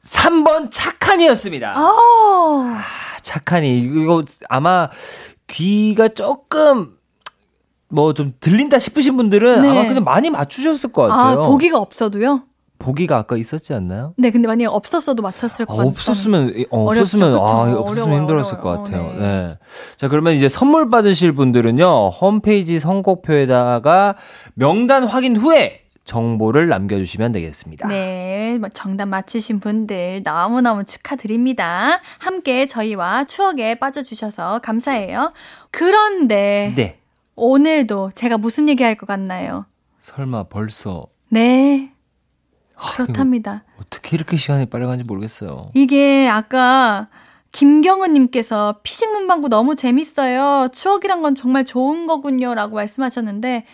3번 0.05 0.69
착한이었습니다. 0.71 1.73
아, 1.75 1.79
아, 1.79 2.83
착한이 3.21 3.79
이거 3.79 4.23
아마 4.49 4.89
귀가 5.47 6.07
조금 6.07 6.91
뭐 7.89 8.13
좀 8.13 8.33
들린다 8.39 8.79
싶으신 8.79 9.17
분들은 9.17 9.61
네. 9.61 9.69
아마 9.69 9.87
그냥 9.87 10.03
많이 10.03 10.29
맞추셨을 10.29 10.91
것아 10.91 11.15
같아요. 11.15 11.47
보기가 11.47 11.77
없어도요? 11.79 12.43
보기가 12.77 13.17
아까 13.17 13.37
있었지 13.37 13.73
않나요? 13.73 14.13
네, 14.17 14.31
근데 14.31 14.47
만약에 14.49 14.65
없었어도 14.65 15.21
맞췄을 15.23 15.63
아, 15.63 15.65
것 15.65 15.75
같아요. 15.77 15.89
없었으면 15.89 16.53
어, 16.71 16.83
어렵죠, 16.85 17.01
없었으면 17.03 17.31
그쵸? 17.31 17.43
아 17.45 17.61
어려워요, 17.61 17.79
없었으면 17.79 18.19
힘들었을 18.19 18.57
것 18.59 18.69
어려워요. 18.69 18.83
같아요. 18.83 19.13
네. 19.13 19.47
네. 19.47 19.57
자 19.95 20.07
그러면 20.09 20.33
이제 20.33 20.49
선물 20.49 20.89
받으실 20.89 21.31
분들은요 21.33 22.09
홈페이지 22.09 22.79
선곡표에다가 22.79 24.15
명단 24.55 25.05
확인 25.05 25.37
후에 25.37 25.84
정보를 26.05 26.67
남겨주시면 26.69 27.31
되겠습니다. 27.33 27.87
네, 27.87 28.57
뭐 28.59 28.69
정답 28.69 29.07
맞히신 29.07 29.59
분들 29.59 30.21
너무너무 30.23 30.85
축하드립니다. 30.85 31.99
함께 32.19 32.67
저희와 32.67 33.25
추억에 33.25 33.75
빠져주셔서 33.75 34.59
감사해요. 34.59 35.33
그런데 35.71 36.73
네. 36.75 36.99
오늘도 37.35 38.11
제가 38.13 38.37
무슨 38.37 38.69
얘기할 38.69 38.95
것 38.95 39.07
같나요? 39.07 39.65
설마 40.01 40.43
벌써 40.43 41.07
네, 41.29 41.91
하, 42.75 42.93
그렇답니다. 42.93 43.63
어떻게 43.81 44.15
이렇게 44.15 44.37
시간이 44.37 44.67
빨리 44.67 44.85
가는지 44.85 45.03
모르겠어요. 45.07 45.71
이게 45.73 46.29
아까 46.29 47.09
김경은님께서 47.51 48.81
피식 48.83 49.11
문방구 49.11 49.49
너무 49.49 49.75
재밌어요. 49.75 50.67
추억이란 50.71 51.21
건 51.21 51.35
정말 51.35 51.65
좋은 51.65 52.05
거군요. 52.05 52.53
라고 52.53 52.75
말씀하셨는데, 52.75 53.65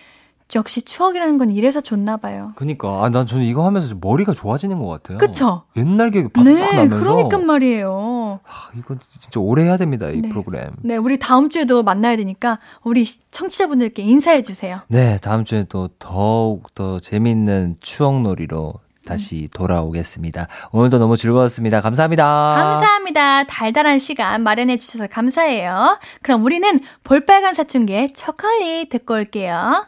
역시 0.55 0.81
추억이라는 0.81 1.37
건 1.37 1.49
이래서 1.49 1.81
좋나 1.81 2.17
봐요. 2.17 2.51
그니까 2.55 3.03
아, 3.03 3.09
난 3.09 3.25
저는 3.25 3.43
이거 3.45 3.65
하면서 3.65 3.87
좀 3.87 3.99
머리가 4.01 4.33
좋아지는 4.33 4.79
것 4.79 4.87
같아요. 4.87 5.17
그쵸? 5.17 5.63
옛날 5.77 6.11
기억이 6.11 6.29
팍팍 6.29 6.53
네, 6.53 6.73
나면서 6.75 7.03
그러니까 7.03 7.37
말이에요. 7.37 8.39
하, 8.43 8.71
이거 8.77 8.95
진짜 9.19 9.39
오래 9.39 9.63
해야 9.63 9.77
됩니다 9.77 10.09
이 10.09 10.21
네. 10.21 10.29
프로그램. 10.29 10.71
네, 10.81 10.97
우리 10.97 11.19
다음 11.19 11.49
주에도 11.49 11.83
만나야 11.83 12.15
되니까 12.17 12.59
우리 12.83 13.05
청취자분들께 13.31 14.01
인사해 14.03 14.41
주세요. 14.41 14.81
네, 14.87 15.17
다음 15.21 15.45
주에 15.45 15.65
또 15.69 15.89
더욱 15.99 16.73
더 16.75 16.99
재밌는 16.99 17.77
추억놀이로 17.79 18.73
다시 19.05 19.49
돌아오겠습니다. 19.53 20.47
오늘도 20.71 20.99
너무 20.99 21.17
즐거웠습니다. 21.17 21.81
감사합니다. 21.81 22.23
감사합니다. 22.55 23.43
달달한 23.45 23.99
시간 23.99 24.43
마련해 24.43 24.77
주셔서 24.77 25.07
감사해요. 25.07 25.99
그럼 26.21 26.45
우리는 26.45 26.79
볼빨간 27.03 27.53
사춘기의 27.53 28.13
초콜릿 28.13 28.89
듣고 28.89 29.15
올게요. 29.15 29.87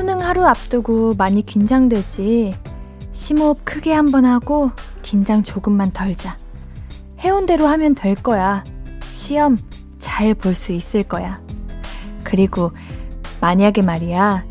수능 0.00 0.22
하루 0.22 0.46
앞두고 0.46 1.12
많이 1.18 1.42
긴장되지. 1.42 2.54
심호흡 3.12 3.66
크게 3.66 3.92
한번 3.92 4.24
하고 4.24 4.70
긴장 5.02 5.42
조금만 5.42 5.90
덜자. 5.90 6.38
해온 7.18 7.44
대로 7.44 7.66
하면 7.66 7.94
될 7.94 8.14
거야. 8.14 8.64
시험 9.10 9.58
잘 9.98 10.32
볼 10.32 10.54
수 10.54 10.72
있을 10.72 11.02
거야. 11.02 11.42
그리고 12.24 12.72
만약에 13.42 13.82
말이야. 13.82 14.46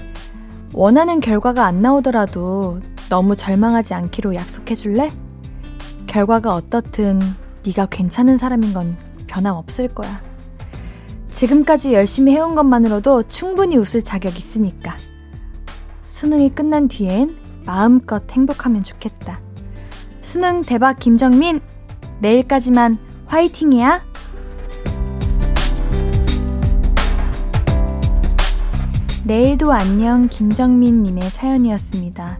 원하는 0.76 1.20
결과가 1.20 1.66
안 1.66 1.78
나오더라도 1.78 2.80
너무 3.10 3.36
절망하지 3.36 3.95
않기로 3.95 4.36
약속해 4.36 4.76
줄래? 4.76 5.10
결과가 6.06 6.54
어떻든 6.54 7.20
네가 7.66 7.88
괜찮은 7.88 8.38
사람인 8.38 8.72
건 8.76 8.95
변함없을 9.26 9.88
거야. 9.88 10.22
지금까지 11.32 11.95
열심히 11.95 12.34
해온 12.34 12.54
것만으로도 12.54 13.24
충분히 13.30 13.78
웃을 13.78 14.04
자격 14.04 14.38
있으니까. 14.38 14.95
수능이 16.20 16.49
끝난 16.49 16.89
뒤엔 16.89 17.38
마음껏 17.65 18.30
행복하면 18.30 18.84
좋겠다. 18.84 19.39
수능 20.22 20.59
대박 20.59 20.99
김정민, 20.99 21.61
내일까지만 22.20 22.97
화이팅이야! 23.28 24.03
내일도 29.24 29.72
안녕 29.72 30.28
김정민님의 30.28 31.30
사연이었습니다. 31.30 32.39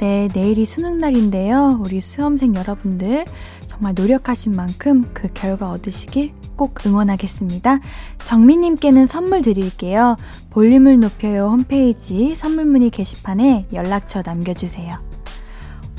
네, 0.00 0.28
내일이 0.34 0.64
수능날인데요. 0.64 1.78
우리 1.84 2.00
수험생 2.00 2.56
여러분들 2.56 3.26
정말 3.68 3.94
노력하신 3.94 4.56
만큼 4.56 5.08
그 5.14 5.28
결과 5.32 5.70
얻으시길 5.70 6.32
꼭 6.60 6.84
응원하겠습니다. 6.84 7.80
정민님께는 8.22 9.06
선물 9.06 9.40
드릴게요. 9.40 10.18
볼륨을 10.50 11.00
높여요 11.00 11.46
홈페이지 11.46 12.34
선물 12.34 12.66
문의 12.66 12.90
게시판에 12.90 13.64
연락처 13.72 14.20
남겨주세요. 14.22 14.98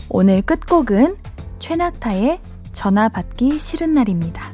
오늘 0.07 0.43
끝곡은 0.43 1.18
최낙타의 1.57 2.41
전화 2.74 3.09
받기 3.09 3.57
싫은 3.57 3.95
날입니다. 3.95 4.53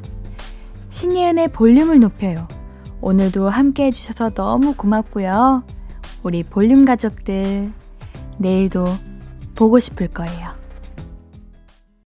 신예은의 0.88 1.48
볼륨을 1.48 2.00
높여요. 2.00 2.48
오늘도 3.02 3.50
함께 3.50 3.84
해주셔서 3.84 4.30
너무 4.30 4.72
고맙고요. 4.76 5.62
우리 6.22 6.42
볼륨 6.42 6.86
가족들, 6.86 7.70
내일도 8.38 8.96
보고 9.54 9.78
싶을 9.78 10.08
거예요. 10.08 10.57